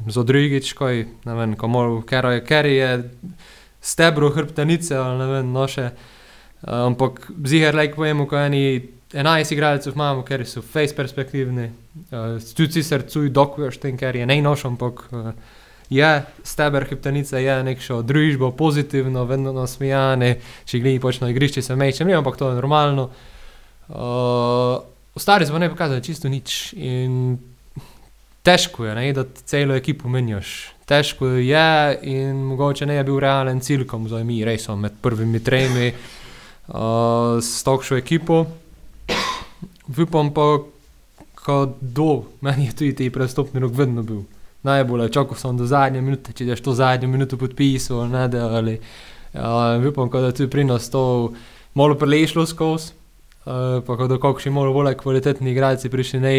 za 0.04 0.24
drugič, 0.24 0.74
kaj 0.76 1.00
ne 1.24 1.36
vem, 1.38 1.54
komu, 1.56 2.02
ker 2.04 2.28
je, 2.28 2.42
ker 2.44 2.68
je 2.68 2.90
stebro 3.80 4.28
hrbtenice 4.28 4.96
ali 4.96 5.18
ne 5.22 5.28
vem, 5.32 5.52
noše. 5.52 5.86
Ampak 6.60 7.30
ziger 7.44 7.76
lajk 7.76 7.96
pojemo, 7.96 8.26
ko 8.28 8.36
eni 8.36 8.82
11 9.14 9.54
igralcev 9.56 9.96
imamo, 9.96 10.26
ker 10.28 10.44
so 10.44 10.60
face 10.60 10.92
perspektivni, 10.96 11.70
uh, 12.12 12.36
tudi 12.52 12.84
srcu, 12.84 13.30
dokuješ 13.32 13.80
tem, 13.80 13.96
ker 13.96 14.20
je 14.20 14.28
ne 14.28 14.42
noš, 14.44 14.66
ampak. 14.68 15.08
Uh, 15.08 15.32
je 15.90 16.22
steber 16.44 16.84
hiptenice, 16.88 17.42
je 17.42 17.62
neko 17.64 18.02
družbo, 18.02 18.50
pozitivno, 18.52 19.24
vedno 19.24 19.52
nasmejane, 19.56 20.36
če 20.68 20.80
gledajo 20.82 21.04
pač 21.06 21.20
na 21.22 21.30
igrišče, 21.32 21.62
se 21.64 21.76
meče, 21.76 22.04
ne, 22.04 22.16
ampak 22.18 22.36
to 22.36 22.50
je 22.50 22.60
normalno. 22.60 23.08
Uh, 23.88 24.84
Ostali 25.18 25.46
smo 25.46 25.58
ne 25.58 25.70
pokazali 25.70 26.04
čisto 26.04 26.28
nič 26.28 26.72
in 26.78 27.38
težko 28.46 28.84
je, 28.86 28.94
ne, 28.94 29.08
da 29.12 29.24
celo 29.24 29.74
ekipo 29.74 30.08
menjaš. 30.08 30.70
Težko 30.86 31.32
je 31.42 31.98
in 32.06 32.44
mogoče 32.52 32.86
ne 32.86 33.00
je 33.00 33.04
bil 33.04 33.18
realen 33.20 33.60
cilj, 33.60 33.82
ko 33.88 33.98
smo 34.06 34.22
mi 34.24 34.44
res 34.44 34.68
med 34.68 35.00
prvimi 35.02 35.40
tremi 35.42 35.90
uh, 35.90 37.40
s 37.42 37.64
tokšo 37.66 37.98
ekipo. 37.98 38.44
Upam 39.88 40.30
pa, 40.36 40.46
da 41.80 42.10
meni 42.40 42.68
je 42.68 42.76
tudi 42.76 42.94
ti 42.94 43.10
prestopni 43.10 43.60
rok 43.60 43.72
vedno 43.74 44.02
bil 44.02 44.22
najbolj 44.62 45.08
čakal 45.14 45.38
sem 45.38 45.56
do 45.56 45.66
zadnje 45.66 46.02
minute, 46.02 46.32
če 46.32 46.48
daš 46.48 46.62
to 46.64 46.74
zadnjo 46.74 47.08
minuto 47.08 47.38
podpisal. 47.38 48.08
Ne, 48.10 48.26
da, 48.28 48.48
ali, 48.58 48.78
uh, 49.34 49.86
upam, 49.88 50.10
da 50.12 50.32
tudi 50.32 50.50
pri 50.50 50.64
nas 50.64 50.90
to 50.90 51.32
malo 51.74 51.94
prelešlo 51.98 52.46
skozi, 52.46 52.92
uh, 53.46 53.78
pa 53.86 54.08
da 54.08 54.18
kakšni 54.18 54.52
malo 54.52 54.72
bolj 54.72 54.96
kvalitetni 54.98 55.52
igralci 55.52 55.90
prišli. 55.90 56.20
Ne, 56.20 56.34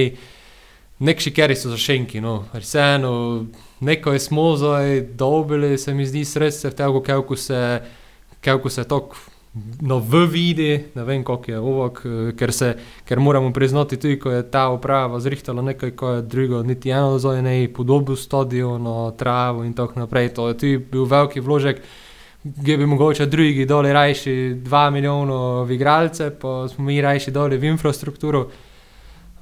nekši 1.00 1.32
keri 1.32 1.56
so 1.56 1.72
zašenki, 1.72 2.20
no, 2.22 2.44
vseeno, 2.54 3.46
neko 3.80 4.14
je 4.14 4.20
smo 4.20 4.56
zdaj 4.60 5.02
dobili, 5.16 5.78
se 5.78 5.94
mi 5.94 6.06
zdi, 6.06 6.26
sredstev 6.26 6.76
tega, 6.76 7.04
kako 7.06 7.36
se, 7.36 7.82
kako 8.42 8.70
se 8.70 8.84
tok 8.84 9.16
no, 9.82 10.00
v 10.00 10.26
vidi, 10.26 10.70
ne 10.96 11.04
vem, 11.04 11.24
koliko 11.24 11.52
je 11.52 11.60
ovok, 11.60 12.02
eh, 12.06 12.32
ker, 12.38 12.54
se, 12.54 12.74
ker 13.06 13.20
moramo 13.20 13.54
priznati 13.54 13.98
tudi, 13.98 14.20
ko 14.20 14.32
je 14.32 14.44
ta 14.52 14.70
uprava 14.70 15.20
zrihtala 15.20 15.62
nekaj, 15.62 15.92
ko 15.96 16.12
je 16.18 16.22
drugo, 16.22 16.64
niti 16.64 16.90
eno 16.90 17.20
zdaj 17.20 17.42
ne, 17.42 17.56
podobno 17.74 18.16
stadion, 18.16 18.88
travo 19.18 19.64
in 19.64 19.74
tako 19.74 20.00
naprej, 20.00 20.34
to 20.34 20.48
je 20.48 20.58
tudi 20.58 20.78
bil 20.78 21.06
veliki 21.06 21.40
vložek, 21.40 21.82
gdje 22.44 22.78
bi 22.78 22.86
mogoče 22.86 23.26
drugi 23.26 23.66
doli 23.66 23.94
rajši 23.94 24.32
2 24.64 24.90
milijona 24.92 25.64
v 25.64 25.72
igralce, 25.72 26.30
pa 26.30 26.68
smo 26.68 26.86
mi 26.86 27.02
rajši 27.02 27.32
doli 27.32 27.58
v 27.58 27.74
infrastrukturo. 27.74 28.48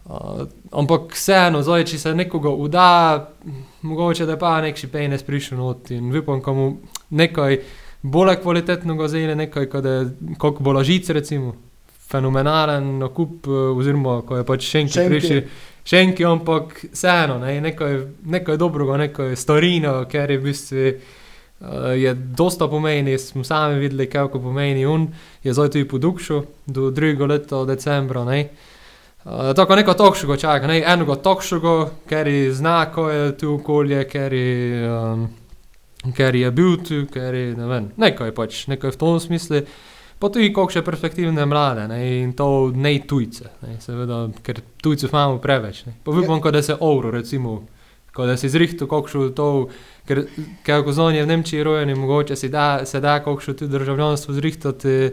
Uh, 0.08 0.48
ampak 0.72 1.12
vseeno, 1.12 1.60
zdaj, 1.64 1.84
če 1.92 1.98
se 2.00 2.14
nekoga 2.16 2.50
uda, 2.50 2.92
mogoče 3.82 4.26
da 4.26 4.38
pa 4.40 4.62
nekši 4.64 4.88
penis 4.88 5.24
prišel 5.28 5.60
not 5.60 5.92
in 5.92 6.12
vipom, 6.14 6.40
komu 6.42 6.78
nekaj 7.10 7.60
bolj 8.12 8.36
kvalitetnega 8.42 9.08
zele, 9.12 9.36
nekaj, 9.36 9.70
kot 9.72 9.86
je, 9.86 9.98
koliko 10.38 10.64
bo 10.64 10.76
lažic, 10.78 11.10
recimo, 11.16 11.54
fenomenalen 12.08 12.98
nakup, 13.00 13.48
eh, 13.48 13.52
oziroma 13.52 14.22
ko 14.28 14.38
je 14.38 14.48
pač 14.48 14.68
še 14.72 14.84
enkrat 14.86 15.12
prišel. 15.12 15.42
Še 15.88 16.02
enkrat, 16.04 16.32
ampak 16.32 16.74
vseeno, 16.92 17.38
ne, 17.40 17.54
nekaj, 17.64 18.02
nekaj 18.28 18.60
dobrega, 18.60 18.98
nekaj 19.08 19.38
storino, 19.40 20.02
ker 20.12 20.32
je 20.32 20.38
v 20.38 20.46
bistvu. 20.50 20.92
Uh, 21.58 21.96
je 21.98 22.12
dosta 22.14 22.68
pomeni, 22.70 23.16
smo 23.18 23.42
sami 23.42 23.80
videli, 23.82 24.06
kako 24.06 24.38
pomeni 24.38 24.84
on, 24.86 25.08
je 25.42 25.56
zdaj 25.58 25.72
tudi 25.74 25.88
po 25.90 25.98
Dukšu, 25.98 26.44
do 26.70 26.92
drugega 26.94 27.26
leta, 27.26 27.64
decembra. 27.66 28.22
Uh, 28.22 29.56
tako 29.58 29.76
neko 29.76 29.96
tokšugo 29.98 30.38
čaka, 30.38 30.70
ne 30.70 30.84
enega 30.86 31.16
tokšugo, 31.16 31.74
ker 32.06 32.30
je 32.30 32.54
znako 32.54 33.10
je 33.10 33.38
tu 33.42 33.56
okolje, 33.56 34.04
ker 34.06 34.34
je, 34.38 34.86
um, 34.86 35.26
ker 36.16 36.36
je 36.36 36.52
bil 36.52 36.78
tu, 36.84 37.06
ker 37.12 37.36
je 37.36 37.54
ne 37.58 37.68
vem, 37.68 37.92
nekaj 37.98 38.34
pač, 38.36 38.66
nekaj 38.72 38.96
v 38.96 39.00
tom 39.02 39.20
smislu. 39.20 39.64
Pa 40.18 40.32
tudi 40.34 40.50
kakšne 40.50 40.82
perspektivne 40.82 41.46
mlade 41.46 41.86
ne, 41.92 42.00
in 42.24 42.32
to 42.34 42.72
ne 42.74 42.96
tujce, 43.06 43.52
ne, 43.62 43.76
seveda, 43.82 44.24
ker 44.42 44.64
tujcev 44.82 45.12
imamo 45.14 45.38
preveč. 45.38 45.84
Vidim, 45.86 46.40
ja. 46.42 46.52
da 46.52 46.62
se 46.66 46.78
ovro, 46.80 47.12
recimo, 47.14 47.60
da 48.18 48.38
se 48.38 48.50
zrihtu 48.50 48.88
kakšno 48.90 49.30
to. 49.30 49.70
Ker, 50.08 50.24
kako 50.66 50.92
znanje 50.92 51.24
v 51.24 51.28
Nemčiji 51.28 51.64
rojeni, 51.64 51.96
mogoče 51.96 52.36
se 52.36 52.50
da, 52.50 52.86
se 52.86 53.00
da 53.00 53.20
kakšno 53.24 53.54
tudi 53.54 53.72
državljanstvo 53.72 54.34
zrihtati. 54.34 55.12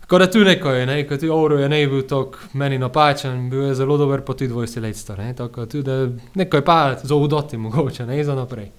Tako 0.00 0.18
da 0.18 0.30
tu 0.30 0.38
neko 0.38 0.70
je, 0.70 0.86
ne, 0.86 1.08
kot 1.08 1.22
je 1.22 1.32
Oro, 1.32 1.58
je 1.58 1.68
ne 1.68 1.86
bil 1.86 2.02
tako 2.02 2.38
meni 2.52 2.78
napačen, 2.78 3.50
bil 3.50 3.62
je 3.62 3.74
zelo 3.74 3.96
dober 3.96 4.24
po 4.26 4.34
tudi 4.34 4.50
20 4.52 4.82
let 4.82 4.96
star, 4.96 5.18
ne, 5.18 5.34
tako 5.38 5.66
tudi 5.66 5.90
neko 6.34 6.56
je 6.56 6.64
pa 6.64 6.96
za 7.02 7.14
udoti 7.14 7.56
mogoče, 7.56 8.06
ne, 8.06 8.24
za 8.24 8.34
naprej. 8.34 8.70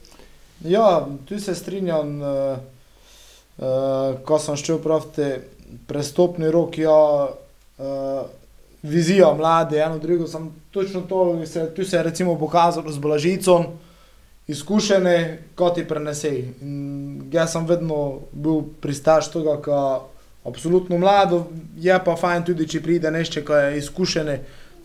Ja, 0.64 1.08
tu 1.26 1.40
se 1.40 1.56
strinjam, 1.56 2.22
uh, 2.22 2.58
uh, 3.58 3.66
ko 4.26 4.40
sem 4.40 4.56
šel 4.56 4.78
prav 4.84 5.08
te 5.16 5.30
prestopni 5.88 6.52
rok, 6.52 6.78
ja, 6.78 6.98
uh, 7.28 8.22
vizija 8.84 9.34
mlade, 9.34 9.80
eno 9.82 9.98
drugo, 9.98 10.28
sem 10.28 10.52
točno 10.72 11.02
to, 11.02 11.46
se, 11.46 11.70
tu 11.76 11.86
se 11.86 11.98
je 11.98 12.04
recimo 12.04 12.38
pokazalo 12.40 12.92
z 12.92 13.00
Blažicom, 13.00 13.66
izkušene, 14.48 15.40
kot 15.56 15.76
ti 15.76 15.88
prenesej. 15.88 16.40
In 16.62 17.30
jaz 17.34 17.54
sem 17.54 17.66
vedno 17.68 18.20
bil 18.32 18.64
pristaš 18.82 19.32
tega, 19.32 19.58
je 19.68 19.84
absolutno 20.46 20.98
mlado, 20.98 21.46
je 21.78 22.00
pa 22.06 22.16
fajn 22.16 22.46
tudi, 22.46 22.68
če 22.68 22.82
pride 22.82 23.12
nekaj, 23.12 23.46
ki 23.46 23.60
je 23.66 23.78
izkušene, 23.78 24.40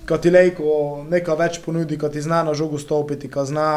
ki 0.06 0.20
ti 0.22 0.30
lejko 0.30 0.74
nekaj 1.10 1.36
več 1.36 1.60
ponudi, 1.64 1.98
ki 1.98 2.12
ti 2.12 2.22
zna 2.22 2.42
na 2.46 2.54
žogu 2.54 2.78
stopiti, 2.78 3.30
ki 3.32 3.46
zna 3.52 3.70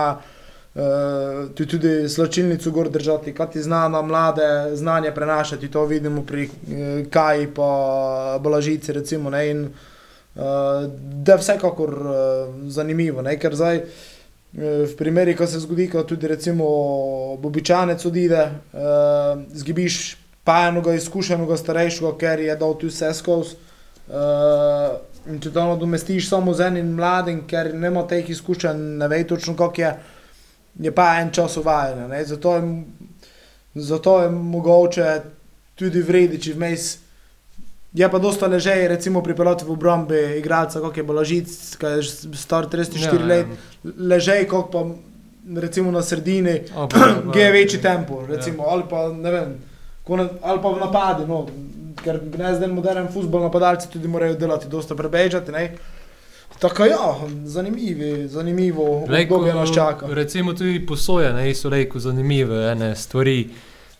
tudi 1.55 2.09
slačilnico 2.09 2.71
gor 2.71 2.89
držati, 2.89 3.33
ki 3.33 3.47
ti 3.53 3.61
zna 3.61 3.87
na 3.87 4.01
mlade 4.01 4.75
znanje 4.75 5.11
prenašati. 5.11 5.71
To 5.71 5.85
vidimo 5.85 6.23
pri 6.23 6.45
uh, 6.45 7.07
Kaji, 7.09 7.47
pa 7.55 8.39
Balažici, 8.41 8.93
recimo. 8.93 9.29
Ne, 9.29 9.49
in, 9.49 9.65
uh, 9.65 10.43
da 11.25 11.31
je 11.31 11.37
vsekakor 11.37 11.93
uh, 11.93 12.13
zanimivo, 12.67 13.21
ne, 13.21 13.37
ker 13.39 13.55
zdaj. 13.55 13.83
Eh, 14.57 14.85
v 14.85 14.95
primeri, 14.97 15.35
ko 15.37 15.45
se 15.47 15.59
zgodi, 15.59 15.85
ko 15.89 16.01
tudi 16.03 16.27
recimo 16.27 16.65
običajnec 17.37 18.05
odide, 18.05 18.47
uh, 18.73 19.43
zgibiš 19.53 20.17
pa 20.43 20.71
enega 20.71 20.95
izkušenega 20.97 21.57
starejšega, 21.57 22.15
ker 22.17 22.41
je 22.41 22.55
dal 22.57 22.73
tu 22.81 22.89
vse 22.89 23.11
skozi. 23.13 23.59
Uh, 24.09 24.97
in 25.29 25.37
če 25.37 25.51
to 25.53 25.65
nadomestiš 25.69 26.31
samo 26.31 26.55
z 26.57 26.65
enim 26.65 26.95
mladim, 26.97 27.43
ker 27.45 27.69
nima 27.77 28.07
teh 28.09 28.25
izkušenj, 28.25 28.81
ne 28.97 29.07
ve 29.07 29.21
točno, 29.29 29.53
kako 29.53 29.81
je, 29.81 29.91
je 30.79 30.91
pa 30.95 31.19
en 31.21 31.31
čas 31.31 31.57
uvajen. 31.57 32.11
Zato, 32.25 32.61
zato 33.75 34.21
je 34.21 34.29
mogoče 34.29 35.21
tudi 35.75 36.01
vredi, 36.01 36.39
če 36.41 36.53
vmes. 36.53 36.89
Je 37.93 38.05
pa 38.11 38.19
dosta 38.21 38.47
ležaj, 38.47 38.87
recimo 38.87 39.23
pripeljati 39.25 39.65
v 39.65 39.71
obrambi 39.73 40.19
igralca, 40.37 40.81
kot 40.81 40.97
je 40.97 41.03
Balažic, 41.03 41.53
ki 41.79 41.93
je 41.97 42.03
star 42.37 42.67
34 42.69 43.01
ja, 43.01 43.25
let, 43.25 43.47
ja. 43.49 43.93
ležaj, 44.11 44.45
kot 44.51 44.69
pa 44.71 44.83
recimo 45.57 45.91
na 45.91 46.03
sredini, 46.05 46.59
ki 47.33 47.39
je 47.39 47.51
večji 47.51 47.81
tempo, 47.81 48.21
recimo, 48.27 48.63
ja. 48.63 48.75
ali, 48.75 48.85
pa, 48.89 49.07
vem, 49.07 49.55
na, 50.09 50.27
ali 50.41 50.61
pa 50.61 50.69
v 50.69 50.79
napadi, 50.83 51.25
no, 51.25 51.47
ker 52.03 52.21
ne 52.37 52.53
zdaj 52.55 52.69
modern 52.71 53.09
futbol, 53.13 53.41
napadalci 53.47 53.89
tudi 53.89 54.07
morajo 54.07 54.37
delati, 54.37 54.69
dosta 54.69 54.95
prebežati. 54.95 55.51
Ne. 55.51 55.65
Tako 56.59 56.85
ja, 56.85 57.15
zanimivi, 57.43 58.27
zanimivo, 58.27 59.07
kako 59.07 59.45
je 59.45 59.53
nas 59.53 59.73
čaka. 59.73 60.05
Recimo 60.09 60.53
tudi 60.53 60.85
posoje, 60.85 61.33
ne 61.33 61.55
so 61.55 61.69
reko 61.69 61.99
zanimive 61.99 62.71
ene 62.71 62.95
stvari. 62.95 63.49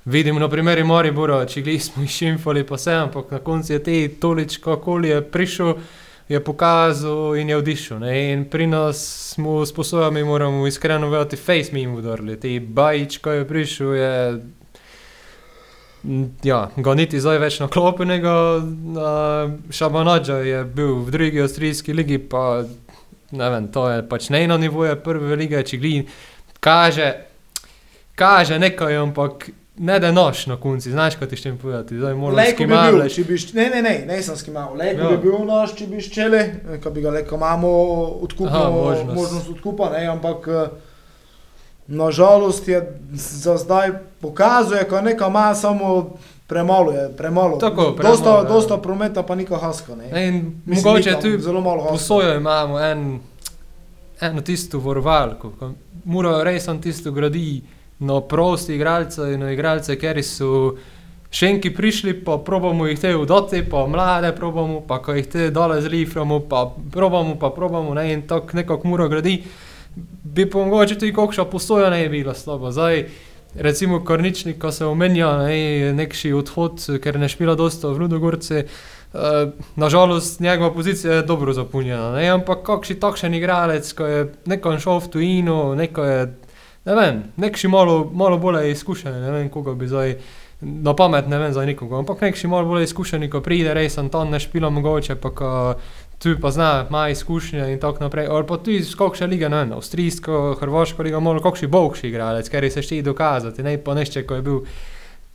Vidimo 0.05 0.39
na 0.39 0.49
primeru 0.49 0.86
Moribora, 0.86 1.45
če 1.45 1.62
gli 1.62 1.80
smo 1.80 2.03
jih 2.03 2.12
šimfali, 2.12 2.64
pa 2.68 2.78
se, 2.78 2.93
ampak 2.93 3.32
na 3.32 3.39
koncu 3.39 3.74
je 3.74 3.84
te 3.84 4.07
toličko 4.07 4.74
okolje 4.74 5.22
prišel, 5.22 5.74
je 6.30 6.43
pokazal 6.43 7.36
in 7.38 7.49
je 7.49 7.57
odišel. 7.57 7.99
Ne? 7.99 8.32
In 8.34 8.45
pri 8.49 8.68
nas 8.68 8.99
smo 9.34 9.66
sposobni, 9.66 10.24
moramo 10.24 10.68
iskreno 10.68 11.10
vedeti, 11.10 11.38
face 11.38 11.74
mi 11.74 11.88
udorili. 11.88 12.39
Te 12.39 12.60
bajič, 12.60 13.18
ko 13.18 13.32
je 13.32 13.47
prišel, 13.47 13.93
je. 13.95 14.39
Ja, 16.43 16.69
ga 16.75 16.93
niti 16.95 17.19
zdaj 17.19 17.37
več 17.43 17.59
na 17.59 17.67
klopenega, 17.67 18.33
Šabanođa 19.69 20.37
je 20.47 20.63
bil 20.63 20.95
v 21.03 21.11
drugi 21.11 21.41
avstrijski 21.41 21.93
ligi, 21.93 22.17
pa 22.17 22.63
ne 23.31 23.49
vem, 23.49 23.67
to 23.71 23.89
je 23.89 24.03
pač 24.09 24.29
ne 24.29 24.47
na 24.47 24.57
nivoju 24.57 24.95
prve 25.03 25.35
lige, 25.35 25.63
če 25.63 25.77
gli 25.77 25.93
kaže, 26.59 27.13
kaže 28.15 28.59
nekaj, 28.59 28.97
ampak 28.97 29.49
ne 29.79 29.99
da 29.99 30.11
noč 30.11 30.45
na 30.47 30.57
konci, 30.59 30.91
znaš, 30.91 31.15
kaj 31.19 31.29
ti 31.31 31.39
še 31.39 31.53
povedati. 31.61 31.95
Lejko 31.95 32.67
bi 32.67 32.75
bil, 32.75 33.03
če 33.11 33.23
bi 33.27 33.37
ščeli. 33.39 33.59
Ne, 33.59 33.67
ne, 33.75 33.81
ne, 33.83 33.93
ne 34.09 34.19
sem 34.23 34.35
skimal. 34.39 34.73
Lejko 34.79 35.05
ja. 35.05 35.11
bi 35.13 35.21
bil 35.23 35.45
noč, 35.47 35.75
če 35.79 35.87
bi 35.87 36.03
ščeli, 36.03 36.41
ko 36.83 36.91
bi 36.95 37.03
ga 37.03 37.13
leko 37.15 37.39
imamo 37.39 37.71
odkupno, 38.27 38.63
možnost. 38.75 39.15
možnost 39.15 39.51
odkupa, 39.55 39.91
ne, 39.95 40.03
ampak 40.11 40.49
eh, 40.51 40.88
nažalost 41.89 42.67
je 42.67 42.99
za 43.11 43.57
zdaj 43.57 43.91
pokazuje, 44.21 44.83
ko 44.89 45.01
neka 45.01 45.27
ima 45.27 45.55
samo 45.55 46.17
premalo 46.47 46.91
je, 46.91 47.09
premalo. 47.17 47.57
Tako, 47.57 47.93
premalo, 47.97 48.15
dosta, 48.15 48.29
ja. 48.29 48.43
dosta 48.43 48.77
prometa 48.77 49.23
pa 49.23 49.35
niko 49.35 49.57
haska, 49.57 49.95
ne. 49.95 50.07
ne 50.11 50.27
in 50.27 50.61
mogoče 50.65 51.17
tu 51.21 51.39
zelo 51.39 51.61
malo 51.61 51.81
haska. 51.81 51.91
Posojo 51.91 52.35
imamo 52.35 52.79
en, 52.79 53.19
eno 54.21 54.41
tisto 54.41 54.79
vorvalko, 54.79 55.53
mora 56.05 56.43
res 56.43 56.67
on 56.67 56.81
tisto 56.81 57.11
graditi 57.11 57.63
no, 57.99 58.21
prosti 58.21 58.75
igralci 58.75 59.21
in 59.33 59.39
no, 59.39 59.51
igralce, 59.51 59.97
ker 59.99 60.21
so 60.23 60.75
še 61.29 61.51
enki 61.53 61.69
prišli, 61.75 62.15
pa 62.25 62.39
probamo 62.41 62.87
jih 62.89 62.99
te 62.99 63.11
vdoti, 63.13 63.61
pa 63.69 63.85
mlade 63.87 64.31
probamo, 64.37 64.81
pa 64.87 65.01
ko 65.03 65.13
jih 65.13 65.27
te 65.29 65.49
dole 65.53 65.81
zriframo, 65.85 66.39
pa 66.49 66.65
probamo, 66.91 67.35
pa 67.39 67.51
probamo, 67.53 67.93
ne, 67.93 68.07
in 68.13 68.23
tako 68.27 68.57
nekako 68.57 68.89
mora 68.89 69.07
gradi, 69.11 69.41
bi 70.23 70.45
pa 70.49 70.59
mogoče 70.59 70.99
tudi 70.99 71.13
kakšna 71.13 71.45
postoja 71.45 71.89
ne 71.89 72.03
bi 72.09 72.21
bila 72.23 72.33
slaba. 72.35 72.71
Zdaj, 72.71 73.05
recimo 73.55 74.03
Korničnik, 74.05 74.59
ko 74.61 74.71
se 74.71 74.85
omenja, 74.85 75.31
ne, 75.43 75.93
nekši 75.93 76.33
odhod, 76.33 76.81
ker 77.03 77.19
ne 77.19 77.29
špila 77.29 77.55
dosta 77.55 77.89
v 77.89 78.05
Ludogorce, 78.05 78.65
Uh, 79.09 79.49
nažalost, 79.75 80.39
njegova 80.39 80.69
pozicija 80.73 81.13
je 81.13 81.21
dobro 81.25 81.53
zapolnjena, 81.53 82.13
ampak 82.33 82.59
kakšen 82.61 82.99
takšen 83.01 83.33
igralec, 83.33 83.89
ko 83.97 84.05
je 84.05 84.27
neko 84.45 84.75
šel 84.77 84.99
v 85.01 85.09
tujino, 85.09 85.55
neko 85.75 86.03
je 86.05 86.19
ne 86.85 86.95
vem, 86.95 87.23
nekši 87.37 87.67
malo, 87.67 88.11
malo 88.13 88.37
bolj 88.37 88.71
izkušeni, 88.71 89.21
ne 89.21 89.31
vem, 89.31 89.49
koga 89.49 89.73
bi 89.73 89.87
zdaj 89.87 90.15
na 90.61 90.95
pamet, 90.95 91.27
ne 91.27 91.39
vem 91.39 91.53
za 91.53 91.65
nikoga, 91.65 91.99
ampak 91.99 92.21
nekši 92.21 92.47
malo 92.47 92.67
bolj 92.67 92.83
izkušeni, 92.83 93.29
ko 93.29 93.41
pride 93.41 93.73
res 93.73 93.97
Anton, 93.97 94.31
ne 94.31 94.39
špilo 94.39 94.69
mogoče, 94.69 95.15
pa 95.15 95.31
ko 95.35 95.51
tu 96.20 96.36
pa 96.41 96.51
zna, 96.51 96.86
ima 96.89 97.09
izkušnje 97.09 97.74
in 97.74 97.80
tako 97.80 98.03
naprej. 98.03 98.28
Ali 98.28 98.47
pa 98.47 98.57
tudi 98.57 98.84
skokše 98.84 99.28
lige, 99.28 99.49
ne 99.49 99.57
vem, 99.57 99.74
avstrijsko, 99.74 100.57
hrvaško 100.59 101.03
ligo, 101.03 101.20
malo 101.20 101.41
kakšni 101.41 101.67
bogši 101.67 102.07
igralec, 102.07 102.49
ker 102.49 102.67
se 102.72 102.84
še 102.84 103.01
dokazati, 103.01 103.63
ne 103.63 103.78
pa 103.84 103.95
nešče, 103.95 104.26
ko 104.28 104.39
je 104.39 104.41
bil. 104.41 104.61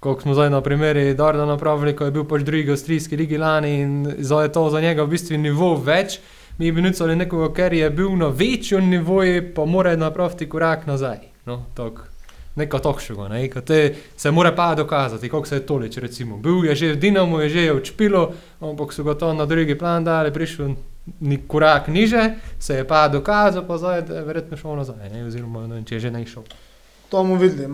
Kot 0.05 0.21
smo 0.23 0.35
zdaj 0.37 0.51
na 0.53 0.61
primeru 0.61 1.15
Darda 1.17 1.47
napravili, 1.49 1.95
ko 1.97 2.05
je 2.05 2.13
bil 2.13 2.27
pač 2.29 2.43
drugi 2.45 2.75
avstrijski 2.75 3.17
ligi 3.17 3.39
lani 3.41 3.71
in 3.81 3.95
zdaj 4.19 4.45
je 4.45 4.53
to 4.53 4.69
za 4.71 4.81
njega 4.85 5.03
v 5.03 5.15
bistvu 5.17 5.39
nivo 5.41 5.71
več, 5.81 6.19
mi 6.59 6.73
bi 6.73 6.85
nucali 6.85 7.17
nekoga, 7.17 7.49
ker 7.57 7.73
je 7.73 7.89
bil 7.91 8.13
na 8.21 8.29
večjem 8.29 8.91
nivoju, 8.93 9.55
pa 9.57 9.65
mora 9.65 9.97
napraviti 9.97 10.49
korak 10.49 10.85
nazaj. 10.87 11.25
No, 11.49 11.65
tako. 11.75 12.14
Neko 12.55 12.79
tokšega, 12.79 13.29
ne, 13.29 13.49
te 13.67 13.95
se 14.17 14.31
mora 14.31 14.53
pa 14.55 14.75
dokazati, 14.75 15.29
koliko 15.29 15.49
se 15.49 15.57
je 15.57 15.67
tolič, 15.67 15.97
recimo. 15.97 16.37
Bil 16.37 16.65
je 16.65 16.75
že 16.75 16.93
v 16.93 16.97
Dinamu, 16.97 17.41
je 17.41 17.49
že 17.49 17.63
je 17.63 17.73
odšpilo, 17.73 18.33
ampak 18.61 18.93
so 18.93 19.03
ga 19.03 19.15
to 19.15 19.33
na 19.35 19.47
drugi 19.47 19.75
plan 19.79 20.05
dali, 20.05 20.33
prišel 20.33 20.77
ni 21.21 21.39
korak 21.49 21.89
niže, 21.89 22.31
se 22.59 22.75
je 22.75 22.85
pa 22.87 23.09
dokazal, 23.09 23.67
pa 23.67 23.79
zdaj 23.79 23.99
je 23.99 24.23
verjetno 24.23 24.57
šel 24.57 24.77
nazaj, 24.77 25.11
ne, 25.11 25.27
oziroma 25.27 25.67
ne 25.67 25.83
če 25.83 25.95
je 25.95 26.01
že 26.01 26.11
ne 26.11 26.27
šel. 26.27 26.47
To 27.11 27.23
bomo 27.23 27.37
videli, 27.37 27.69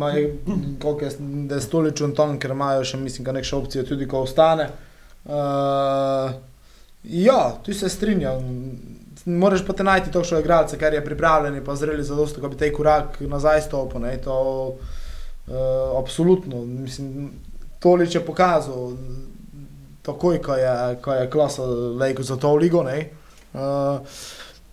koliko 0.83 1.05
je, 1.05 1.11
da 1.49 1.55
je 1.55 1.61
stoličen 1.61 2.15
tam, 2.15 2.39
ker 2.39 2.51
imajo 2.51 2.85
še, 2.85 2.97
mislim, 2.97 3.25
da 3.25 3.33
nekše 3.33 3.57
opcije 3.57 3.85
tudi, 3.85 4.09
ko 4.09 4.25
ostane. 4.25 4.69
Uh, 5.25 6.33
ja, 7.05 7.57
tu 7.65 7.75
se 7.75 7.89
strinjam. 7.89 8.41
Moraš 9.25 9.67
pa 9.67 9.73
te 9.73 9.85
najti 9.85 10.11
točno 10.11 10.39
igralce, 10.39 10.79
ker 10.79 10.95
je 10.95 11.05
pripravljen 11.05 11.57
in 11.57 11.65
pa 11.65 11.75
zreli 11.77 12.05
za 12.05 12.15
dosto, 12.15 12.41
da 12.41 12.49
bi 12.49 12.57
tej 12.57 12.73
korak 12.73 13.21
nazaj 13.21 13.63
stopil. 13.63 14.01
Ne, 14.01 14.17
to 14.25 14.37
uh, 14.67 16.01
absolutno, 16.03 16.65
mislim, 16.65 17.31
tolič 17.79 18.15
je 18.15 18.25
pokazal, 18.27 18.93
takoj, 20.03 20.43
ko 20.43 20.55
je, 20.55 20.97
ko 21.03 21.13
je 21.13 21.31
klasa 21.31 21.67
lejko 22.01 22.23
za 22.23 22.37
to 22.37 22.55
ligo. 22.55 22.83
Ne, 22.83 23.11
uh, 23.53 24.01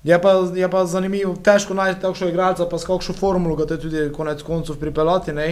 Je 0.04 0.22
pa, 0.22 0.32
je 0.56 0.70
pa 0.72 0.86
zanimivo, 0.86 1.34
težko 1.44 1.74
najti 1.74 2.02
takšno 2.02 2.30
igralca, 2.30 2.66
pa 2.70 2.78
s 2.80 2.86
kakšno 2.88 3.16
formulo 3.18 3.56
ga 3.56 3.66
te 3.68 3.76
tudi 3.80 4.06
konec 4.16 4.44
koncev 4.44 4.78
pripeljati. 4.80 5.34
Ne? 5.34 5.48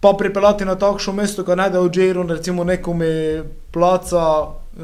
Pa 0.00 0.14
pripeljati 0.18 0.64
na 0.64 0.74
takšno 0.74 1.12
mesto, 1.12 1.44
ko 1.44 1.54
najde 1.54 1.78
v 1.78 1.90
Džeru, 1.90 2.24
recimo 2.26 2.64
nekome 2.64 3.44
placa, 3.70 4.24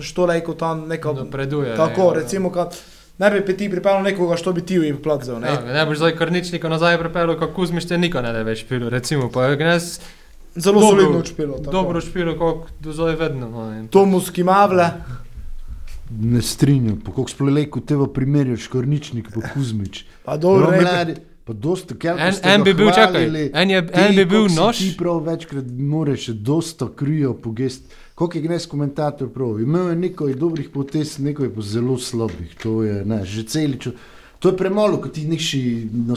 što 0.01 0.27
reko 0.27 0.55
tam 0.55 0.87
neka. 0.89 1.13
Napreduje. 1.13 1.77
Tako, 1.77 2.13
ne, 2.13 2.21
recimo, 2.21 2.53
kad 2.53 2.77
ne 3.19 3.31
bi 3.33 3.57
ti 3.57 3.71
pripeljal 3.71 4.03
nekoga, 4.03 4.37
što 4.37 4.53
bi 4.53 4.63
ti 4.63 4.79
plac 4.97 5.23
vzel. 5.23 5.41
Ne? 5.41 5.49
Ja, 5.49 5.61
ne 5.65 5.87
boš 5.87 5.97
zdaj 5.99 6.17
kar 6.17 6.33
nič 6.33 6.53
niko 6.53 6.69
nazaj 6.69 6.99
pripeljal, 6.99 7.39
kako 7.39 7.53
Kuzmiš 7.55 7.85
te 7.85 7.99
niko 7.99 8.21
ne 8.21 8.33
da 8.33 8.43
več 8.43 8.65
pilo, 8.65 8.89
recimo, 8.89 9.31
pa 9.31 9.45
je 9.45 9.57
gnes 9.57 10.01
Zelo 10.57 10.81
dobro- 10.81 10.91
solidno 10.91 11.19
učpilo. 11.19 11.59
tako. 11.59 11.71
dobro 11.73 12.01
špilo, 12.01 12.33
kako 12.33 12.51
do 12.81 12.93
zdaj 12.93 13.15
vedno. 13.17 13.49
No, 13.49 13.87
Tomus 13.89 14.31
Kimavle, 14.31 14.91
Ne 16.13 16.43
strinjam, 16.43 17.01
po 17.01 17.13
koliko 17.13 17.31
sploh 17.31 17.49
lejko 17.51 17.81
tebe 17.81 18.05
primerjaš, 18.15 18.67
Korničnik 18.67 19.29
pa 19.35 19.41
Kuzmič. 19.49 20.05
pa 20.25 20.37
dobro, 20.37 20.67
No, 20.67 20.71
rekel. 20.71 21.15
Mladi, 21.45 21.47
pa 21.47 21.53
dosta, 21.53 21.95
ker 21.95 22.17
En, 22.19 22.35
en 22.43 22.63
bi 22.63 22.75
bil, 22.75 22.91
čakaj, 22.91 23.51
en, 23.53 23.71
je, 23.71 23.79
en 23.93 24.17
bi 24.17 24.25
bil 24.25 24.49
nož. 24.49 24.79
Ti 24.79 24.97
prav 24.99 25.25
večkrat 25.27 25.65
moraš 25.67 26.29
še 26.29 26.33
dosta 26.33 26.89
krijo 26.97 27.35
pogest. 27.35 27.83
Koliko 28.15 28.39
je 28.39 28.43
gnes 28.43 28.67
komentator 28.67 29.29
prav? 29.29 29.61
Imel 29.61 29.91
je 29.91 29.97
nekaj 29.97 30.35
dobrih 30.35 30.71
potez, 30.71 31.19
nekaj 31.19 31.51
pa 31.55 31.63
zelo 31.63 31.99
slabih. 31.99 32.55
To 32.63 32.83
je, 32.83 33.05
ne, 33.05 33.25
že 33.25 33.45
celič. 33.45 33.89
To 34.45 34.49
je 34.49 34.57
premalo, 34.57 34.99
kot 35.01 35.15
ti 35.17 35.23
nekši, 35.25 35.59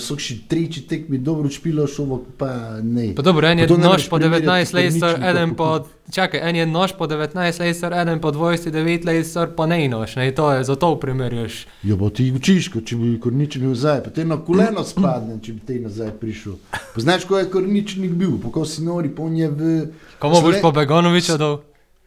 so 0.03 0.17
še 0.19 0.33
treči 0.51 0.81
tekmi 0.83 1.15
dobro 1.23 1.47
špilo, 1.47 1.85
šovo 1.87 2.17
pa 2.35 2.49
ne. 2.83 3.13
Pa 3.15 3.23
dobro, 3.23 3.47
en 3.47 3.61
je 3.63 3.67
nož 3.71 4.09
po 4.11 4.17
primerjati 4.19 4.19
19 4.19 4.73
let 4.75 4.95
star, 4.97 5.13
Korničnika 5.15 5.29
eden 5.29 5.53
po, 5.55 5.67
čakaj, 6.11 6.41
en 6.49 6.57
je 6.59 6.65
nož 6.67 6.97
po 6.99 7.07
19 7.07 7.61
let 7.63 7.77
star, 7.77 7.93
eden 7.95 8.19
po 8.19 8.33
29 8.35 9.05
let 9.07 9.29
star, 9.29 9.53
pa 9.55 9.63
ne 9.71 9.77
nož, 9.87 10.17
ne, 10.19 10.25
to 10.35 10.49
je, 10.51 10.65
zato 10.67 10.89
primerjaš. 10.99 11.61
Ja, 11.87 11.95
pa 11.95 12.09
ti 12.11 12.25
učiš, 12.35 12.67
kot 12.73 12.83
če 12.91 12.97
bi 12.99 13.11
korničnik 13.23 13.63
nazaj, 13.63 14.01
pa 14.09 14.11
te 14.17 14.25
na 14.27 14.35
koleno 14.43 14.83
spadne, 14.83 15.37
če 15.39 15.55
bi 15.55 15.63
te 15.69 15.77
nazaj 15.85 16.11
prišel. 16.19 16.57
Poznaš, 16.97 17.23
ko 17.29 17.39
je 17.39 17.47
korničnik 17.53 18.11
bil, 18.11 18.33
pa 18.43 18.51
ko 18.57 18.65
si 18.67 18.83
nori, 18.83 19.07
pa 19.07 19.23
on 19.23 19.37
je 19.39 19.47
v... 19.47 19.77
Komu 20.19 20.41
boš 20.43 20.59
po 20.65 20.73
Begonoviča 20.75 21.37
dal? 21.39 21.61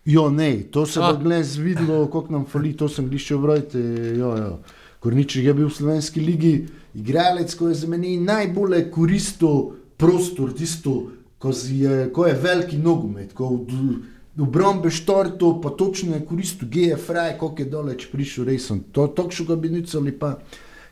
Jo, 0.05 0.29
ne, 0.29 0.69
to 0.69 0.85
se 0.85 1.01
bo 1.01 1.15
gles 1.17 1.57
videlo, 1.57 2.03
koliko 2.13 2.37
nam 2.37 2.45
fali, 2.45 2.75
to 2.77 2.93
sem 2.93 3.09
lišče 3.09 3.41
vrojte, 3.41 3.81
jo, 4.21 4.35
jo. 4.37 4.53
Korničnik 5.01 5.47
je 5.47 5.55
bil 5.55 5.69
v 5.69 5.75
slovenski 5.75 6.21
ligi, 6.21 6.55
igralec, 6.95 7.55
ko 7.57 7.71
je 7.71 7.75
za 7.75 7.89
meni 7.89 8.19
najbolj 8.21 8.91
koristil 8.93 9.73
prostor, 9.97 10.53
tisto, 10.53 11.13
ko, 11.41 11.53
si 11.57 11.83
je, 11.85 12.11
ko 12.13 12.27
je 12.29 12.35
veliki 12.37 12.79
nogomet, 12.79 13.33
ko 13.33 13.49
v, 13.57 13.95
v 14.37 14.49
brombe 14.49 14.93
štorto, 14.93 15.55
pa 15.63 15.73
točno 15.73 16.19
je 16.19 16.25
koristil 16.29 16.69
GFRI, 16.69 17.39
koliko 17.41 17.63
je 17.63 17.71
daleč 17.73 18.07
prišel, 18.13 18.45
resen. 18.45 18.85
To 18.93 19.09
tokšo 19.09 19.49
ga 19.49 19.57
bi 19.57 19.73
nicali 19.73 20.13
pa, 20.13 20.35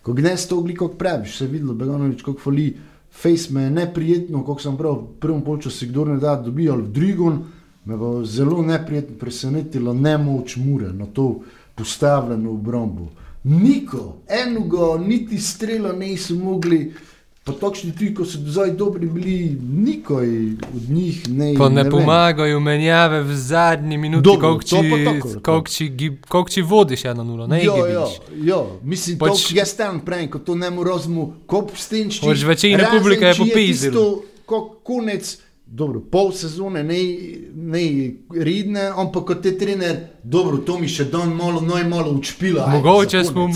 ko 0.03 0.17
gnes 0.17 0.49
to 0.49 0.57
ogliko 0.57 0.89
praviš, 0.89 1.37
se 1.37 1.45
je 1.45 1.53
videlo, 1.53 1.77
Begonovič, 1.77 2.25
koliko 2.25 2.49
fali, 2.49 2.71
face 3.13 3.53
me 3.53 3.69
je 3.69 3.77
neprijetno, 3.77 4.41
koliko 4.45 4.63
sem 4.63 4.77
prav 4.77 4.97
v 5.03 5.21
prvem 5.21 5.45
polčasu, 5.45 5.93
kdo 5.93 6.09
ne 6.09 6.17
da 6.17 6.37
dobi, 6.41 6.71
ali 6.71 6.89
v 6.89 6.93
drugem, 6.97 7.39
me 7.85 7.97
bo 7.97 8.25
zelo 8.25 8.63
neprijetno 8.63 9.17
presenetilo 9.21 9.95
nemoč 9.95 10.57
mure 10.57 10.93
na 10.93 11.07
to 11.07 11.41
postavljeno 11.75 12.51
obrombo. 12.51 13.09
Niko, 13.49 14.17
enoga, 14.29 15.05
niti 15.07 15.39
strela 15.39 15.93
niso 15.93 16.35
mogli, 16.35 16.93
pa 17.45 17.53
točni 17.53 17.97
ti, 17.97 18.11
ko 18.15 18.25
so 18.25 18.39
zdaj 18.45 18.71
dobri 18.77 19.07
bili, 19.07 19.57
nikoj 19.85 20.29
od 20.77 20.91
njih 20.91 21.29
ne. 21.29 21.55
Pa 21.59 21.69
ne 21.69 21.83
vem. 21.83 21.91
pomagajo 21.93 22.61
menjave 22.61 23.23
v 23.23 23.37
zadnji 23.37 23.99
minuti, 23.99 24.29
koliko 24.29 24.61
koliko 26.29 26.51
či 26.51 26.63
vodiš 26.63 27.03
1-0, 27.03 27.47
ne 27.49 27.65
Jo, 27.65 27.87
jo, 27.87 28.09
jo, 28.37 28.81
mislim, 28.83 29.19
Pač- 29.19 29.29
pač, 29.29 29.49
to 29.49 29.59
jaz 29.59 29.73
tam 29.77 30.01
pravim, 30.05 30.31
ko 30.31 30.39
to 30.39 30.55
ne 30.55 30.71
morem 30.71 30.93
razumeti, 30.93 31.33
ko 31.47 31.67
stenči. 31.75 32.21
Pač 32.21 32.45
večina 32.45 32.91
publike 32.93 33.25
je 33.25 33.35
konec, 34.83 35.39
dobro, 35.71 36.01
pol 36.01 36.33
sezone, 36.33 36.85
ne, 36.85 36.99
ne 37.55 38.11
redne, 38.45 38.87
ampak 38.97 39.27
kot 39.27 39.43
te 39.43 39.53
trener, 39.59 39.99
dobro, 40.25 40.57
to 40.65 40.79
mi 40.81 40.89
še 40.89 41.05
dan 41.13 41.35
malo, 41.37 41.61
noj 41.61 41.85
malo 41.89 42.15
učpila. 42.17 42.67
Mogoče 42.73 43.21
smo 43.29 43.49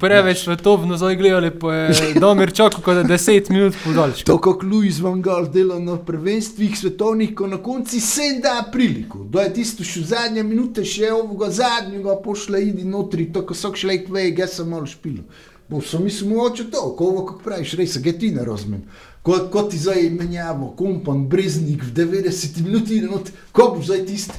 preveč 0.00 0.44
svetovno 0.46 0.96
zdaj 0.96 1.16
gledali, 1.20 1.50
pa 1.52 1.74
je 1.74 2.14
Domir 2.22 2.52
čakal 2.56 2.80
kot 2.84 2.96
da 2.96 3.04
10 3.04 3.50
minut 3.52 3.76
podaljška. 3.84 4.30
To, 4.30 4.38
kot 4.40 4.64
Louis 4.64 5.00
Van 5.04 5.20
Gaal 5.22 5.50
dela 5.52 5.78
na 5.78 5.98
prvenstvih 6.00 6.78
svetovnih, 6.78 7.34
ko 7.36 7.46
na 7.46 7.60
konci 7.62 8.00
se 8.00 8.30
da 8.42 8.62
priliko. 8.72 9.26
Da 9.28 9.44
je 9.44 9.54
tisto 9.60 9.84
še 9.84 10.06
zadnje 10.08 10.46
minute, 10.48 10.86
še 10.88 11.12
ovoga 11.12 11.50
zadnjega 11.52 12.16
pošle, 12.24 12.64
idi 12.70 12.88
notri, 12.88 13.28
to, 13.32 13.44
ko 13.44 13.54
so 13.54 13.74
šle 13.76 14.00
kvej, 14.06 14.32
jaz 14.40 14.56
sem 14.56 14.72
malo 14.72 14.88
špil. 14.88 15.20
Bo 15.68 15.82
sem 15.84 16.00
mislil, 16.00 16.32
mogoče 16.32 16.70
to, 16.72 16.86
ko 16.96 17.12
ovo, 17.12 17.26
kako 17.28 17.44
praviš, 17.44 17.76
res, 17.76 17.98
ga 18.00 18.16
ti 18.16 18.32
ne 18.32 18.44
razumem. 18.46 18.86
Ko, 19.28 19.38
ko 19.52 19.62
ti 19.62 19.76
zdaj 19.76 20.06
menjamo, 20.10 20.70
kompan, 20.72 21.26
breznik 21.28 21.82
v 21.84 21.92
90 21.92 22.62
minuti, 22.64 23.00
not, 23.04 23.28
ko 23.52 23.74
boš 23.76 23.90
zdaj 23.90 24.06
tiste 24.06 24.38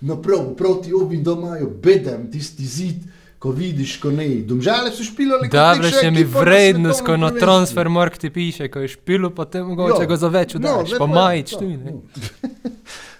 naprav, 0.00 0.54
proti 0.56 0.94
obim 0.94 1.20
domajo, 1.22 1.68
bedem, 1.82 2.30
tisti 2.32 2.64
zid, 2.64 3.02
ko 3.38 3.50
vidiš, 3.52 3.98
ko 4.00 4.10
ne. 4.10 4.28
Domžale 4.48 4.88
so 4.90 5.04
špilali, 5.04 5.50
Dobro, 5.52 5.90
še 5.92 6.08
mi 6.10 6.24
vrednost, 6.24 7.04
ko 7.04 7.18
na 7.20 7.28
transfer 7.30 7.92
mark 7.92 8.16
ti 8.16 8.30
piše, 8.32 8.70
ko 8.72 8.80
je 8.80 8.88
špilo, 8.88 9.30
pa 9.30 9.44
te 9.44 9.60
mogoče 9.62 10.02
Jo. 10.02 10.08
ga 10.08 10.16
za 10.16 10.32
več 10.32 10.54
No, 10.54 10.60
udaš, 10.60 10.88
zdaj 10.88 10.98
pa 10.98 11.06
pa- 11.06 11.12
majič 11.14 11.52
no, 11.52 11.58
tu. 11.58 11.68
ne. 11.84 11.92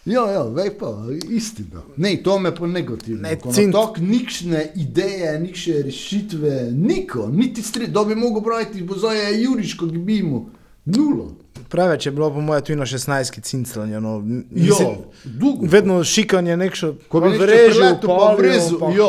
Ja, 0.07 0.23
ja, 0.33 0.43
vej 0.49 0.71
pa, 0.79 0.91
istina. 1.29 1.83
Ne, 1.97 2.17
to 2.23 2.39
me 2.39 2.55
pa 2.55 2.67
negativno. 2.67 3.21
Ne, 3.27 3.37
cint. 3.53 3.73
Tok 3.75 3.99
nikšne 3.99 4.71
ideje, 4.79 5.33
nikšne 5.41 5.83
rešitve, 5.83 6.71
niko, 6.73 7.29
niti 7.29 7.63
stri, 7.63 7.87
da 7.87 8.05
bi 8.05 8.15
mogel 8.15 8.41
praviti, 8.43 8.85
bo 8.87 8.95
zdaj 8.95 9.19
je 9.19 9.43
Juriš, 9.43 9.75
ko 9.77 9.87
gibimo, 9.87 10.47
nulo. 10.87 11.35
Preveč 11.69 12.07
je 12.07 12.13
bilo, 12.13 12.31
po 12.31 12.41
mojem, 12.41 12.63
tu 12.63 12.77
na 12.77 12.87
16 12.87 13.41
cinclanja. 13.41 14.01
No. 14.01 14.15
Jo, 14.15 14.43
Mislim, 14.51 14.89
dugo. 15.25 15.67
vedno 15.67 16.05
šikanje 16.05 16.57
nekšo, 16.57 16.95
Ko 17.09 17.21
bi 17.21 17.39
vrežil, 17.39 17.99
pa 18.03 18.35
vrezu, 18.39 18.79
pa 18.79 18.91
jo, 18.91 19.09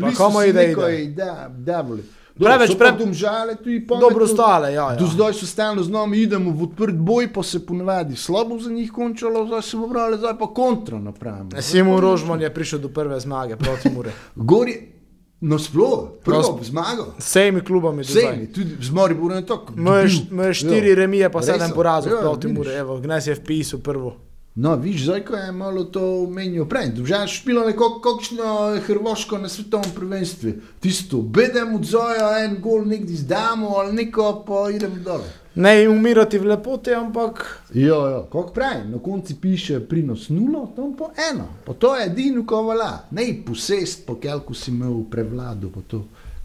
pa 0.00 0.10
komu 0.16 0.42
ide. 0.42 0.74
Da, 1.16 1.50
da, 1.58 1.82
boli. 1.82 2.02
Preveč 2.38 2.70
so 2.70 2.78
pa 2.78 2.84
pre- 2.84 2.98
domžale 2.98 3.56
tu 3.56 3.70
in 3.70 3.86
pametno. 3.86 4.08
Dobro 4.08 4.26
stale, 4.26 4.72
ja. 4.72 4.94
Do 4.94 5.04
ja. 5.04 5.10
zdaj 5.10 5.34
so 5.34 5.46
stalno 5.46 5.82
z 5.82 5.90
nami, 5.90 6.22
idemo 6.22 6.50
v 6.50 6.70
odprt 6.70 6.94
boj, 6.94 7.32
pa 7.32 7.42
se 7.42 7.66
ponavadi 7.66 8.16
slabo 8.16 8.58
za 8.58 8.70
njih 8.70 8.92
končalo, 8.92 9.46
zdaj 9.46 9.62
se 9.62 9.76
bo 9.76 9.88
brali, 9.88 10.18
zdaj 10.18 10.38
pa 10.38 10.46
kontra 10.46 10.98
napravimo. 10.98 11.50
Simon 11.60 11.98
Rožman 12.00 12.40
je 12.40 12.54
prišel 12.54 12.78
do 12.78 12.88
prve 12.88 13.20
zmage 13.20 13.56
proti 13.56 13.90
Mure. 13.90 14.12
Gor 14.36 14.68
je, 15.40 15.48
no 15.48 15.58
prvo 15.70 16.20
Pros- 16.24 16.66
zmago. 16.66 17.06
S 17.18 17.26
vsemi 17.26 17.60
klubami 17.60 18.02
do 18.02 18.08
zdaj. 18.08 18.22
Vsemi, 18.22 18.52
tudi 18.52 18.76
z 18.80 18.90
Mariborom 18.90 19.36
je 19.36 19.46
tako. 19.46 19.72
Imajo 19.76 20.54
štiri 20.54 20.94
remije, 20.94 21.32
pa 21.32 21.42
sedem 21.42 21.70
porazov 21.74 22.12
Ja, 22.12 22.20
proti. 22.20 22.48
Mure. 22.48 22.74
Evo, 22.74 23.00
Gnes 23.00 23.26
je 23.26 23.34
vpisal 23.34 23.80
prvo. 23.80 24.16
No, 24.54 24.74
viš, 24.76 25.04
zdaj 25.04 25.24
ko 25.24 25.36
je 25.36 25.52
malo 25.52 25.84
to 25.84 26.26
menil 26.26 26.66
prej. 26.66 26.88
Držaš 26.88 27.36
špilo 27.38 27.62
neko 27.66 28.00
kakšno 28.00 28.80
Hrvaško 28.86 29.38
na 29.38 29.48
svetovnem 29.48 29.90
prvenstvu. 29.94 30.52
Tisto, 30.80 31.16
bedem 31.22 31.74
od 31.74 31.84
zoja, 31.84 32.44
en 32.44 32.56
gol 32.60 32.82
nekdi 32.84 33.16
zdamo 33.16 33.68
ali 33.68 33.92
neko, 33.92 34.44
pa 34.46 34.70
idemo 34.70 34.96
dole. 35.04 35.30
Ne 35.58 35.88
umirati 35.88 36.38
v 36.38 36.52
lepoti, 36.52 36.92
ampak 36.94 37.62
jo, 37.74 38.26
kako 38.32 38.52
pravi, 38.54 38.88
na 38.92 38.98
koncu 39.02 39.34
piše 39.40 39.80
prinos 39.80 40.28
nulo, 40.28 40.68
tam 40.76 40.92
pa 40.96 41.10
eno. 41.32 41.48
Pa 41.66 41.74
to 41.74 41.96
je 41.96 42.06
edino, 42.06 42.44
ko 42.46 42.62
vala. 42.62 43.08
Ne 43.10 43.26
posest, 43.46 44.06
po 44.06 44.14
kelku 44.22 44.54
si 44.54 44.70
imel 44.70 45.02
prevlado. 45.10 45.72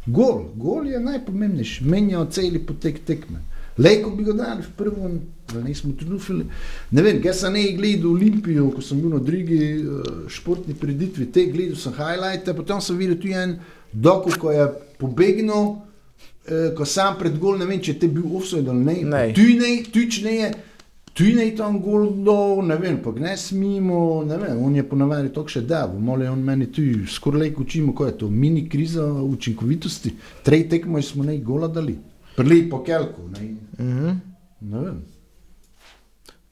Gol, 0.06 0.50
gol 0.56 0.88
je 0.88 1.00
najpomembnejši, 1.00 1.86
menjajo 1.86 2.26
celi 2.26 2.60
potek 2.60 3.06
tekme. 3.06 3.44
Lejko 3.78 4.10
bi 4.18 4.26
ga 4.26 4.34
dali 4.34 4.66
v 4.66 4.74
prvem, 4.78 5.22
ali 5.54 5.64
nismo 5.64 5.94
trufili. 6.00 6.50
Ne 6.92 7.02
vem, 7.02 7.22
jaz 7.24 7.46
sem 7.46 7.54
ne 7.54 7.70
gledal 7.78 8.12
Olimpijo, 8.12 8.72
ko 8.74 8.82
sem 8.82 9.02
bil 9.02 9.14
na 9.14 9.22
drugi 9.22 9.62
uh, 9.78 10.28
športni 10.30 10.74
preditvi, 10.74 11.30
te 11.30 11.46
gledal 11.54 11.78
sem 11.78 11.94
highlighte, 11.94 12.54
potem 12.58 12.82
sem 12.82 12.98
videl 12.98 13.22
tu 13.22 13.30
en 13.30 13.60
doku, 13.94 14.34
ko 14.42 14.52
je 14.54 14.68
pobegnil, 14.98 15.76
ko 16.76 16.86
sam 16.86 17.18
pred 17.20 17.40
gol, 17.40 17.58
ne 17.58 17.66
vem, 17.66 17.80
če 17.80 17.94
te 18.00 18.08
bil 18.08 18.24
offside 18.36 18.70
ali 18.70 18.84
ne. 18.84 18.96
Ne. 19.04 19.34
Tu 19.34 19.42
ne, 19.60 19.84
tu 19.92 20.06
ne 20.24 20.36
je. 20.36 20.54
Tu 21.14 21.24
je 21.30 21.56
tam 21.56 21.78
gol 21.80 22.08
dol, 22.26 22.64
ne 22.66 22.76
vem, 22.76 22.98
pa 22.98 23.12
ne 23.12 23.38
smemo, 23.38 24.24
ne 24.26 24.38
vem, 24.38 24.58
on 24.58 24.76
je 24.76 24.82
ponavadi 24.84 25.30
to 25.30 25.44
še 25.48 25.62
da, 25.62 25.86
mole 25.86 26.26
on 26.30 26.42
meni 26.42 26.72
tu 26.74 26.82
skoraj 27.06 27.40
lejko 27.40 27.62
učimo, 27.62 27.94
ko 27.94 28.08
je 28.08 28.18
to 28.18 28.30
mini 28.30 28.64
kriza 28.70 29.06
učinkovitosti. 29.22 30.16
Trej 30.44 30.70
tekmo 30.70 31.02
smo 31.02 31.24
ne 31.24 31.38
gola 31.38 31.68
dali, 31.68 32.00
prli 32.36 32.70
po 32.70 32.82
kelku, 32.84 33.30
ne, 33.30 33.56
Mhm. 33.80 34.10
ne 34.62 34.80
vem. 34.80 35.13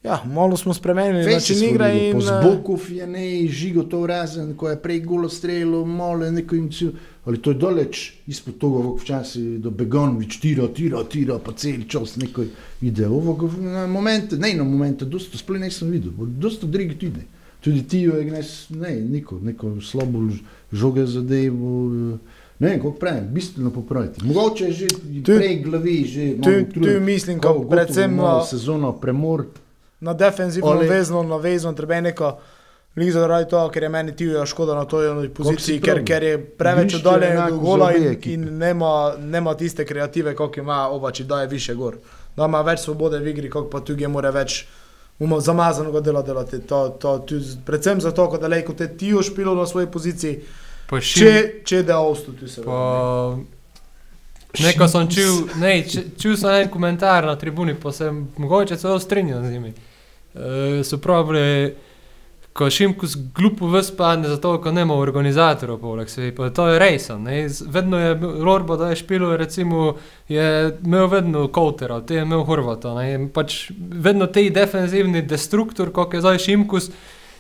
Ja, 0.04 0.24
malo 0.26 0.58
smo 0.58 0.74
spremenili 0.74 1.34
način 1.34 1.64
igre 1.64 2.10
in 2.10 2.22
zbokov 2.22 2.92
je 2.92 3.08
ne 3.08 3.48
žigo 3.48 3.84
to 3.84 4.08
razen, 4.08 4.56
ko 4.56 4.70
je 4.70 4.78
prej 4.78 5.00
golo 5.00 5.30
strelo, 5.30 5.86
mole 5.86 6.32
neko 6.32 6.56
imcijo, 6.56 6.92
ali 7.26 7.38
to 7.38 7.52
je 7.52 7.56
doleč 7.56 8.14
izpod 8.28 8.58
toga, 8.58 8.78
kako 8.78 8.96
včasih 8.96 9.60
do 9.60 9.70
Begonovič 9.70 10.40
tira, 10.40 10.68
tira, 10.68 11.04
tira, 11.04 11.38
pa 11.40 11.52
cel 11.54 11.84
čas 11.88 12.16
neko 12.16 12.44
ide. 12.82 13.08
Ovoga 13.08 13.48
na 13.60 13.88
momente, 13.88 14.38
ne 14.38 14.54
na 14.54 14.64
momente, 14.64 15.06
dosto 15.06 15.38
sploh 15.38 15.60
nisem 15.60 15.92
videl, 15.92 16.12
dosto 16.18 16.68
drugi 16.68 16.96
tudi. 16.96 17.22
Tudi 17.62 17.84
ti 17.84 18.00
jo 18.00 18.16
je 18.16 18.24
gnes, 18.24 18.70
ne, 18.70 18.96
neko, 18.96 19.40
neko 19.40 19.82
slabo 19.82 20.20
žoge 20.72 21.06
zadevo, 21.06 21.92
eh, 22.14 22.18
ne 22.60 22.68
vem, 22.70 22.78
kako 22.80 22.92
pravim, 22.92 23.24
bistveno 23.32 23.70
popraviti. 23.72 24.26
Mogoče 24.26 24.66
je 24.66 24.72
že 24.72 24.88
Tu- 25.24 25.36
prej 25.38 25.60
glavi, 25.60 26.04
že 26.06 26.36
tu- 26.36 26.50
malo 26.50 26.66
tu 26.74 27.02
mislim, 27.02 27.40
Kao 27.40 27.54
ko 27.54 27.60
gotovo 27.60 27.70
predvsem 27.72 28.18
sezono 28.50 28.92
premor. 28.94 29.46
Na 30.02 30.14
defenzivno 30.14 30.70
Ole. 30.72 30.88
vezno, 30.88 31.24
na 31.24 31.38
vezno, 31.38 31.74
treba 31.74 31.96
je 31.96 32.02
neko 32.02 32.40
lizo 32.96 33.20
zaradi 33.20 33.50
tega, 33.50 33.70
ker 33.72 33.84
je 33.84 33.90
meni 33.90 34.16
Tijo 34.16 34.46
škoda 34.46 34.76
na 34.76 34.86
toj 34.86 35.30
poziciji, 35.34 35.80
ker, 35.82 36.04
ker 36.06 36.24
je 36.24 36.38
preveč 36.58 36.94
je 36.94 37.00
oddaljen 37.00 37.38
za 37.38 37.50
gola 37.50 37.92
in, 37.96 38.18
in 38.24 38.58
nema, 38.58 39.14
nema 39.18 39.54
tiste 39.56 39.86
kreative, 39.86 40.36
kot 40.36 40.58
ima 40.58 40.88
Obači, 40.90 41.24
da 41.24 41.42
je 41.42 41.48
više 41.48 41.76
gor. 41.76 41.98
Da 42.36 42.46
ima 42.46 42.62
več 42.62 42.80
svobode 42.80 43.20
v 43.20 43.28
igri, 43.28 43.50
kot 43.50 43.70
pa 43.72 43.80
tudi 43.80 44.08
more 44.08 44.32
več 44.32 44.66
zamazanega 45.40 46.02
dela 46.02 46.22
delati. 46.22 46.60
To, 46.68 46.90
to, 46.90 47.18
to, 47.20 47.40
predvsem 47.66 48.02
zato, 48.02 48.28
ko 48.30 48.38
daleko 48.38 48.74
te 48.74 48.90
Tijo 48.98 49.24
špilo 49.24 49.56
na 49.56 49.68
svoji 49.68 49.88
poziciji, 49.88 50.42
Pa 50.92 51.00
šim, 51.00 51.24
če, 51.24 51.62
če 51.64 51.84
da 51.88 52.02
ostu 52.04 52.34
tu 52.36 52.50
se. 52.52 52.64
pa... 52.66 53.38
Neko 54.60 54.88
sem 54.92 55.08
čul, 55.08 55.38
ne, 55.62 55.78
čul 56.20 56.36
sem 56.36 56.58
en 56.66 56.68
komentar 56.68 57.24
na 57.24 57.38
tribuni, 57.40 57.78
pa 57.80 57.94
sem 57.96 58.26
mogoče 58.36 58.76
celo 58.76 58.98
strinjal 59.00 59.46
z 59.46 59.52
njimi. 59.54 59.72
Uh, 60.34 60.42
so 60.84 60.98
pravili, 60.98 61.74
ko 62.54 62.70
Šimkus 62.70 63.18
glupo 63.36 63.68
vspadne, 63.68 64.28
zato 64.28 64.58
ker 64.62 64.74
nema 64.74 64.94
organizatorov 64.94 65.78
poleg 65.80 66.10
sebe, 66.10 66.36
pa 66.36 66.50
to 66.50 66.68
je. 66.68 67.00
Z- 67.50 67.66
Vedno 67.68 68.00
je 68.00 68.16
Lorba, 68.16 68.76
da 68.76 68.90
je 68.90 68.96
špilo, 68.96 69.38
recimo, 69.38 69.96
je 70.30 70.78
imel 70.86 71.08
vedno 71.08 71.48
Koutera, 71.48 72.02
te 72.02 72.16
je 72.16 72.22
imel 72.22 72.44
Horvata. 72.44 72.94
ne. 72.94 73.28
Pač 73.34 73.72
vedno 73.78 74.28
tej 74.28 74.50
defensivni 74.50 75.22
destruktor, 75.22 75.92
kot 75.92 76.14
je 76.14 76.22
zdaj 76.22 76.38
Šimkus, 76.40 76.92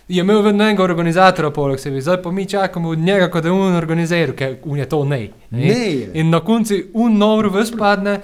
je 0.07 0.19
imel 0.21 0.41
vedno 0.41 0.63
enega 0.63 0.83
organizatora 0.83 1.51
poleg 1.51 1.79
sebe. 1.79 2.01
Zdaj 2.01 2.21
pa 2.21 2.31
mi 2.31 2.45
čakamo 2.45 2.89
od 2.89 2.99
njega, 2.99 3.29
kot 3.29 3.43
da 3.43 3.49
je 3.49 3.53
on 3.53 3.75
organiziral, 3.75 4.35
ker 4.35 4.55
on 4.65 4.77
je 4.77 4.89
to 4.89 5.05
ne. 5.05 5.29
Ne 5.49 5.67
je. 5.67 6.11
In 6.13 6.29
na 6.29 6.39
koncu 6.39 6.75
un 6.93 7.17
nov 7.17 7.43
vspadne. 7.55 8.21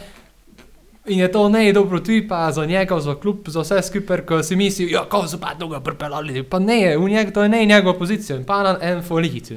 In 1.07 1.19
je 1.19 1.31
to 1.31 1.49
ne 1.49 1.73
dobro 1.73 1.99
tudi 1.99 2.27
pa 2.27 2.51
za 2.51 2.65
njega, 2.65 2.99
za 2.99 3.15
klub, 3.15 3.47
za 3.47 3.61
vse 3.61 3.81
skupaj, 3.81 4.25
ko 4.25 4.43
si 4.43 4.55
misli, 4.55 4.91
ja, 4.91 5.05
ko 5.09 5.27
so 5.27 5.39
pa 5.39 5.53
dolgo 5.59 5.79
pripeljali. 5.79 6.43
Pa 6.43 6.59
ne, 6.59 6.97
v 6.97 7.09
njega 7.09 7.31
to 7.31 7.43
je 7.43 7.49
ne 7.49 7.65
njegova 7.65 7.97
pozicija, 7.99 8.37
in 8.37 8.43
pa 8.43 8.63
na 8.63 8.77
en 8.81 9.03
folit. 9.03 9.51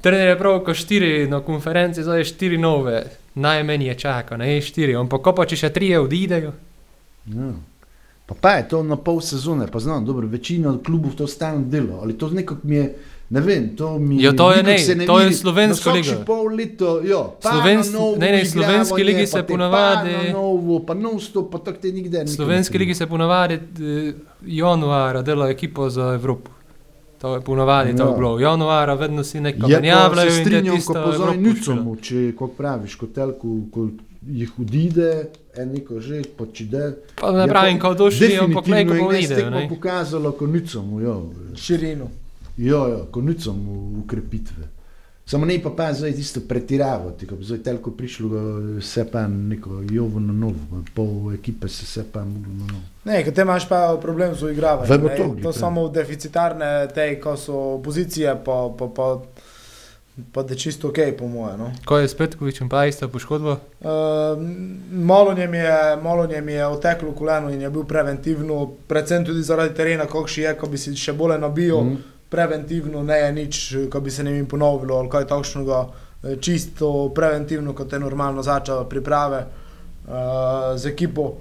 Trener 0.00 0.28
je 0.28 0.38
prav, 0.38 0.60
ko 0.64 0.74
štiri 0.74 1.28
na 1.30 1.40
konferenci, 1.40 2.02
zdaj 2.02 2.20
je 2.20 2.24
štiri 2.24 2.58
nove, 2.58 3.04
najmanj 3.34 3.86
je 3.86 3.94
čaka, 3.94 4.36
ne 4.36 4.60
štiri, 4.60 4.96
ampak 4.98 5.22
ko 5.22 5.32
pa 5.32 5.46
če 5.46 5.56
še 5.56 5.70
trije 5.70 6.00
odidejo. 6.00 6.52
Ja. 7.30 7.52
Pa, 8.26 8.34
pa 8.34 8.50
je 8.58 8.68
to 8.68 8.82
na 8.82 8.96
pol 8.96 9.20
sezone, 9.20 9.66
pa 9.70 9.78
znam, 9.78 10.04
dobro, 10.04 10.26
večina 10.26 10.74
klubov 10.84 11.14
to 11.14 11.26
stalno 11.26 11.64
dela, 11.70 12.00
ali 12.02 12.18
to 12.18 12.30
nekako 12.30 12.66
mi 12.66 12.76
je, 12.76 12.88
ne 13.32 13.40
vem, 13.40 13.70
to 13.72 13.98
mi 13.98 14.20
Ja, 14.20 14.32
to 14.32 14.52
je 14.52 14.62
ne, 14.62 14.78
se 14.78 14.94
to 14.98 15.18
je 15.18 15.26
Na 15.26 15.92
liga. 15.92 16.04
vsakši 16.04 16.24
pol 16.26 16.46
leto, 16.50 17.00
jo, 17.02 17.20
na 17.44 17.50
novo 17.90 18.16
ne, 18.16 18.30
ne, 18.32 18.44
slovenski 18.44 18.60
igravanje, 18.92 19.04
ligi 19.06 19.26
se 19.26 19.32
pa 19.34 19.42
te 19.42 19.52
ponavadi- 19.54 20.32
novo, 20.32 20.80
pa 20.80 20.94
non 20.94 21.20
stop, 21.20 21.50
pa 21.50 21.58
tako 21.60 21.78
te 21.78 21.88
V 21.88 21.94
nikoli 21.94 22.28
slovenski 22.28 22.74
ne 22.74 22.78
ligi 22.78 22.94
se 22.94 23.06
ponavadi 23.06 23.54
eh, 23.54 24.12
januara 24.42 25.22
dela 25.22 25.48
ekipo 25.48 25.90
za 25.90 26.12
Evropo. 26.12 26.50
To 27.18 27.34
je 27.34 27.40
ponavadi 27.42 27.96
to 27.96 28.02
Ja. 28.02 28.10
bilo. 28.10 28.40
Januara 28.40 28.94
vedno 28.94 29.24
si 29.24 29.40
nekaj 29.40 29.70
Je 29.70 29.76
menjavljajo 29.76 30.30
se 30.30 30.40
strinjam, 30.40 30.76
ko 30.76 30.92
špila. 30.92 31.34
nucomu, 31.36 31.96
če, 31.96 32.32
kot 32.32 32.50
praviš, 32.56 32.94
kot 32.94 33.12
telku, 33.12 33.68
ko 33.70 33.88
jih 34.28 34.50
odide, 34.58 35.26
en 35.54 35.68
neko 35.70 36.00
že, 36.00 36.22
pa 36.36 36.44
če 36.46 36.64
de. 36.66 36.82
Pa 37.14 37.30
ne 37.32 37.46
pravim, 37.48 37.78
kot 37.78 37.98
došli, 37.98 38.26
ampak 38.36 38.64
Definitivno 38.64 38.74
lejko 38.76 38.94
je 38.94 39.00
povide. 39.00 39.34
tekmo 39.36 39.68
pokazalo 39.68 40.32
konicom, 40.32 41.02
jo, 41.02 41.14
Širino. 41.56 42.10
Jo, 42.56 42.86
jo, 42.88 43.06
konicom 43.10 43.58
ukrepitve. 44.04 44.68
Samo 45.24 45.46
ne 45.46 45.62
pa 45.62 45.70
pa 45.70 45.92
zdaj 45.92 46.12
tisto 46.12 46.40
pretiravati, 46.48 47.26
ko 47.26 47.36
bi 47.36 47.44
zdaj 47.44 47.58
telko 47.62 47.90
prišlo, 47.90 48.28
ga 48.28 48.40
se 48.82 49.04
pa 49.10 49.26
neko 49.26 49.82
jovo 49.90 50.20
na 50.20 50.32
novo, 50.32 50.82
pol 50.94 51.34
ekipe 51.34 51.68
se 51.68 51.86
se 51.86 52.04
pa 52.12 52.24
moglo 52.24 52.52
na 52.52 52.66
novo. 52.72 52.82
Ne, 53.04 53.22
ker 53.24 53.34
te 53.34 53.42
imaš 53.42 53.68
pa 53.68 53.98
problem 54.02 54.34
z 54.34 54.42
uigravanjem. 54.42 55.08
To 55.16 55.36
To 55.42 55.52
samo 55.52 55.88
deficitarne, 55.88 56.88
te, 56.94 57.20
ko 57.20 57.36
so 57.36 57.78
pozicije, 57.84 58.34
pa, 58.44 58.74
pa, 58.78 58.88
pa, 58.96 59.22
pa 60.32 60.42
da 60.42 60.54
je 60.54 60.58
čisto 60.58 60.88
ok, 60.88 60.98
po 61.18 61.28
moje. 61.28 61.56
No. 61.56 61.72
Ko 61.84 61.98
je 61.98 62.08
s 62.08 62.14
Petkovičem 62.14 62.68
pa 62.68 62.86
ista 62.86 63.08
poškodba? 63.08 63.56
Uh, 63.80 63.88
malo 64.90 65.34
njem 65.34 65.54
je, 65.54 65.96
malo 66.02 66.26
njem 66.26 66.48
je 66.48 66.66
oteklo 66.66 67.12
koleno 67.12 67.50
in 67.50 67.60
je 67.60 67.70
bil 67.70 67.84
preventivno, 67.84 68.72
predvsem 68.88 69.24
tudi 69.24 69.42
zaradi 69.42 69.74
terena, 69.74 70.06
kakšni 70.06 70.42
je, 70.42 70.54
ko 70.58 70.66
bi 70.66 70.78
si 70.78 70.96
še 70.96 71.12
bolje 71.12 71.38
nabil. 71.38 71.80
Mm. 71.80 71.92
Mhm. 71.92 72.11
Preventivno 72.32 73.02
ne 73.04 73.18
je 73.18 73.32
nič, 73.32 73.62
ko 73.92 74.00
bi 74.00 74.10
se 74.10 74.24
jim 74.24 74.46
ponovilo 74.48 74.96
ali 74.96 75.10
kaj 75.12 75.26
takšnega, 75.28 75.80
eh, 76.24 76.36
čisto 76.40 77.12
preventivno, 77.14 77.74
kot 77.76 77.92
je 77.92 78.00
normalno 78.00 78.42
začel 78.42 78.86
priprave 78.88 79.44
uh, 79.44 80.72
z 80.76 80.86
ekipo. 80.86 81.34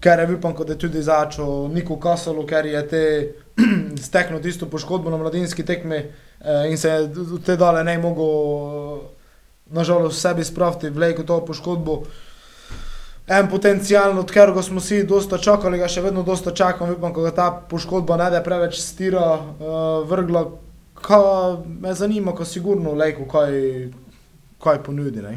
Ker 0.00 0.20
je 0.20 0.40
pa, 0.40 0.52
kot 0.54 0.68
je 0.70 0.78
tudi 0.78 1.02
začel 1.02 1.68
Niko 1.74 1.96
Kasalo, 1.98 2.46
ker 2.46 2.66
je 2.66 2.82
te 2.88 3.04
steknil 4.06 4.40
tisto 4.40 4.66
poškodbo 4.70 5.10
na 5.10 5.18
mladinski 5.18 5.64
tekmi 5.66 5.96
eh, 5.96 6.70
in 6.70 6.78
se 6.78 6.88
je 6.88 7.08
te 7.44 7.56
dale 7.56 7.84
ne 7.84 7.98
mogel, 7.98 9.02
nažalost, 9.74 10.20
sebi 10.20 10.44
spraviti 10.44 10.90
vleko 10.90 11.22
to 11.22 11.44
poškodbo. 11.44 12.02
En 13.28 13.48
potencijalno, 13.48 14.20
od 14.20 14.30
katerega 14.30 14.62
smo 14.62 14.80
si 14.80 15.02
dosta 15.04 15.38
čakali, 15.38 15.78
ga 15.78 15.88
še 15.88 16.00
vedno 16.00 16.22
dosta 16.24 16.54
čakam, 16.56 16.94
upam, 16.94 17.12
ko 17.12 17.26
ga 17.26 17.32
ta 17.36 17.48
poškodba 17.70 18.16
ne 18.16 18.30
da 18.32 18.40
preveč 18.42 18.80
stira, 18.80 19.26
uh, 19.36 20.08
vrgla. 20.08 20.46
Ka, 20.98 21.18
me 21.68 21.92
zanima, 21.94 22.32
ko 22.32 22.44
sigurno 22.48 22.94
lejko 22.96 23.28
kaj, 23.28 23.52
kaj 24.64 24.80
ponudi. 24.82 25.22
Ne? 25.22 25.36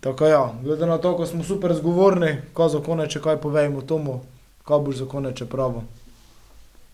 Tako 0.00 0.30
ja, 0.30 0.44
glede 0.62 0.86
na 0.86 1.00
to, 1.02 1.16
ko 1.18 1.26
smo 1.26 1.44
super 1.44 1.74
zgovorni, 1.74 2.36
ko 2.54 2.68
za 2.68 2.80
koneče 2.80 3.20
kaj 3.20 3.42
povejmo 3.42 3.82
tomu, 3.82 4.20
kaj 4.64 4.80
boš 4.86 5.02
za 5.02 5.10
koneče 5.10 5.50
pravo. 5.50 5.84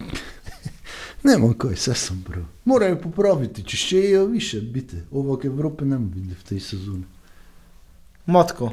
Ne 1.23 1.35
vem, 1.37 1.51
kaj, 1.53 1.75
vse 1.77 1.93
sem 1.95 2.23
prav. 2.25 2.47
Morajo 2.65 2.97
popraviti, 3.03 3.61
če 3.61 3.77
še 3.77 3.99
je 4.01 4.21
više, 4.27 4.61
biti. 4.65 5.03
Ovak 5.13 5.45
Evrope 5.45 5.85
ne 5.85 5.99
bomo 5.99 6.15
videli 6.15 6.33
v 6.33 6.47
tej 6.49 6.61
sezoni. 6.65 7.20
Matko. 8.27 8.73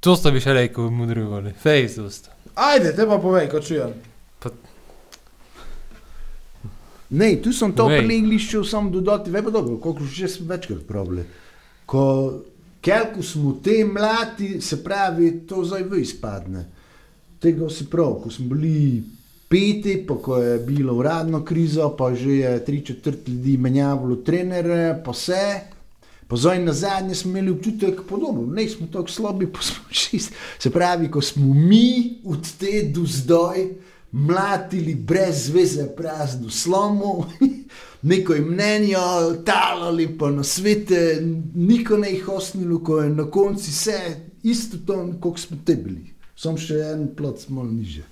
To 0.00 0.16
sta 0.16 0.30
bi 0.30 0.40
še 0.40 0.52
rekel, 0.52 0.90
mudrivali. 0.90 1.54
Fejs 1.60 1.96
dosta. 1.96 2.34
Ajde, 2.54 2.92
te 2.96 3.06
pa 3.08 3.18
povej, 3.18 3.48
ko 3.50 3.60
čujem. 3.60 3.94
Ne, 7.14 7.36
tu 7.36 7.52
sem 7.52 7.72
to 7.72 7.84
Povej. 7.86 8.02
pri 8.02 8.16
Englišču 8.16 8.64
sam 8.64 8.90
dodati, 8.90 9.30
ve 9.30 9.42
pa 9.42 9.50
dobro, 9.50 9.76
koliko 9.76 10.04
že 10.04 10.28
sem 10.28 10.48
večkrat 10.48 10.82
pravili. 10.88 11.24
Ko 11.86 12.02
kelku 12.80 13.22
smo 13.22 13.60
te 13.62 13.84
mladi, 13.84 14.60
se 14.60 14.84
pravi, 14.84 15.46
to 15.46 15.64
zdaj 15.64 15.82
v 15.82 16.00
izpadne. 16.00 16.64
Tega 17.40 17.68
si 17.70 17.86
prav, 17.86 18.18
ko 18.24 18.30
smo 18.30 18.48
bili 18.54 19.02
peti, 19.48 19.98
pa 20.06 20.16
ko 20.16 20.40
je 20.42 20.58
bilo 20.58 20.96
uradno 20.96 21.44
krizo, 21.44 21.92
pa 21.98 22.14
že 22.14 22.40
je 22.40 22.64
tri 22.64 22.80
četrt 22.86 23.28
ljudi 23.28 23.56
menjavalo 23.58 24.16
trenere, 24.16 25.02
pa 25.04 25.12
vse. 25.12 25.73
Zdaj 26.36 26.58
na 26.64 26.72
zadnje 26.72 27.14
smo 27.14 27.30
imeli 27.30 27.50
občutek 27.50 28.00
podobno, 28.08 28.46
ne 28.54 28.68
smo 28.68 28.86
tako 28.92 29.08
slabi, 29.08 29.46
pa 29.54 29.62
smo 29.62 29.84
čist. 29.90 30.32
Se 30.58 30.70
pravi, 30.70 31.10
ko 31.10 31.20
smo 31.20 31.54
mi 31.54 32.20
od 32.24 32.48
te 32.58 32.82
do 32.94 33.02
zdaj 33.06 33.68
mlatili 34.12 34.94
brez 34.94 35.48
veze, 35.48 35.86
prazno 35.96 36.50
slomo, 36.50 37.30
neko 38.02 38.34
mnenje, 38.34 38.96
talali 39.44 40.18
pa 40.18 40.30
na 40.30 40.44
svete, 40.44 41.22
niko 41.54 41.96
ne 41.96 42.10
jih 42.10 42.28
osnilo, 42.28 42.78
ko 42.84 43.00
je 43.00 43.10
na 43.10 43.30
koncu 43.30 43.70
vse 43.70 44.00
isto 44.42 44.76
to, 44.86 45.08
kot 45.20 45.38
smo 45.38 45.56
te 45.64 45.74
bili. 45.74 46.14
Sam 46.36 46.56
še 46.58 46.78
en 46.92 47.08
plot 47.16 47.48
malo 47.48 47.70
niže. 47.70 48.02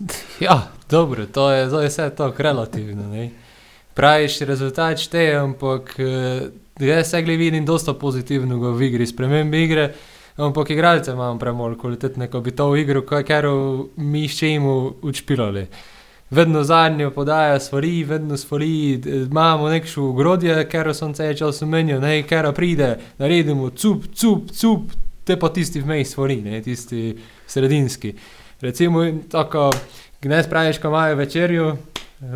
Ja, 0.40 0.72
dobro, 0.90 1.26
to 1.26 1.50
je, 1.50 1.70
to 1.70 1.80
je 1.80 1.88
vse 1.88 2.10
tako 2.16 2.42
relativno. 2.42 3.08
Ne? 3.08 3.30
Praviš, 3.94 4.40
rezultat 4.40 4.98
šteje, 4.98 5.36
ampak 5.38 5.94
eh, 5.98 6.50
jaz 6.80 7.10
se 7.10 7.22
glede 7.22 7.38
vidim 7.38 7.66
dosta 7.66 7.94
pozitivnega 7.94 8.72
v 8.74 8.88
igri, 8.88 9.06
spremembe 9.06 9.60
igre, 9.62 9.92
ampak 10.36 10.70
igralce 10.70 11.12
imamo 11.12 11.38
premalo 11.38 11.78
kvalitetne, 11.78 12.26
ko 12.26 12.40
bi 12.40 12.50
to 12.50 12.70
v 12.70 12.80
igro, 12.82 13.04
kar 13.06 13.46
mi 13.96 14.28
s 14.28 14.38
čim 14.38 14.66
učpilali. 15.02 15.66
Vedno 16.30 16.64
zadnjo 16.64 17.10
podajo 17.10 17.60
stvari, 17.60 18.04
vedno 18.04 18.36
stvari, 18.36 19.00
imamo 19.30 19.68
nekšno 19.68 20.08
ogrodje, 20.10 20.68
ker 20.68 20.94
so 20.94 21.14
se 21.14 21.34
čas 21.36 21.62
umenijo, 21.62 22.00
ne, 22.00 22.22
ker 22.22 22.50
pride, 22.54 22.96
naredimo 23.18 23.70
cup, 23.70 24.10
cup, 24.14 24.50
cup, 24.50 24.90
te 25.24 25.38
pa 25.38 25.52
tisti 25.52 25.80
vmej 25.80 26.04
stvari, 26.04 26.40
ne, 26.42 26.62
tisti 26.62 27.14
sredinski. 27.46 28.14
Recimo, 28.60 29.06
tako, 29.30 29.70
ne 30.24 30.42
spraviš, 30.42 30.78
ko 30.78 30.88
imajo 30.88 31.16
večerjo, 31.16 31.76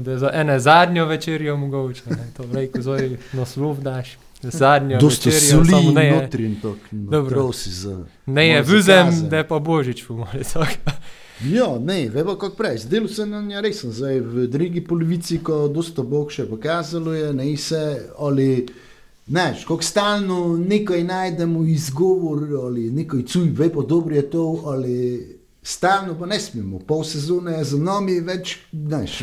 da 0.00 0.10
je 0.10 0.18
za 0.18 0.30
ene 0.34 0.60
zadnjo 0.60 1.06
večerjo 1.06 1.56
mogoče, 1.56 2.02
ne, 2.10 2.26
to 2.36 2.44
reko 2.52 2.82
zoj 2.82 3.16
naslov 3.32 3.80
daš. 3.80 4.18
Zadnjo 4.42 4.98
Dosto 4.98 5.30
večerjo, 5.30 5.50
soli 5.50 5.70
samo 5.70 5.90
ne 5.92 6.06
je, 6.06 6.22
notri 6.22 6.44
in 6.44 6.60
to, 6.60 6.76
Dobro. 6.90 7.30
prosi 7.30 7.70
za... 7.70 8.04
ne 8.26 8.48
je 8.48 8.64
zakaze. 8.64 9.26
da 9.26 9.36
je 9.36 9.48
pa 9.48 9.58
božič, 9.58 10.04
po 10.06 10.14
mojem. 10.14 10.44
tako. 10.52 10.90
Ja, 11.44 11.78
ne, 11.78 12.08
vemo 12.08 12.34
kako 12.34 12.56
prej. 12.56 12.78
Zdelo 12.78 13.08
se 13.08 13.26
nam 13.26 13.50
je 13.50 13.60
resen, 13.60 13.92
zdaj 13.92 14.20
v 14.20 14.46
drugi 14.46 14.80
polovici, 14.84 15.38
ko 15.38 15.68
dosta 15.68 16.02
bog 16.02 16.32
še 16.32 16.46
pokazalo 16.46 17.14
je, 17.14 17.32
ne 17.32 17.56
se, 17.56 18.10
ali, 18.18 18.66
znaš, 19.26 19.64
kako 19.64 19.82
stalno 19.82 20.56
nekaj 20.56 21.04
najdemo 21.04 21.64
izgovor, 21.64 22.42
ali 22.62 22.90
nekaj 22.90 23.22
cuj, 23.22 23.50
ve 23.54 23.70
pa 23.72 23.82
dobro 23.82 24.14
je 24.14 24.30
to, 24.30 24.62
ali 24.66 25.37
stalno 25.68 26.16
pa 26.18 26.26
ne 26.26 26.40
smemo. 26.40 26.78
Pol 26.78 27.04
sezone 27.04 27.58
je 27.58 27.64
za 27.64 27.78
nami 27.78 28.20
več, 28.20 28.58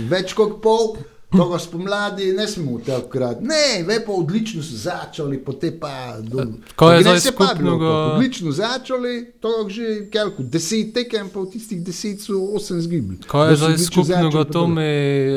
več 0.10 0.34
kot 0.34 0.62
pol. 0.62 0.96
Toga 1.36 1.58
spomladi 1.60 2.30
ne 2.32 2.46
smo 2.48 2.78
takrat. 2.80 3.42
Ne, 3.42 3.84
ve 3.84 3.98
pa 4.06 4.14
odlično 4.14 4.62
so 4.64 4.78
začeli, 4.78 5.40
potem 5.44 5.74
pa 5.82 6.16
do. 6.22 6.46
Ko 6.76 6.92
je 6.92 7.02
Gre 7.02 7.04
zdaj 7.04 7.20
se 7.20 7.32
pa 7.32 7.50
skupnega- 7.50 7.80
ko 7.80 8.16
Odlično 8.16 8.52
začeli, 8.52 9.14
to 9.42 9.66
že 9.68 10.06
kelko, 10.12 10.44
deset 10.46 10.94
tekem, 10.94 11.28
pa 11.30 11.40
v 11.40 11.50
tistih 11.52 11.82
deset 11.84 12.22
so 12.22 12.40
osem 12.56 12.80
zgibli. 12.82 13.18
Kaj 13.28 13.50
je 13.50 13.56
zdaj 13.56 13.78
skupno 13.78 14.30
gotome 14.32 14.88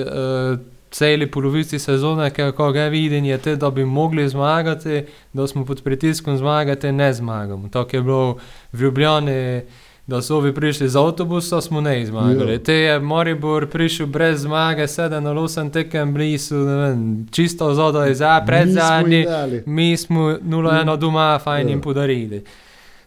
uh, 0.05 0.61
celi 0.91 1.27
polovici 1.27 1.79
sezone, 1.79 2.31
kako 2.31 2.73
ga 2.73 2.87
vidim, 2.87 3.25
je 3.25 3.39
te, 3.39 3.57
da 3.57 3.71
bi 3.71 3.85
mogli 3.85 4.29
zmagati, 4.29 5.03
da 5.33 5.47
smo 5.47 5.65
pod 5.65 5.83
pritiskom 5.83 6.39
zmagati, 6.39 6.93
ne 6.93 7.13
zmagamo. 7.13 7.69
Tako 7.69 7.97
je 7.97 8.03
bilo 8.03 8.37
v 8.73 8.83
Ljubljani, 8.83 9.63
da 10.09 10.23
so 10.23 10.37
ovi 10.37 10.55
prišli 10.55 10.89
z 10.89 10.97
avtobusa, 10.97 11.61
smo 11.61 11.81
ne 11.81 12.07
zmagali. 12.07 12.53
Ja. 12.53 12.59
Te 12.61 12.75
je 12.75 12.99
Moribor 13.01 13.67
prišel 13.67 14.07
brez 14.07 14.41
zmage, 14.41 14.83
7 14.83 14.97
ali 15.23 15.39
8 15.39 15.71
tekem 15.71 16.15
blizu, 16.15 16.55
ne 16.57 16.77
vem, 16.79 17.03
čisto 17.31 17.75
zadaj 17.75 18.15
za, 18.15 18.43
pred 18.47 18.67
Nismo 18.67 18.81
zadnji. 18.81 19.17
jim 19.17 19.27
dali. 19.27 19.63
Mi 19.67 19.97
smo 19.97 20.21
0-1 20.33 20.97
doma, 20.97 21.39
fajn 21.39 21.67
Ja. 21.67 21.71
jim 21.71 21.81
podarili. 21.81 22.45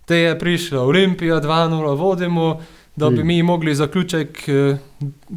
Te 0.06 0.16
je 0.18 0.40
prišla 0.40 0.82
Olimpija, 0.82 1.36
2-0 1.38 1.96
vodimo, 1.96 2.62
da 2.96 3.10
bi 3.10 3.18
Ja. 3.18 3.24
mi 3.24 3.44
mogli 3.44 3.76
zaključek 3.76 4.50
eh, 4.50 4.78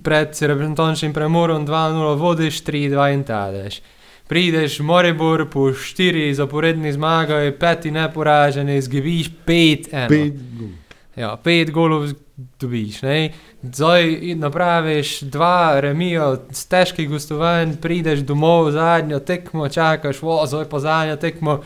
pred 0.02 0.28
reprezentančnim 0.40 1.12
premorom 1.12 1.66
2-0 1.66 1.72
vodiš, 2.14 2.62
3-2 2.62 3.08
in 3.08 3.24
tadeš. 3.24 3.80
Prideš 4.26 4.80
Moribor 4.80 5.48
po 5.48 5.72
štiri 5.74 6.34
zaporedni 6.34 6.92
zmagi, 6.92 7.32
peti 7.52 7.90
neporaženi, 7.90 8.82
zgibiš 8.82 9.30
5-1. 9.46 10.68
Ja, 11.16 11.36
pet 11.36 11.70
golov 11.70 12.06
z- 12.06 12.14
dobiš. 12.58 13.02
Ne? 13.02 13.32
Zdaj 13.64 14.08
napraviš 14.36 15.20
dva 15.22 15.54
remija, 15.80 16.32
s 16.50 16.66
težkih 16.66 17.08
gostovanj, 17.08 17.76
prideš 17.76 18.20
domov, 18.20 18.70
zadnjo 18.70 19.20
tekmo, 19.20 19.68
čakaš, 19.68 20.18
o, 20.20 20.42
zdaj 20.44 20.64
pa 20.66 20.78
zadnjo 20.80 21.16
tekmo. 21.16 21.60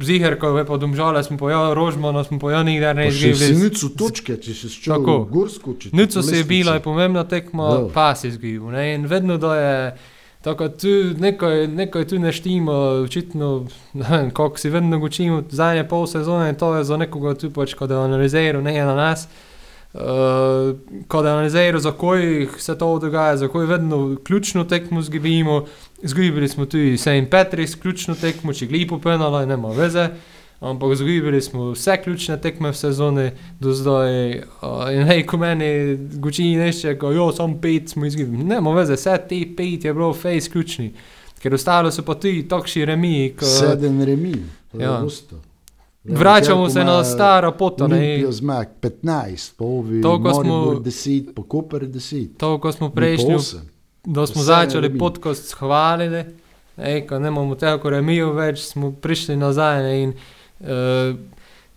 Ziger, 0.00 0.38
ko 0.38 0.54
je 0.54 0.64
pa 0.64 0.76
domžale, 0.76 1.20
smo 1.20 1.36
pojeli 1.36 1.74
rožmano, 1.74 2.24
smo 2.24 2.38
pojeli 2.38 2.64
nikdar 2.66 2.96
ne 2.96 3.10
si 3.10 3.28
izgibali. 3.28 3.62
nico 3.62 3.88
točke, 3.90 4.36
če 4.36 4.54
si 4.54 4.68
šel 4.70 4.94
Tako. 4.94 5.16
gorsko. 5.26 5.74
če 5.74 5.90
ti 5.90 5.96
Nico 5.96 6.14
po 6.14 6.22
se 6.22 6.36
je 6.36 6.44
bila, 6.44 6.74
je 6.74 6.80
pomembna 6.80 7.24
tekma, 7.24 7.64
Ja. 7.66 7.88
pa 7.92 8.14
si 8.14 8.28
izgibil. 8.28 8.70
ne, 8.70 8.94
In 8.94 9.06
vedno, 9.06 9.36
da 9.36 9.56
je 9.56 9.96
tako, 10.42 10.68
tu 10.68 10.88
nekaj, 11.18 11.66
nekaj 11.68 12.06
tu 12.06 12.18
ne 12.18 12.32
štima, 12.32 12.72
očitno, 13.04 13.66
ne 13.92 14.06
vem, 14.10 14.30
kako 14.30 14.58
si 14.58 14.70
vedno 14.70 14.98
učimo, 14.98 15.42
zadnje 15.50 15.88
pol 15.88 16.06
sezone, 16.06 16.52
to 16.58 16.74
je 16.76 16.84
za 16.84 16.96
nekoga 16.96 17.34
tu 17.34 17.50
pač, 17.50 17.74
ko 17.74 17.86
da 17.86 17.94
je 17.94 18.04
analiziral, 18.04 18.62
ne 18.62 18.74
na 18.84 18.94
nas. 18.94 19.28
Uh, 19.92 20.00
ko 21.08 21.22
da 21.22 21.28
je 21.28 21.34
analiziral, 21.34 21.80
zakaj 21.80 22.46
se 22.58 22.78
to 22.78 22.98
dogaja, 22.98 23.36
zakaj 23.36 23.66
vedno 23.66 24.16
ključno 24.24 24.64
tekmo 24.64 25.02
zgibimo. 25.02 25.64
Zgibili 26.02 26.48
smo 26.48 26.66
tudi 26.66 26.98
St. 26.98 27.28
Patrick's, 27.30 27.80
ključno 27.80 28.14
tekmo, 28.14 28.52
če 28.52 28.66
glipo 28.66 28.98
penala, 28.98 29.46
nema 29.46 29.68
veze. 29.68 30.08
Ampak 30.62 30.94
zgibili 30.94 31.40
smo 31.40 31.70
vse 31.70 31.96
ključne 31.96 32.36
tekme 32.40 32.70
v 32.70 32.74
sezoni 32.74 33.30
do 33.60 33.72
zdaj. 33.72 34.38
Uh, 34.62 34.92
in 34.92 35.02
hej, 35.02 35.24
ko 35.26 35.36
meni 35.36 35.70
guči 36.14 36.54
nešče, 36.56 36.98
ko 36.98 37.10
jo, 37.10 37.32
samo 37.32 37.58
pet 37.58 37.88
smo 37.88 38.06
izgubili. 38.06 38.44
Ne, 38.44 38.56
ima 38.56 38.70
veze, 38.70 38.94
vse 38.94 39.16
te 39.28 39.40
pet 39.56 39.84
je 39.84 39.94
bilo 39.94 40.12
face 40.14 40.50
ključni. 40.50 40.92
Ker 41.42 41.54
ostalo 41.54 41.90
so 41.90 42.02
pa 42.02 42.14
tudi 42.14 42.44
takšni 42.44 42.84
remi. 42.84 43.34
ko- 43.34 43.44
Sedem 43.44 44.02
remi. 44.02 44.32
to 44.72 44.78
je 44.78 44.84
Ja. 44.84 45.02
Vračamo 46.04 46.68
se 46.68 46.84
na 46.84 47.04
staro 47.04 47.52
pot, 47.52 47.80
zmag 48.30 48.66
15, 48.80 49.52
pa 49.56 49.64
ovi 49.64 50.02
Toliko 50.02 50.30
smo- 50.30 50.42
Maribor 50.44 50.82
10, 50.82 51.34
pa 51.34 51.42
Koper 51.42 51.80
10. 51.82 52.28
To, 52.38 52.58
ko 52.58 52.72
smo 52.72 52.90
Prejšnji 52.90 53.36
da 54.04 54.26
smo 54.26 54.42
začeli 54.42 54.98
podcast 54.98 55.52
hvalili, 55.52 56.24
ej, 56.76 57.06
ko 57.06 57.18
ne 57.18 57.28
imamo 57.28 57.54
tega 57.54 57.90
remijo 57.90 58.32
več, 58.32 58.58
smo 58.60 58.92
prišli 58.92 59.36
nazaj 59.36 59.82
ne, 59.82 60.02
in 60.02 60.08
uh, 60.08 60.14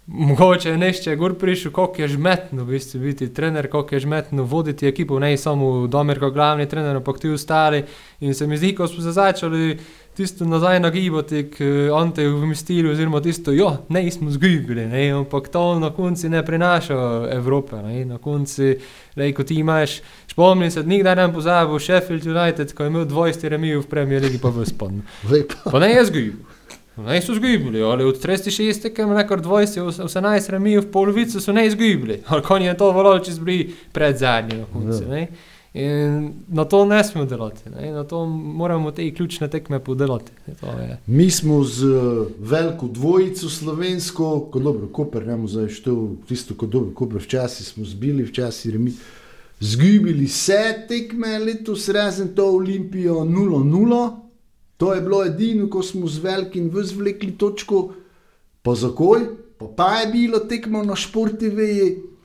mogoče 0.07 0.69
je 0.69 0.77
nešče 0.77 1.15
gor 1.15 1.33
prišel, 1.33 1.71
koliko 1.71 2.01
je 2.01 2.07
žmetno 2.07 2.63
v 2.63 2.67
bistvu 2.67 2.99
biti 2.99 3.33
trener, 3.33 3.69
koliko 3.69 3.95
je 3.95 3.99
žmetno 3.99 4.43
voditi 4.43 4.87
ekipo, 4.87 5.19
ne 5.19 5.37
samo 5.37 5.87
Domer 5.87 6.19
kot 6.19 6.33
glavni 6.33 6.69
trener, 6.69 6.95
ampak 6.95 7.19
ti 7.19 7.29
ostali. 7.29 7.83
In 8.19 8.33
se 8.33 8.47
mi 8.47 8.57
zdi, 8.57 8.75
ko 8.75 8.87
smo 8.87 9.03
se 9.03 9.11
začeli 9.11 9.77
tisto 10.15 10.45
nazaj 10.45 10.79
nagibati, 10.79 11.49
k 11.51 11.89
Ante 11.93 12.27
v 12.27 12.55
stilu, 12.55 12.91
oziroma 12.91 13.21
tisto, 13.21 13.51
jo, 13.51 13.77
ne 13.89 14.11
smo 14.11 14.29
zgubili, 14.31 14.85
ne, 14.85 15.09
ampak 15.11 15.47
to 15.47 15.79
na 15.79 15.89
koncu 15.89 16.29
ne 16.29 16.45
prinaša 16.45 17.27
Evrope, 17.31 17.81
ne, 17.83 18.05
na 18.05 18.17
koncu, 18.17 18.75
lej, 19.15 19.33
ko 19.33 19.43
ti 19.43 19.55
imaš 19.55 20.01
Spomnim 20.27 20.71
se, 20.71 20.83
nikdar 20.83 21.17
ne 21.17 21.33
pozabil 21.33 21.79
Sheffield 21.79 22.25
United, 22.27 22.73
ko 22.73 22.83
je 22.83 22.87
imel 22.87 23.05
20 23.05 23.47
remijev 23.49 23.81
v 23.81 23.87
Premier 23.87 24.21
League, 24.21 24.39
pa 24.41 24.49
v 24.49 24.65
spon. 24.65 25.01
Pa 25.71 25.79
ne 25.79 25.93
je 25.93 26.05
zgubil. 26.05 26.54
Ne 26.97 27.21
so 27.21 27.33
zgubili, 27.35 27.81
ali 27.81 28.03
od 28.03 28.25
36 28.25 28.81
tekem, 28.81 29.09
nekor 29.09 29.41
20, 29.41 29.81
18 30.03 30.49
remijev 30.49 30.81
v 30.81 30.91
polovici 30.91 31.41
so 31.41 31.53
ne 31.53 31.67
izgubili. 31.67 32.21
Ali 32.27 32.41
konj 32.41 32.65
je 32.65 32.77
to 32.77 32.91
volal, 32.91 33.19
če 33.19 33.35
zbri 33.35 33.57
pred 33.91 34.17
zadnjim 34.17 34.63
na 34.63 34.65
koncu. 34.73 35.03
Ja. 35.03 35.27
In 35.75 36.31
na 36.47 36.63
to 36.65 36.85
ne 36.85 37.03
smemo 37.03 37.25
delati, 37.27 37.69
ne. 37.69 37.91
na 37.91 38.03
to 38.03 38.25
moramo 38.25 38.91
te 38.91 39.09
ključne 39.13 39.49
tekme 39.49 39.79
podelati. 39.79 40.31
Mi 41.07 41.29
smo 41.31 41.63
z 41.63 41.85
veliko 42.39 42.87
dvojico 42.87 43.49
slovensko, 43.49 44.39
kot 44.51 44.63
dobro, 44.63 44.87
Koper, 44.87 45.27
ne 45.27 45.35
bomo 45.35 45.47
zdaj 45.47 45.67
štel 45.75 46.07
tisto, 46.27 46.55
kot 46.55 46.69
dobro, 46.69 46.93
Koper 46.95 47.19
včasih 47.21 47.67
smo 47.67 47.85
zbili, 47.85 48.23
včasih 48.23 48.71
remi. 48.71 48.93
Zgubili 49.59 50.25
vse 50.25 50.85
tekme 50.87 51.39
letos, 51.39 51.89
razen 51.89 52.35
to 52.35 52.45
Olimpijo 52.55 53.15
0-0. 53.15 54.24
To 54.77 54.93
je 54.93 55.01
bilo 55.01 55.25
edino, 55.25 55.69
ko 55.69 55.81
smo 55.81 56.07
z 56.07 56.19
velikim 56.19 56.69
vzvlekli 56.69 57.31
točko. 57.33 57.93
Pa 58.61 58.75
zakoj? 58.75 59.21
Pa, 59.57 59.65
pa 59.67 59.89
je 59.93 60.07
bilo 60.07 60.39
tekmo 60.41 60.83
na 60.83 60.95
športv, 60.95 61.59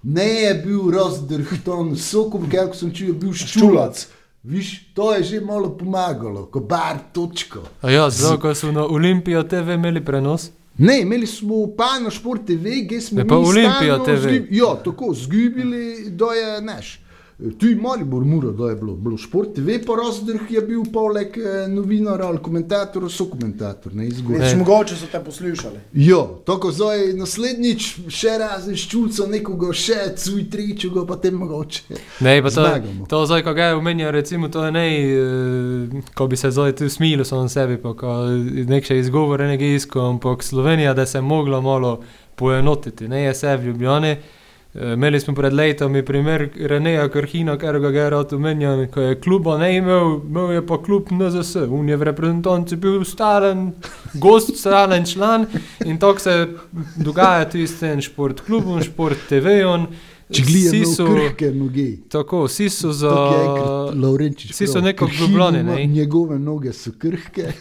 ne 0.02 0.24
je 0.26 0.54
bil 0.56 0.90
razdrhton, 0.90 1.96
sokom, 1.96 2.50
kako 2.50 2.74
sem 2.74 2.90
čutil, 2.90 3.14
bil 3.14 3.32
ščulac. 3.32 4.06
Viš, 4.42 4.68
to 4.94 5.14
je 5.14 5.22
že 5.24 5.40
malo 5.40 5.68
pomagalo, 5.70 6.46
ko 6.46 6.60
bar 6.60 6.98
točko. 7.12 7.60
A 7.82 7.90
ja, 7.90 8.10
zelo, 8.10 8.38
ko 8.38 8.54
so 8.54 8.72
na 8.72 8.82
Olimpijo 8.84 9.42
TV 9.44 9.70
imeli 9.70 10.00
prenos. 10.00 10.48
Ne, 10.78 11.02
imeli 11.02 11.26
smo 11.26 11.66
pa 11.76 11.98
na 12.00 12.10
šport 12.10 12.46
TV, 12.46 12.64
ki 12.88 13.00
smo 13.00 13.18
Ne, 13.18 13.28
pa 13.28 13.36
mi 13.36 13.44
Olimpija 13.44 13.94
stalno 13.94 14.04
TV. 14.06 14.16
zgub- 14.18 14.46
Ja, 14.50 14.74
tako, 14.76 15.14
zgubili, 15.14 15.82
da 16.10 16.24
je 16.26 16.62
naš. 16.62 17.00
Tu 17.58 17.66
je 17.66 17.76
Maribor, 17.76 18.24
Muro, 18.24 18.50
da 18.52 18.68
je 18.68 18.76
bilo, 18.76 18.94
bilo 18.94 19.16
šport, 19.18 19.54
TV 19.54 19.78
pa 19.86 19.92
razdrh 19.96 20.50
je 20.50 20.60
bil 20.60 20.82
poleg 20.92 21.38
eh, 21.38 21.68
novinara 21.68 22.26
ali 22.26 22.38
komentatora, 22.42 23.08
so 23.08 23.24
komentator, 23.30 23.94
ne 23.94 24.06
izgubili. 24.06 24.44
Veš, 24.44 24.56
mogoče 24.56 24.96
so 24.96 25.06
te 25.12 25.20
poslušali. 25.24 25.80
Jo, 25.92 26.42
tako 26.46 26.72
zdaj 26.72 27.12
naslednjič 27.16 27.86
še 28.12 28.34
razen 28.42 28.76
ščulca 28.76 29.24
nekoga, 29.30 29.72
še 29.72 29.98
cuj 30.20 30.44
tričuga, 30.52 31.06
pa 31.08 31.16
te 31.16 31.30
mogoče. 31.32 31.96
Ne, 32.20 32.34
pa 32.44 32.52
to, 32.52 32.66
to 33.08 33.22
zdaj, 33.30 33.44
ko 33.46 33.54
ga 33.56 33.70
je 33.70 33.78
omenjal, 33.78 34.12
recimo, 34.12 34.50
to 34.52 34.64
je 34.66 34.74
ne, 34.76 34.84
eh, 34.98 36.10
ko 36.14 36.26
bi 36.28 36.36
se 36.36 36.50
zdaj 36.52 36.76
tu 36.82 36.90
smilil 36.92 37.24
sam 37.24 37.48
sebi, 37.48 37.78
pa 37.80 37.94
ko 37.96 38.18
nek 38.68 38.84
še 38.84 38.98
izgovor 39.00 39.46
energijsko, 39.46 40.10
ampak 40.16 40.44
Slovenija, 40.44 40.92
da 40.94 41.06
se 41.06 41.18
je 41.18 41.22
mogla 41.22 41.60
malo 41.64 42.02
poenotiti, 42.36 43.08
ne 43.08 43.24
je 43.24 43.34
se 43.34 43.56
v 43.56 43.70
Ljubljani. 43.70 44.14
Eh, 44.74 44.92
Imeli 44.92 45.20
smo 45.20 45.34
pred 45.34 45.52
letom 45.52 46.02
primer 46.06 46.48
Reneja 46.56 47.08
Krhina, 47.08 47.58
ker 47.58 47.78
ga 47.80 47.88
je 47.90 48.10
rad 48.10 48.32
omenjal, 48.32 48.86
ko 48.86 49.00
je 49.00 49.20
kluba 49.20 49.58
ne 49.58 49.76
imel, 49.76 50.20
imel 50.20 50.52
je 50.52 50.66
pa 50.66 50.78
klub 50.78 51.10
NZS, 51.10 51.56
on 51.56 51.88
je 51.88 51.96
v 51.96 52.02
reprezentanci 52.02 52.76
bil 52.76 53.04
stalen, 53.04 53.72
gost, 54.14 54.56
stalen 54.56 55.04
član 55.04 55.46
in 55.84 55.98
to 55.98 56.18
se 56.18 56.48
dogaja 56.96 57.50
tudi 57.50 57.66
s 57.66 57.80
tem 57.80 58.00
šport 58.00 58.40
klubom, 58.40 58.82
šport 58.82 59.18
TV-om. 59.28 59.86
Vsi 60.30 60.84
so- 60.86 61.06
krhke 61.08 61.50
noge. 61.50 61.96
Tako, 62.08 62.44
vsi 62.44 62.68
so 62.70 62.92
za. 62.92 63.10
Lovrenčič 63.92 64.50
vsi 64.52 64.66
so 64.66 64.78
Ljubljani, 64.78 65.60
ima- 65.60 65.74
ne? 65.74 65.86
Njegove 65.86 66.38
noge 66.38 66.72
so 66.72 66.90
krhke. 66.92 67.46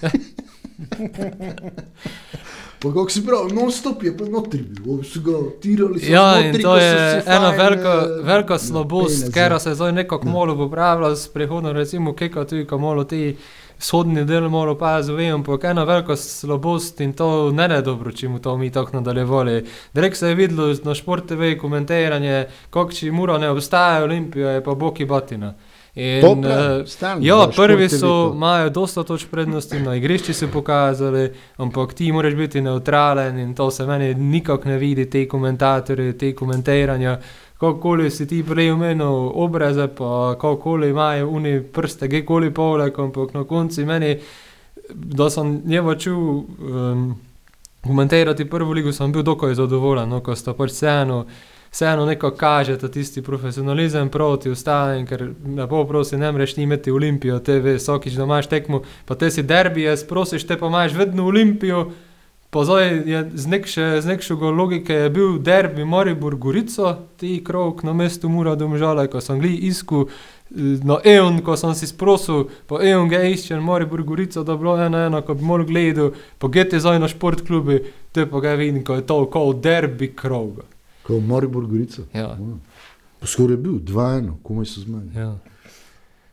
Pa 2.82 2.90
kako 2.90 3.10
si 3.10 3.26
prav, 3.26 3.48
non 3.54 3.72
stop 3.72 4.04
je 4.04 4.18
pa 4.18 4.26
notri 4.26 4.62
bil, 4.62 5.04
so 5.04 5.20
ga 5.20 5.38
tirali. 5.62 6.00
so 6.00 6.12
Ja, 6.12 6.36
notri, 6.36 6.48
in 6.48 6.62
to 6.64 6.76
je 6.78 7.24
ena 7.26 7.50
velika, 7.50 7.94
eh, 7.94 8.24
velika 8.24 8.58
slabost, 8.58 9.34
ker 9.34 9.60
se 9.60 9.76
zdaj 9.76 9.92
nekako 9.92 10.28
malo 10.28 10.56
popravlja 10.56 11.16
s 11.16 11.28
prihodom, 11.28 11.76
recimo, 11.76 12.14
keka 12.16 12.46
tudi, 12.46 12.66
ko 12.66 12.78
malo 12.78 13.04
ti 13.04 13.36
sodni 13.80 14.26
del 14.26 14.50
malo 14.50 14.78
pa 14.78 15.02
zove, 15.02 15.28
ampak 15.28 15.64
ena 15.64 15.84
velika 15.84 16.16
slabost 16.16 17.02
in 17.02 17.14
to 17.14 17.52
ne 17.52 17.68
je 17.76 17.82
dobro, 17.82 18.12
če 18.12 18.30
mu 18.30 18.40
to 18.40 18.58
mi 18.58 18.72
tako 18.72 18.98
nadaljevali. 18.98 19.66
Direkt 19.94 20.18
se 20.18 20.28
je 20.28 20.36
videlo 20.36 20.76
na 20.84 20.96
Šport 20.96 21.28
TV 21.28 21.58
komentiranje, 21.60 22.46
kako 22.70 22.92
če 22.92 23.12
Mura 23.12 23.38
ne 23.38 23.50
obstaja, 23.50 24.04
Olimpija 24.04 24.50
je 24.50 24.64
pa 24.64 24.76
Boki 24.76 25.06
Batina. 25.06 25.54
In, 25.96 26.22
To 26.22 26.36
pravim, 26.42 26.82
eh, 26.82 26.88
stalno, 26.88 27.26
Ja, 27.26 27.36
da, 27.36 27.52
prvi 27.56 27.90
so, 27.90 28.32
imajo 28.36 28.70
dosta 28.70 29.04
toč 29.04 29.26
prednosti, 29.26 29.80
na 29.80 29.96
igrišču 29.96 30.34
so 30.34 30.48
pokazali, 30.54 31.32
ampak 31.58 31.94
ti 31.94 32.12
moraš 32.12 32.36
biti 32.36 32.62
neutralen 32.62 33.40
in 33.40 33.56
to 33.56 33.72
se 33.72 33.86
meni 33.86 34.14
nikako 34.14 34.70
ne 34.70 34.78
vidi, 34.78 35.10
te 35.10 35.28
komentatorje, 35.28 36.18
te 36.18 36.36
komentiranja. 36.36 37.20
Kakorkoli 37.60 38.12
si 38.12 38.28
ti 38.28 38.44
prej 38.44 38.72
omenil 38.72 39.32
obraze, 39.36 39.88
pa 39.88 40.36
kakorkoli 40.36 40.90
imajo 40.90 41.30
oni 41.30 41.64
prste, 41.64 42.10
kjerkoli 42.10 42.54
poleg, 42.54 43.00
ampak 43.00 43.34
na 43.34 43.44
koncu 43.44 43.86
meni, 43.86 44.20
da 44.94 45.30
sem 45.30 45.62
njega 45.66 45.96
čul 45.96 46.16
um, 46.16 47.20
komentirati 47.84 48.50
prvo 48.50 48.74
ligo, 48.74 48.92
sem 48.92 49.12
bil 49.12 49.24
dokaj 49.24 49.54
zadovoljen, 49.54 50.10
no, 50.10 50.22
ko 50.22 50.36
sta 50.36 50.54
pač 50.54 50.72
vseeno. 50.72 51.26
Vseeno 51.72 52.06
neko 52.06 52.32
kaže 52.32 52.78
ta 52.78 52.88
tisti 52.88 53.22
profesionalizem 53.22 54.10
proti 54.10 54.50
ostalim, 54.50 55.06
ker 55.06 55.28
lepo 55.58 55.84
prosim, 55.86 56.20
ne 56.20 56.32
moreš 56.32 56.54
ti 56.54 56.64
imeti 56.64 56.92
Olimpijo, 56.92 57.40
TV, 57.40 57.76
vsakič 57.78 58.14
da 58.18 58.24
imaš 58.24 58.48
tekmo, 58.50 58.82
pa 59.06 59.16
te 59.16 59.30
si 59.32 59.44
derbije, 59.44 59.98
sprosiš, 59.98 60.48
te 60.48 60.58
pa 60.58 60.68
imaš 60.68 60.94
vedno 60.94 61.26
Olimpijo. 61.26 61.92
Je 63.06 63.30
z 63.34 63.46
nekše- 63.48 64.02
z 64.02 64.06
nekšega 64.06 64.50
logike 64.50 64.94
je 64.94 65.10
bil 65.10 65.38
derbi 65.40 65.86
Maribor 65.86 66.36
Gorico, 66.36 66.96
ti 67.18 67.44
krok 67.46 67.84
na 67.84 67.94
mestu 67.94 68.30
Mura 68.30 68.56
domžale, 68.56 69.08
ko 69.08 69.22
sem 69.22 69.40
gli 69.40 69.54
isku 69.70 70.08
eh, 70.10 70.58
na 70.84 70.98
Eon, 71.06 71.42
ko 71.46 71.54
sem 71.58 71.76
si 71.76 71.86
sprosil, 71.88 72.50
po 72.68 72.82
Eon 72.82 73.08
ga 73.10 73.22
iščem 73.22 73.62
Maribor 73.62 74.02
Gorico, 74.04 74.44
da 74.44 74.58
bilo 74.58 74.82
ena 74.82 75.06
ena, 75.06 75.22
ko 75.22 75.34
bi 75.34 75.46
moral 75.46 75.66
gledati, 75.66 76.18
po 76.40 76.48
GT 76.48 76.80
zdaj 76.82 77.00
na 77.00 77.08
šport 77.08 77.46
klubi, 77.46 77.84
te 78.12 78.26
pa 78.26 78.40
ga 78.40 78.56
vidim, 78.58 78.84
ko 78.84 78.96
je 78.96 79.06
to 79.06 79.26
kot 79.30 79.62
derbi 79.62 80.10
kroga. 80.16 80.66
Ko 81.10 81.20
Maribor 81.20 81.66
Gorica. 81.66 82.06
Ja. 82.14 82.38
Skoraj 83.26 83.58
je 83.58 83.64
bil, 83.66 83.80
dva 83.84 84.12
eno, 84.22 84.38
komaj 84.46 84.70
so 84.70 84.86
zmagali. 84.86 85.18
Ja. 85.18 85.34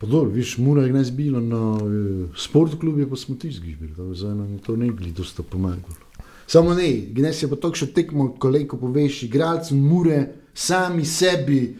Dobro, 0.00 0.28
viš, 0.30 0.58
Mura 0.60 0.82
je 0.84 0.92
gnes 0.92 1.10
bilo 1.10 1.40
na 1.40 1.72
uh, 1.72 2.28
sportklubju, 2.36 3.08
pa 3.10 3.16
smo 3.16 3.34
ti 3.36 3.48
izgibili, 3.48 3.90
tako 3.96 4.14
da 4.14 4.34
nam 4.34 4.52
je 4.52 4.58
to 4.58 4.76
ne 4.76 4.90
gli 4.92 5.12
dosta 5.12 5.42
pomagalo. 5.42 6.04
Samo 6.46 6.74
ne, 6.74 6.90
gnes 7.10 7.42
je 7.42 7.48
pa 7.48 7.56
tako 7.56 7.80
še 7.80 7.88
tekmo, 7.96 8.28
koliko 8.38 8.76
poveš, 8.76 9.22
igralcem 9.26 9.80
Mure 9.80 10.20
sami 10.54 11.04
sebi 11.04 11.76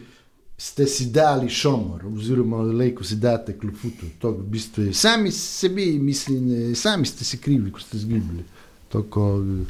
ste 0.57 0.87
si 0.87 1.05
dali 1.13 1.49
šomor, 1.49 2.05
oziroma 2.05 2.61
lejko 2.61 3.03
si 3.03 3.15
date 3.15 3.53
klofutu. 3.57 4.09
To 4.19 4.31
v 4.31 4.47
bistvu 4.49 4.87
je, 4.89 4.93
sami 4.93 5.31
sebi, 5.31 5.99
mislim, 6.01 6.71
eh, 6.71 6.75
sami 6.75 7.05
ste 7.05 7.25
si 7.25 7.37
krivi, 7.37 7.71
ko 7.71 7.79
ste 7.79 7.97
izgibili. 7.97 8.43
Tako, 8.89 9.43
eh, 9.45 9.65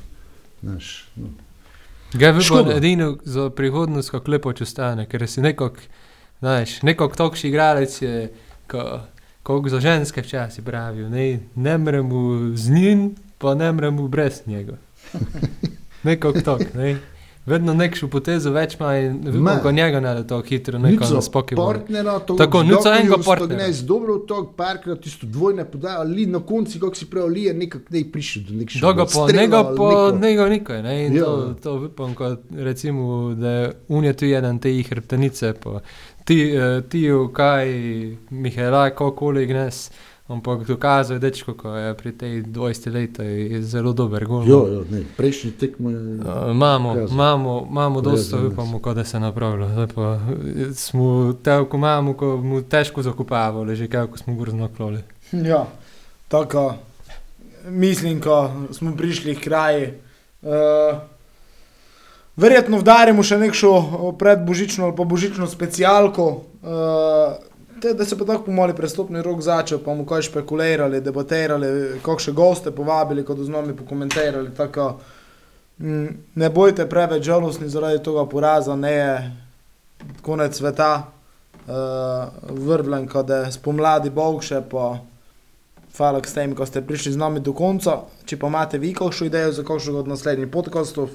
znaš, 0.64 1.10
no. 1.16 1.28
Ga 2.14 2.32
bi 2.32 2.38
pa 2.40 2.44
Škoda. 2.44 2.76
edino 2.76 3.18
za 3.24 3.50
prihodnost, 3.50 4.10
kako 4.10 4.32
lepo 4.32 4.54
če 4.54 4.66
stane, 4.66 5.06
ker 5.06 5.28
si 5.28 5.42
nekako, 5.42 5.84
znaš, 6.40 6.82
nekako 6.82 7.16
tokši 7.16 7.48
igralec 7.48 8.02
je, 8.02 8.32
ko, 8.72 9.00
ko 9.44 9.64
za 9.68 9.80
ženske 9.80 10.22
včasih 10.22 10.64
pravijo, 10.64 11.10
ne, 11.10 11.40
ne 11.56 11.78
moremo 11.78 12.40
z 12.56 12.70
njim, 12.72 13.16
pa 13.38 13.56
ne 13.56 13.72
moremo 13.72 14.08
brez 14.08 14.42
njega. 14.46 14.78
Nekako 16.08 16.42
tako, 16.42 16.64
ne. 16.74 16.98
Vedno 17.48 17.74
nekšo 17.74 18.08
potezo 18.08 18.52
več 18.52 18.76
ima 18.76 18.98
in 18.98 19.14
Ma. 19.14 19.20
vidimo, 19.26 19.60
ko 19.64 19.72
njega 19.72 20.00
ne 20.00 20.14
da 20.14 20.24
tako 20.24 20.42
hitro, 20.42 20.80
neko 20.80 21.04
Nico 21.04 21.22
spokoj. 21.22 21.56
partnera, 21.58 22.20
to 22.20 22.36
Tako, 22.36 22.64
nico 22.64 22.92
enega 22.92 23.16
partnerja. 23.26 23.68
Ne, 23.68 23.74
z 23.74 23.84
dobro 23.84 24.18
to 24.18 24.54
parkrat, 24.58 25.00
tisto 25.00 25.28
dvojne 25.28 25.66
podaje, 25.66 25.96
ali 25.96 26.26
na 26.26 26.40
koncu, 26.40 26.80
kako 26.80 26.96
si 26.96 27.06
prej, 27.06 27.24
ali 27.24 27.44
je 27.44 27.54
nekako 27.54 27.86
ne 27.90 28.04
prišel 28.12 28.44
do 28.44 28.54
nekega 28.54 28.80
Doga 28.82 29.06
pa, 29.06 29.32
njega 29.34 29.64
pa, 29.78 30.18
njega 30.22 30.50
nikaj, 30.50 30.84
ne, 30.84 31.06
in 31.06 31.16
Ja. 31.16 31.24
to, 31.24 31.56
to 31.64 31.76
upam, 31.86 32.16
ko 32.16 32.36
recimo, 32.52 33.34
da 33.34 33.50
je 33.50 33.72
unija 33.88 34.14
tu 34.14 34.26
jedan 34.26 34.60
te 34.60 34.72
jih 34.72 34.90
hrbtenice, 34.90 35.54
pa 35.54 35.80
ti, 36.26 36.52
eh, 36.52 36.82
ti, 36.82 37.06
kaj, 37.34 37.68
Mihaelaj, 38.30 38.90
kakoli 38.90 39.46
gnes, 39.46 39.92
ampak 40.28 40.68
dokazuje, 40.68 41.20
dečko, 41.20 41.54
ko 41.54 41.72
je 41.76 41.94
pri 41.96 42.12
tej 42.12 42.44
20 42.44 42.92
leta, 42.92 43.24
je 43.24 43.62
zelo 43.64 43.94
dober 43.94 44.26
gol. 44.28 44.44
Jo, 44.44 44.68
jo, 44.68 44.82
ne, 44.92 45.04
prejšnji 45.18 45.52
tekmo 45.56 45.90
je. 45.90 45.98
Eh, 46.20 46.52
Imamo, 46.52 46.94
Pokazal. 46.94 47.14
imamo, 47.16 47.68
imamo 47.70 48.02
dosta, 48.02 48.38
upamo, 48.48 48.80
ko 48.80 48.94
da 48.94 49.04
se 49.04 49.20
napravlja. 49.20 49.70
Zdaj 49.70 49.88
pa 49.96 50.20
eh, 50.20 50.74
smo 50.74 51.34
tako 51.44 51.78
imamo, 51.78 52.14
ko 52.14 52.38
mu 52.38 52.62
težko 52.62 53.02
zakupavali, 53.02 53.76
že 53.76 53.88
kako 53.88 54.18
smo 54.18 54.36
grozno 54.36 54.70
kloli. 54.78 55.04
Ja, 55.32 55.68
tako. 56.28 56.76
Mislim, 57.68 58.22
ko 58.22 58.52
smo 58.72 58.96
prišli 58.96 59.36
k 59.36 59.44
kraji. 59.44 59.94
Uh, 60.42 61.00
verjetno 62.38 62.78
vdarimo 62.78 63.24
še 63.24 63.38
nekšo 63.42 63.72
predbožično 64.20 64.86
ali 64.86 64.96
pa 64.96 65.04
božično 65.04 65.48
specialko. 65.48 66.28
Uh, 66.64 67.36
te, 67.82 67.94
da 67.94 68.06
se 68.06 68.18
pa 68.18 68.26
tako 68.26 68.44
pomali 68.44 68.76
prestopni 68.76 69.22
rok 69.22 69.42
začel, 69.42 69.80
pa 69.86 69.94
mu 69.94 70.06
kaj 70.06 70.22
špekulirali, 70.30 71.02
debatirali, 71.02 72.00
kakšne 72.06 72.34
goste 72.34 72.72
povabili, 72.72 73.26
ko 73.26 73.36
z 73.36 73.50
nami 73.50 73.76
pokomentirali. 73.76 74.54
Tako, 74.56 75.00
mm, 75.80 76.08
ne 76.36 76.50
bojte 76.50 76.90
preveč 76.90 77.24
žalostni 77.24 77.70
zaradi 77.70 78.04
tega 78.04 78.26
poraza, 78.26 78.76
ne 78.76 78.94
je 78.94 79.12
konec 80.22 80.58
sveta. 80.58 81.12
Uh, 81.68 81.74
vrvlen, 82.48 83.10
ko 83.12 83.26
da 83.28 83.52
spomladi 83.52 84.08
bovše, 84.10 84.62
pa 84.72 85.02
hvala 85.98 86.22
s 86.24 86.34
tem, 86.34 86.56
ko 86.56 86.66
ste 86.66 86.80
prišli 86.82 87.12
z 87.12 87.20
nami 87.20 87.42
do 87.44 87.52
konca. 87.52 88.06
Če 88.26 88.38
pa 88.40 88.48
imate 88.48 88.80
vi 88.80 88.94
kakšno 88.96 89.28
idejo 89.28 89.52
za 89.52 89.66
kakšnega 89.68 90.00
od 90.00 90.08
naslednjih 90.08 90.48
podkastov, 90.48 91.10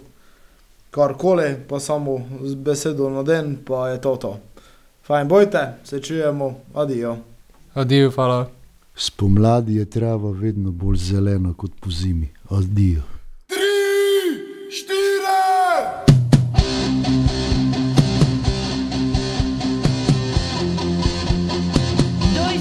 karkoli, 0.92 1.54
pa 1.68 1.80
samo 1.80 2.20
z 2.44 2.54
besedo 2.54 3.08
na 3.10 3.22
den, 3.22 3.56
pa 3.64 3.88
je 3.94 4.00
to 4.04 4.16
to. 4.16 4.32
Fajn, 5.06 5.28
bojte, 5.28 5.74
se 5.84 6.00
čujemo, 6.00 6.54
adijo. 6.74 7.16
Adijo, 7.74 8.10
hvala. 8.10 8.50
Spomladi 8.96 9.76
je 9.76 9.84
trava 9.84 10.30
vedno 10.30 10.70
bolj 10.70 10.96
zelena 10.96 11.54
kot 11.54 11.70
po 11.80 11.90
zimi. 11.90 12.28
Adijo. 12.50 13.02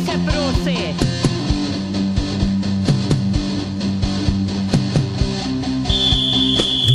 Se 0.05 0.17
prosi! 0.25 0.77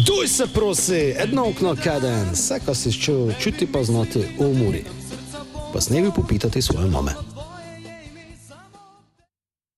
Duj 0.07 0.29
se 0.29 0.47
prosi, 0.55 1.15
edno 1.19 1.49
okno 1.49 1.77
kaden, 1.85 2.31
vse, 2.33 2.61
kar 2.67 2.77
si 2.77 2.93
čutil, 2.93 3.33
čuti 3.41 3.67
pa 3.73 3.83
znati 3.83 4.19
v 4.19 4.51
umori. 4.51 4.85
Pa 5.77 5.81
s 5.81 5.91
nebi 5.91 6.11
popitati 6.11 6.63
svoje 6.63 6.89
mame. 6.89 7.13